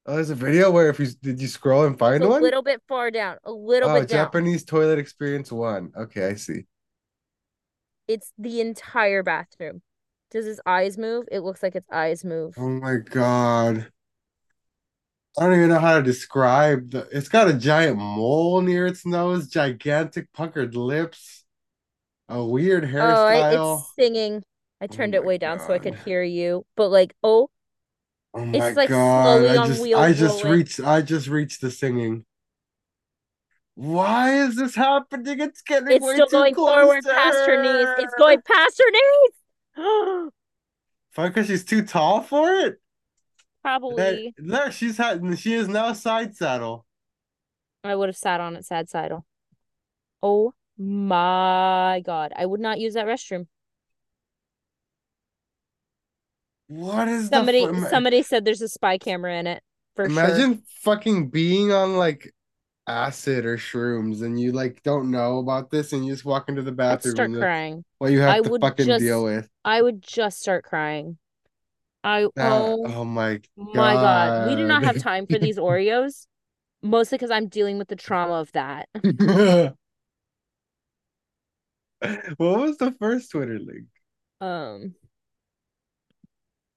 Oh, 0.06 0.14
there's 0.16 0.30
a 0.30 0.34
video 0.34 0.70
where 0.70 0.90
if 0.90 0.98
you 1.00 1.06
did 1.22 1.40
you 1.40 1.48
scroll 1.48 1.84
and 1.84 1.98
find 1.98 2.22
a 2.22 2.28
one? 2.28 2.40
A 2.40 2.44
little 2.44 2.62
bit 2.62 2.82
far 2.88 3.10
down. 3.10 3.38
A 3.44 3.52
little 3.52 3.88
Oh, 3.88 3.94
bit 4.00 4.08
down. 4.08 4.32
Japanese 4.32 4.64
toilet 4.64 4.98
experience 4.98 5.50
one. 5.52 5.92
Okay, 5.96 6.26
I 6.28 6.34
see. 6.34 6.66
It's 8.08 8.32
the 8.38 8.60
entire 8.60 9.22
bathroom. 9.22 9.82
Does 10.30 10.46
his 10.46 10.60
eyes 10.66 10.96
move? 10.98 11.26
It 11.30 11.40
looks 11.40 11.62
like 11.62 11.74
its 11.76 11.88
eyes 11.90 12.24
move. 12.24 12.56
Oh 12.56 12.68
my 12.68 12.96
God. 12.96 13.92
I 15.38 15.44
don't 15.44 15.54
even 15.56 15.68
know 15.68 15.80
how 15.80 15.96
to 15.96 16.02
describe 16.02 16.90
the 16.90 17.08
it's 17.10 17.28
got 17.28 17.48
a 17.48 17.54
giant 17.54 17.98
mole 17.98 18.60
near 18.62 18.86
its 18.86 19.04
nose, 19.04 19.48
gigantic 19.48 20.32
puckered 20.32 20.76
lips, 20.76 21.44
a 22.28 22.44
weird 22.44 22.84
Oh, 22.98 23.46
hairstyle. 23.48 23.52
it's 23.54 23.94
singing. 23.94 24.42
I 24.80 24.86
Oh 24.88 24.94
turned 24.94 25.14
it 25.14 25.24
way 25.24 25.38
down 25.38 25.58
so 25.60 25.72
I 25.72 25.78
could 25.78 25.94
hear 25.94 26.22
you. 26.22 26.66
But 26.76 26.88
like, 26.90 27.14
oh, 27.22 27.50
Oh 28.35 28.42
It's 28.53 28.59
my 28.59 28.70
like 28.73 28.88
God. 28.88 29.23
slowly 29.23 29.49
I 29.49 29.57
on 29.57 29.68
just 29.68 29.81
I 29.94 30.12
just 30.12 30.44
rolling. 30.44 30.59
reached 30.59 30.81
I 30.81 31.03
just 31.03 31.29
reached 31.29 31.61
the 31.61 31.70
singing. 31.70 32.25
Why 33.77 34.35
is 34.44 34.57
this 34.57 34.75
happening? 34.75 35.40
It's 35.40 35.62
getting 35.62 35.90
it's 35.90 36.05
way 36.05 36.14
still 36.14 36.27
too 36.27 36.37
going 36.37 36.55
close 36.55 36.75
forward 36.75 37.05
past 37.05 37.38
her 37.47 37.62
knees. 37.62 37.88
It's 37.99 38.14
going 38.14 38.40
past 38.42 38.79
her 38.79 38.90
knees. 38.90 39.31
Fine, 41.12 41.29
because 41.31 41.47
she's 41.47 41.64
too 41.64 41.83
tall 41.85 42.20
for 42.23 42.53
it. 42.55 42.81
Probably. 43.62 44.35
there, 44.38 44.70
she's 44.70 44.97
had 44.97 45.23
she 45.38 45.55
is 45.55 45.68
now 45.68 45.92
side 45.92 46.37
saddle. 46.37 46.87
I 47.83 47.94
would 47.94 48.09
have 48.09 48.16
sat 48.16 48.40
on 48.40 48.57
it 48.57 48.64
sad 48.64 48.88
saddle. 48.88 49.27
Oh 50.23 50.55
my 50.79 52.03
God. 52.05 52.33
I 52.37 52.47
would 52.47 52.61
not 52.61 52.81
use 52.81 52.94
that 52.94 53.07
restroom. 53.07 53.47
What 56.68 57.09
is 57.09 57.29
Somebody 57.29 57.62
ima- 57.62 57.88
somebody 57.88 58.22
said 58.22 58.44
there's 58.44 58.62
a 58.62 58.68
spy 58.68 58.98
camera 58.98 59.38
in 59.38 59.46
it 59.46 59.62
for 59.96 60.09
sure. 60.09 60.24
Imagine 60.24 60.62
fucking 60.83 61.29
being 61.31 61.72
on 61.72 61.96
like 61.96 62.33
acid 62.87 63.44
or 63.46 63.57
shrooms 63.57 64.22
and 64.22 64.38
you 64.38 64.53
like 64.53 64.83
don't 64.83 65.11
know 65.11 65.38
about 65.38 65.70
this 65.70 65.92
and 65.92 66.05
you 66.05 66.12
just 66.12 66.24
walk 66.24 66.48
into 66.48 66.62
the 66.62 66.70
I'd 66.70 66.77
bathroom 66.77 67.14
start 67.14 67.31
and 67.31 67.38
crying. 67.40 67.85
what 67.98 68.12
you 68.12 68.20
have 68.20 68.35
I 68.37 68.40
to 68.40 68.48
would 68.50 68.61
fucking 68.61 68.87
just 68.87 69.00
deal 69.03 69.24
with. 69.24 69.48
I 69.64 69.81
would 69.81 70.03
just 70.03 70.40
start 70.40 70.64
crying. 70.64 71.18
I 72.03 72.29
That- 72.37 72.53
oh 72.53 72.85
oh 72.87 73.05
my 73.05 73.40
my 73.57 73.94
God. 73.94 74.48
We 74.50 74.57
do 74.57 74.66
not 74.66 74.85
have 74.85 74.98
time 74.98 75.27
for 75.27 75.38
these 75.38 75.57
Oreos. 75.59 76.27
Mostly 76.83 77.16
because 77.16 77.31
I'm 77.31 77.48
dealing 77.48 77.79
with 77.79 77.88
the 77.88 77.96
trauma 77.96 78.35
of 78.35 78.53
that. 78.53 78.88
What 82.37 82.61
was 82.61 82.77
the 82.77 82.92
first 83.00 83.31
Twitter 83.31 83.59
link? 83.59 83.87
Um 84.40 84.94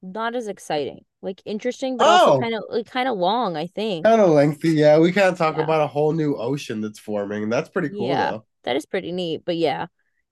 not 0.01 0.35
as 0.35 0.47
exciting. 0.47 1.05
Like 1.21 1.41
interesting, 1.45 1.97
but 1.97 2.07
Oh! 2.07 2.07
also 2.07 2.31
kind 2.33 2.55
of 2.55 2.63
like 2.69 2.87
kind 2.87 3.07
of 3.09 3.17
long, 3.17 3.57
I 3.57 3.67
think. 3.67 4.05
Kind 4.05 4.21
of 4.21 4.29
lengthy, 4.29 4.69
yeah. 4.69 4.97
We 4.99 5.11
kind 5.11 5.27
of 5.29 5.37
talk 5.37 5.57
Yeah. 5.57 5.63
about 5.63 5.81
a 5.81 5.87
whole 5.87 6.13
new 6.13 6.35
ocean 6.35 6.81
that's 6.81 6.99
forming. 6.99 7.49
That's 7.49 7.69
pretty 7.69 7.89
cool 7.89 8.15
Yeah. 8.15 8.15
though. 8.15 8.45
That 8.63 8.75
is 8.75 8.85
pretty 8.85 9.11
neat, 9.11 9.43
but 9.45 9.55
yeah, 9.57 9.87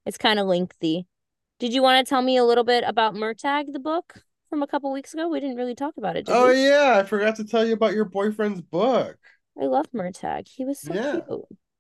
it's 0.06 0.18
kind 0.18 0.40
of 0.40 0.48
lengthy. 0.48 1.08
Did 1.60 1.74
you 1.74 1.82
want 1.84 2.06
to 2.06 2.10
tell 2.10 2.22
me 2.22 2.38
a 2.38 2.46
little 2.46 2.64
bit 2.66 2.84
about 2.88 3.16
Murtagh, 3.16 3.72
the 3.74 3.80
book 3.80 4.24
from 4.50 4.64
a 4.64 4.68
couple 4.68 4.92
weeks 4.94 5.14
ago? 5.14 5.30
We 5.30 5.40
didn't 5.42 5.58
really 5.58 5.76
talk 5.76 5.98
about 5.98 6.18
it, 6.18 6.28
Oh 6.28 6.50
we? 6.50 6.52
yeah, 6.52 6.98
I 7.00 7.04
forgot 7.04 7.36
to 7.38 7.44
tell 7.46 7.66
you 7.66 7.74
about 7.74 7.94
your 7.94 8.06
boyfriend's 8.06 8.62
book. 8.62 9.18
I 9.60 9.66
love 9.66 9.92
Murtagh. 9.92 10.48
He 10.48 10.64
was 10.64 10.80
so 10.80 10.98
Yeah. 10.98 11.26
cute. 11.26 11.26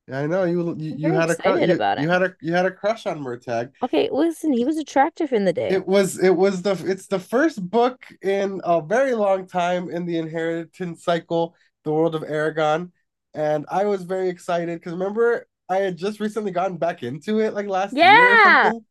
Yeah, 0.07 0.19
I 0.19 0.27
know 0.27 0.43
you 0.43 0.75
you, 0.77 0.95
you 0.97 1.13
had 1.13 1.31
a 1.31 1.65
you, 1.65 2.03
you 2.03 2.09
had 2.09 2.21
a 2.21 2.35
you 2.41 2.53
had 2.53 2.65
a 2.65 2.71
crush 2.71 3.05
on 3.07 3.19
Murtagh. 3.21 3.71
Okay, 3.83 4.09
listen, 4.11 4.53
he 4.53 4.63
was 4.63 4.77
attractive 4.77 5.33
in 5.33 5.45
the 5.45 5.53
day. 5.53 5.69
It 5.69 5.87
was 5.87 6.19
it 6.19 6.35
was 6.35 6.61
the 6.61 6.71
it's 6.85 7.07
the 7.07 7.19
first 7.19 7.67
book 7.69 8.05
in 8.21 8.61
a 8.63 8.81
very 8.81 9.15
long 9.15 9.47
time 9.47 9.89
in 9.89 10.05
the 10.05 10.17
inheritance 10.17 11.03
cycle, 11.03 11.55
the 11.83 11.91
world 11.91 12.13
of 12.13 12.21
Eragon, 12.21 12.91
and 13.33 13.65
I 13.69 13.85
was 13.85 14.03
very 14.03 14.29
excited 14.29 14.79
because 14.79 14.93
remember 14.93 15.47
I 15.69 15.77
had 15.77 15.97
just 15.97 16.19
recently 16.19 16.51
gotten 16.51 16.77
back 16.77 17.01
into 17.01 17.39
it 17.39 17.53
like 17.55 17.65
last 17.67 17.95
year 17.95 18.31
or 18.31 18.37
Yeah. 18.37 18.43
something, 18.63 18.85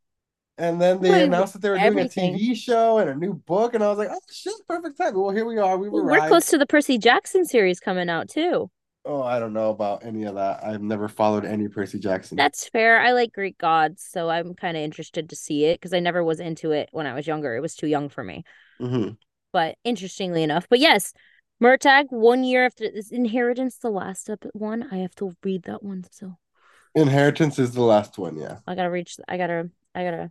and 0.59 0.81
then 0.81 1.01
they 1.01 1.11
Like, 1.11 1.23
announced 1.23 1.53
that 1.55 1.63
they 1.63 1.71
were 1.71 1.79
doing 1.79 1.99
a. 2.01 2.09
TV 2.09 2.55
show 2.57 2.99
and 2.99 3.11
a 3.11 3.15
new 3.15 3.35
book, 3.35 3.75
and 3.75 3.85
I 3.85 3.89
was 3.89 3.99
like, 3.99 4.11
oh 4.11 4.21
shit, 4.31 4.55
perfect 4.69 4.99
time. 4.99 5.15
Well, 5.15 5.31
here 5.31 5.47
we 5.47 5.59
are, 5.59 5.79
we've 5.79 5.93
Well, 5.93 6.05
We're 6.05 6.21
close 6.29 6.47
to 6.51 6.59
the 6.59 6.67
Percy 6.67 6.99
Jackson 6.99 7.45
series 7.45 7.81
coming 7.81 8.09
out 8.09 8.29
too. 8.29 8.71
Oh, 9.07 9.23
I 9.23 9.39
don't 9.39 9.53
know 9.53 9.71
about 9.71 10.05
any 10.05 10.25
of 10.25 10.35
that. 10.37 10.65
I've 10.65 10.81
never 10.83 11.09
followed 11.09 11.45
any 11.45 11.69
Percy 11.69 11.99
Jackson. 11.99 12.39
That's 12.39 12.69
fair. 12.69 12.99
I 13.01 13.13
like 13.13 13.33
Greek 13.33 13.59
gods, 13.59 14.03
so 14.03 14.29
I'm 14.29 14.55
kind 14.55 14.77
of 14.77 14.83
interested 14.83 15.29
to 15.31 15.37
see 15.37 15.67
it 15.67 15.81
because 15.81 15.93
I 15.93 16.01
never 16.01 16.25
was 16.25 16.41
into 16.41 16.73
it 16.73 16.89
when 16.93 17.07
I 17.07 17.15
was 17.15 17.27
younger. 17.27 17.55
It 17.55 17.61
was 17.61 17.77
too 17.77 17.87
young 17.87 18.09
for 18.09 18.25
me. 18.25 18.45
hmm 18.81 19.17
But 19.53 19.79
interestingly 19.85 20.43
enough, 20.43 20.67
but 20.69 20.81
yes, 20.81 21.15
Murtagh, 21.61 22.11
one 22.11 22.45
year 22.45 22.67
after 22.67 22.85
is 22.85 23.11
Inheritance 23.11 23.79
the 23.79 23.91
last 23.91 24.29
up 24.29 24.45
one. 24.53 24.83
I 24.93 24.99
have 24.99 25.15
to 25.17 25.35
read 25.43 25.63
that 25.63 25.83
one 25.83 26.05
still. 26.05 26.39
Inheritance 26.97 27.59
is 27.61 27.73
the 27.75 27.83
last 27.83 28.19
one, 28.19 28.37
yeah. 28.37 28.59
I 28.67 28.75
gotta 28.75 28.91
reach. 28.91 29.17
I 29.29 29.37
gotta. 29.37 29.71
I 29.95 30.05
gotta. 30.05 30.31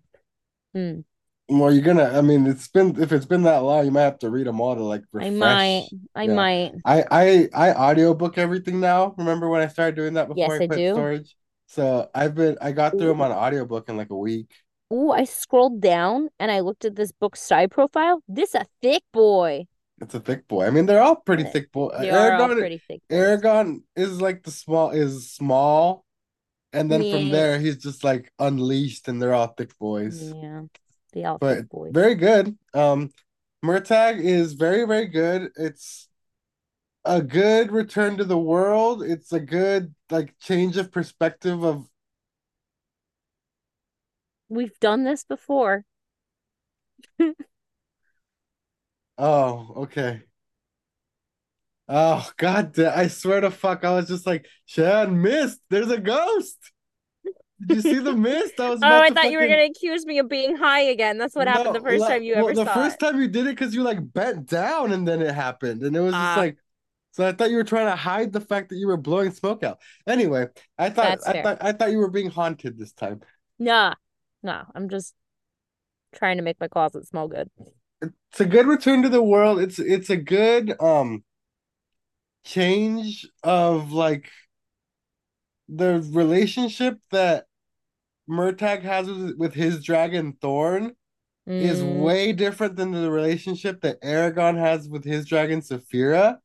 Hmm. 0.74 1.02
Well, 1.50 1.72
you're 1.74 1.84
gonna. 1.84 2.06
I 2.06 2.22
mean, 2.22 2.48
it's 2.48 2.68
been 2.70 3.00
if 3.02 3.12
it's 3.12 3.26
been 3.26 3.44
that 3.44 3.58
long, 3.60 3.86
you 3.86 3.92
might 3.92 4.02
have 4.04 4.20
to 4.20 4.30
read 4.30 4.48
them 4.48 4.62
all 4.62 4.76
to 4.76 4.84
like 4.84 5.04
I 5.20 5.30
might. 5.30 5.90
I 6.16 6.28
Yeah. 6.28 6.36
might. 6.36 6.74
I 6.86 7.04
I 7.12 7.50
I 7.54 7.74
audiobook 7.92 8.38
everything 8.38 8.80
now. 8.80 9.14
Remember 9.18 9.50
when 9.50 9.62
I 9.62 9.68
started 9.68 9.96
doing 9.96 10.14
that 10.14 10.28
Yes, 10.34 10.50
before 10.50 10.56
I 10.56 10.60
I 10.62 10.68
quit 10.68 10.80
do. 10.80 10.88
storage? 10.88 11.36
So 11.68 12.10
I've 12.16 12.36
been 12.36 12.58
I 12.62 12.72
got 12.72 12.98
through 12.98 13.10
them 13.10 13.22
on 13.22 13.32
audiobook 13.32 13.90
in 13.90 13.98
like 13.98 14.10
a 14.10 14.18
week. 14.18 14.52
Ooh, 14.94 15.12
I 15.12 15.26
scrolled 15.26 15.82
down 15.82 16.30
and 16.40 16.52
I 16.52 16.62
looked 16.62 16.86
at 16.86 16.96
this 16.96 17.12
book 17.12 17.36
side 17.36 17.72
profile. 17.72 18.24
This 18.28 18.56
a 18.56 18.66
thick 18.82 19.04
boy. 19.12 19.66
It's 20.02 20.14
a 20.14 20.20
thick 20.20 20.48
boy. 20.48 20.66
I 20.66 20.70
mean, 20.70 20.86
they're 20.86 21.02
all 21.02 21.16
pretty 21.16 21.44
thick 21.44 21.72
boy. 21.72 21.90
They 22.00 22.10
are 22.10 22.32
all 22.32 22.50
pretty 22.50 22.82
thick 22.88 23.02
boys. 23.10 23.18
Eragon 23.18 23.84
is 23.96 24.20
like 24.22 24.44
the 24.44 24.52
small 24.52 24.92
is 24.92 25.30
small, 25.32 26.06
and 26.74 26.92
then 26.92 27.06
from 27.06 27.30
there 27.30 27.60
he's 27.60 27.78
just 27.78 28.04
like 28.04 28.32
unleashed, 28.40 29.08
and 29.08 29.22
they're 29.22 29.34
all 29.34 29.48
thick 29.48 29.78
boys. 29.80 30.36
Yeah, 30.36 30.64
all 31.22 31.38
But 31.38 31.58
thick 31.58 31.68
very 31.92 32.16
good. 32.16 32.58
Um, 32.74 33.12
Murtagh 33.64 34.20
is 34.20 34.54
very 34.54 34.86
very 34.86 35.08
good. 35.08 35.52
It's 35.56 36.10
a 37.06 37.22
good 37.22 37.72
return 37.72 38.18
to 38.18 38.24
the 38.24 38.38
world. 38.38 39.04
It's 39.04 39.32
a 39.32 39.40
good 39.40 39.94
like 40.10 40.38
change 40.40 40.78
of 40.78 40.92
perspective 40.92 41.64
of 41.64 41.88
We've 44.50 44.80
done 44.80 45.04
this 45.04 45.24
before. 45.24 45.84
oh 49.18 49.74
okay. 49.78 50.22
Oh 51.88 52.30
god, 52.38 52.80
I 52.80 53.08
swear 53.08 53.42
to 53.42 53.52
fuck, 53.52 53.84
I 53.84 53.94
was 53.94 54.08
just 54.08 54.26
like 54.26 54.48
Shan 54.66 55.22
missed. 55.22 55.60
There's 55.70 55.92
a 55.92 56.00
ghost. 56.00 56.58
Did 57.68 57.78
you 57.78 57.82
see 57.82 58.00
the 58.00 58.14
mist? 58.16 58.60
I 58.60 58.70
was 58.70 58.82
Oh, 58.84 58.88
I 59.02 59.10
thought 59.10 59.32
you 59.32 59.38
were 59.40 59.48
gonna 59.48 59.66
accuse 59.66 60.06
me 60.06 60.20
of 60.20 60.28
being 60.30 60.56
high 60.56 60.82
again. 60.82 61.18
That's 61.18 61.36
what 61.36 61.48
happened 61.48 61.76
the 61.76 61.82
first 61.82 62.02
la- 62.02 62.08
time 62.10 62.24
you 62.24 62.36
well, 62.36 62.46
ever 62.50 62.54
the 62.56 62.66
saw 62.66 62.74
first 62.74 62.96
it. 62.96 63.00
time 63.06 63.20
you 63.22 63.28
did 63.28 63.48
it 63.48 63.56
because 63.56 63.74
you 63.74 63.84
like 63.84 64.00
bent 64.14 64.48
down 64.48 64.92
and 64.92 65.08
then 65.08 65.22
it 65.22 65.34
happened, 65.34 65.84
and 65.84 65.96
it 65.96 66.00
was 66.02 66.14
just 66.14 66.24
Ah. 66.24 66.36
like, 66.38 66.58
so 67.12 67.28
I 67.28 67.32
thought 67.32 67.50
you 67.52 67.58
were 67.58 67.64
trying 67.64 67.88
to 67.88 67.96
hide 67.96 68.32
the 68.34 68.42
fact 68.42 68.70
that 68.70 68.78
you 68.78 68.88
were 68.88 68.98
blowing 68.98 69.32
smoke 69.32 69.64
out. 69.64 69.80
Anyway, 70.08 70.48
I 70.78 70.90
thought 70.90 71.20
I 71.28 71.34
fair. 71.34 71.44
thought 71.44 71.58
I 71.62 71.72
thought 71.74 71.92
you 71.92 72.00
were 72.00 72.10
being 72.10 72.30
haunted 72.30 72.78
this 72.78 72.94
time. 72.94 73.22
Nah, 73.60 73.94
no, 74.42 74.64
I'm 74.76 74.90
just 74.90 75.14
trying 76.16 76.38
to 76.38 76.44
make 76.44 76.60
my 76.60 76.68
closet 76.68 77.08
smell 77.08 77.28
good. 77.28 77.50
It's 78.02 78.42
a 78.42 78.46
good 78.46 78.68
return 78.68 79.04
to 79.04 79.10
the 79.10 79.24
world. 79.24 79.60
It's 79.60 79.80
it's 79.80 80.10
a 80.10 80.18
good 80.18 80.76
um 80.82 81.24
change 82.44 83.28
of 83.44 83.92
like 83.92 84.30
the 85.70 86.02
relationship 86.12 87.00
that 87.12 87.46
Murtagh 88.30 88.82
has 88.84 89.08
with, 89.08 89.38
with 89.38 89.54
his 89.54 89.84
dragon 89.84 90.34
Thorn 90.42 90.96
is 91.60 91.84
Mm, 91.84 91.84
way 91.84 92.34
different 92.34 92.76
than 92.76 92.92
the 92.92 93.12
relationship 93.12 93.82
that 93.82 94.02
Eragon 94.02 94.58
has 94.58 94.90
with 94.90 95.04
his 95.06 95.26
dragon 95.26 95.62
Saphira. 95.62 96.38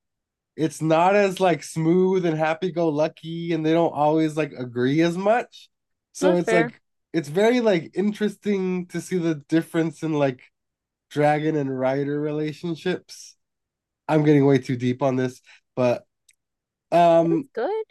It's 0.56 0.82
not 0.82 1.16
as 1.16 1.40
like 1.40 1.62
smooth 1.62 2.26
and 2.26 2.36
happy-go-lucky, 2.38 3.52
and 3.52 3.64
they 3.64 3.72
don't 3.72 3.92
always 3.94 4.36
like 4.36 4.52
agree 4.52 5.02
as 5.02 5.16
much. 5.16 5.68
So 6.12 6.34
That's 6.34 6.36
it's 6.36 6.52
fair. 6.52 6.52
like 6.52 6.80
it's 7.12 7.28
very 7.28 7.60
like 7.60 7.92
interesting 7.94 8.86
to 8.88 9.00
see 9.00 9.18
the 9.18 9.36
difference 9.48 10.02
in 10.02 10.14
like 10.14 10.42
dragon 11.10 11.56
and 11.56 11.76
rider 11.78 12.20
relationships. 12.20 13.36
I'm 14.08 14.24
getting 14.24 14.46
way 14.46 14.58
too 14.58 14.76
deep 14.76 15.02
on 15.02 15.16
this, 15.16 15.40
but 15.76 16.04
um 16.92 17.48
it's 17.48 17.48
good. 17.54 17.84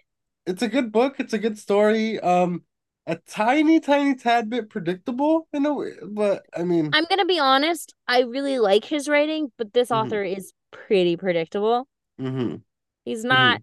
it's 0.46 0.62
a 0.62 0.68
good 0.70 0.92
book, 0.92 1.20
it's 1.20 1.34
a 1.34 1.40
good 1.40 1.58
story. 1.60 2.20
Um 2.20 2.64
a 3.08 3.16
tiny, 3.28 3.80
tiny 3.80 4.16
tad 4.16 4.49
bit 4.49 4.70
predictable 4.70 5.47
in 5.53 5.66
a 5.66 5.74
way, 5.74 5.93
but 6.03 6.45
I 6.55 6.64
mean 6.64 6.91
I'm 6.93 7.05
gonna 7.10 7.26
be 7.26 7.39
honest. 7.39 7.95
I 8.08 8.22
really 8.22 8.60
like 8.60 8.86
his 8.86 9.08
writing, 9.10 9.51
but 9.58 9.74
this 9.74 9.89
Mhm. 9.89 10.05
author 10.05 10.24
is 10.24 10.53
pretty 10.72 11.18
predictable. 11.18 11.88
mhm. 12.20 12.62
He's 13.05 13.24
not. 13.24 13.62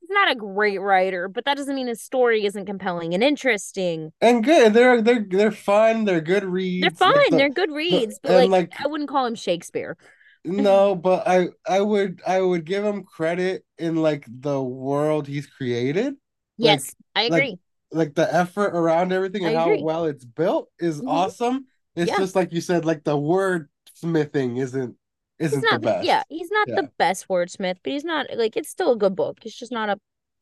He's 0.00 0.10
not 0.10 0.30
a 0.30 0.34
great 0.34 0.78
writer, 0.78 1.28
but 1.28 1.46
that 1.46 1.56
doesn't 1.56 1.74
mean 1.74 1.86
his 1.86 2.02
story 2.02 2.44
isn't 2.44 2.66
compelling 2.66 3.14
and 3.14 3.24
interesting. 3.24 4.12
And 4.20 4.44
good. 4.44 4.74
They're 4.74 5.00
they're 5.00 5.24
they're 5.28 5.50
fun. 5.50 6.04
They're 6.04 6.20
good 6.20 6.44
reads. 6.44 6.82
They're 6.82 6.90
fun. 6.90 7.14
Like 7.16 7.30
the- 7.30 7.36
They're 7.38 7.48
good 7.48 7.72
reads, 7.72 8.18
but 8.22 8.32
and, 8.32 8.50
like, 8.50 8.70
like- 8.70 8.80
I 8.84 8.86
wouldn't 8.88 9.08
call 9.08 9.24
him 9.24 9.34
Shakespeare. 9.34 9.96
no, 10.44 10.94
but 10.94 11.26
I 11.26 11.48
I 11.66 11.80
would 11.80 12.20
I 12.26 12.40
would 12.42 12.66
give 12.66 12.84
him 12.84 13.04
credit 13.04 13.64
in 13.78 13.96
like 13.96 14.26
the 14.28 14.62
world 14.62 15.26
he's 15.26 15.46
created. 15.46 16.04
Like- 16.06 16.16
Yes, 16.58 16.94
I 17.16 17.22
agree. 17.24 17.38
Like 17.52 17.58
the 17.94 18.32
effort 18.34 18.74
around 18.76 19.12
everything 19.12 19.44
and 19.44 19.56
how 19.56 19.76
well 19.80 20.04
it's 20.06 20.24
built 20.24 20.70
is 20.78 21.00
Mhm. 21.00 21.08
awesome. 21.08 21.66
It's 21.96 22.10
Yeah. 22.10 22.18
just 22.18 22.34
like 22.34 22.52
you 22.52 22.60
said, 22.60 22.84
like 22.84 23.04
the 23.04 23.16
word 23.16 23.68
smithing 23.94 24.56
isn't 24.56 24.96
isn't 25.38 25.62
not. 25.62 25.80
the 25.80 25.86
best. 25.86 26.06
Yeah, 26.06 26.22
he's 26.28 26.50
not 26.50 26.68
Yeah. 26.68 26.76
the 26.76 26.90
best 26.96 27.26
wordsmith, 27.28 27.78
but 27.82 27.92
he's 27.92 28.04
not 28.04 28.26
like 28.36 28.56
it's 28.56 28.70
still 28.70 28.92
a 28.92 28.96
good 28.96 29.16
book. 29.16 29.38
It's 29.44 29.54
just 29.54 29.72
not 29.72 29.88
a, 29.90 29.98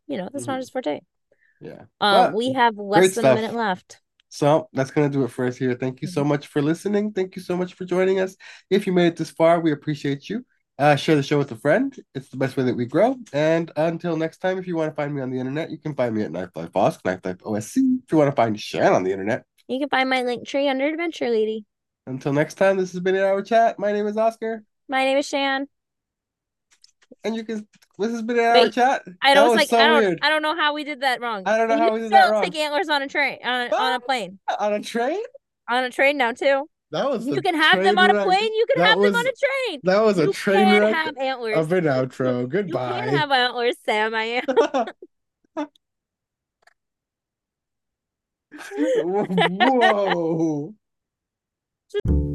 you 0.07 0.19
know, 0.19 0.29
that's 0.33 0.45
Mhm. 0.45 0.49
not 0.49 0.57
his 0.59 0.71
forte. 0.71 1.01
Yeah. 1.61 1.83
Um, 2.01 2.33
But 2.33 2.35
we 2.35 2.53
have 2.53 2.77
less 2.77 3.15
than 3.15 3.25
a 3.25 3.35
minute 3.35 3.55
left. 3.55 4.01
So 4.29 4.69
that's 4.73 4.91
going 4.91 5.11
to 5.11 5.19
do 5.19 5.25
it 5.25 5.29
for 5.29 5.47
us 5.47 5.57
here. 5.57 5.75
Thank 5.75 6.03
you 6.03 6.09
so 6.09 6.23
Mhm. 6.25 6.29
much 6.29 6.47
for 6.47 6.61
listening. 6.63 7.13
Thank 7.13 7.37
you 7.37 7.43
so 7.43 7.57
much 7.57 7.75
for 7.75 7.85
joining 7.85 8.19
us. 8.19 8.37
If 8.71 8.87
you 8.87 8.93
made 8.93 9.09
it 9.09 9.17
this 9.17 9.31
far, 9.31 9.61
we 9.61 9.73
appreciate 9.73 10.29
you. 10.29 10.45
Uh, 10.79 10.97
share 10.97 11.17
the 11.17 11.23
show 11.23 11.39
with 11.39 11.53
a 11.53 11.57
friend. 11.57 11.95
It's 12.15 12.29
the 12.29 12.37
best 12.37 12.57
way 12.57 12.65
that 12.65 12.75
we 12.75 12.87
grow. 12.87 13.17
And 13.33 13.71
until 13.77 14.17
next 14.17 14.39
time, 14.39 14.59
if 14.59 14.67
you 14.67 14.75
want 14.75 14.91
to 14.91 14.95
find 14.97 15.15
me 15.15 15.21
on 15.21 15.31
the 15.31 15.39
internet, 15.39 15.71
you 15.71 15.79
can 15.79 15.95
find 15.95 16.15
me 16.15 16.23
at 16.23 16.33
Knife 16.33 16.51
Life 16.57 16.73
Osk, 16.73 17.05
Knife 17.05 17.21
Life 17.25 17.39
OSC. 17.39 17.77
If 17.77 18.11
you 18.13 18.19
want 18.19 18.31
to 18.31 18.37
find 18.37 18.59
Shan 18.59 18.93
on 18.93 19.05
the 19.05 19.13
internet. 19.13 19.45
You 19.69 19.79
can 19.79 19.89
find 19.91 20.09
my 20.09 20.23
link 20.23 20.47
tree 20.47 20.69
under 20.69 20.87
Adventure 20.87 21.29
Lady. 21.29 21.65
Until 22.07 22.33
next 22.33 22.55
time, 22.55 22.79
this 22.79 22.93
has 22.93 23.01
been 23.01 23.15
an 23.15 23.23
hour 23.23 23.43
chat. 23.43 23.79
My 23.79 23.93
name 23.93 24.07
is 24.07 24.17
Oscar, 24.17 24.65
My 24.89 25.05
name 25.05 25.19
is 25.19 25.29
Shan. 25.29 25.69
and 27.23 27.37
you 27.37 27.45
can. 27.45 27.67
This 27.99 28.11
has 28.11 28.23
been 28.23 28.39
an 28.39 28.45
hour 28.45 28.55
Wait, 28.55 28.73
chat. 28.73 29.03
I 29.23 29.41
was 29.41 29.55
like, 29.55 29.69
so 29.69 29.79
I 29.79 29.87
don't, 29.87 29.99
weird. 29.99 30.19
I 30.23 30.31
don't 30.31 30.43
know 30.43 30.57
how 30.57 30.75
we 30.75 30.83
did 30.83 31.03
that 31.03 31.21
wrong. 31.21 31.45
I 31.47 31.59
don't 31.59 31.69
know 31.69 31.79
how 31.79 31.93
we 31.93 32.01
did 32.01 32.11
that 32.11 32.31
wrong. 32.31 32.43
Take 32.43 32.57
antlers 32.57 32.89
on 32.89 33.03
a 33.03 33.09
train, 33.09 33.39
on 33.45 33.69
a, 33.69 33.75
on 33.77 33.93
a 33.93 34.01
plane, 34.01 34.39
On 34.59 34.73
a 34.73 34.81
train? 34.81 35.21
on 35.71 35.85
a 35.85 35.91
train 35.91 36.17
now 36.17 36.33
too. 36.33 36.69
That 36.93 37.09
was 37.09 37.27
You 37.27 37.41
can 37.41 37.55
have 37.55 37.83
them 37.83 37.97
on 37.99 38.15
a 38.15 38.25
plane. 38.25 38.53
You 38.53 38.67
can 38.75 38.85
have 38.85 39.01
them 39.01 39.15
on 39.15 39.27
a 39.27 39.33
train. 39.33 39.81
That 39.83 40.05
was 40.05 40.19
a 40.19 40.25
you 40.25 40.33
train 40.35 40.67
can 40.67 40.83
wreck 40.83 40.95
have 40.95 41.17
antlers. 41.17 41.57
of 41.57 41.73
an 41.73 41.85
outro. 41.85 42.47
Goodbye. 42.47 42.99
You 43.05 43.11
can 43.11 43.17
have 43.17 43.31
antlers, 43.31 43.77
Sam. 43.85 44.15
I 44.15 44.43
am. 44.43 44.45
Whoa. 49.05 50.75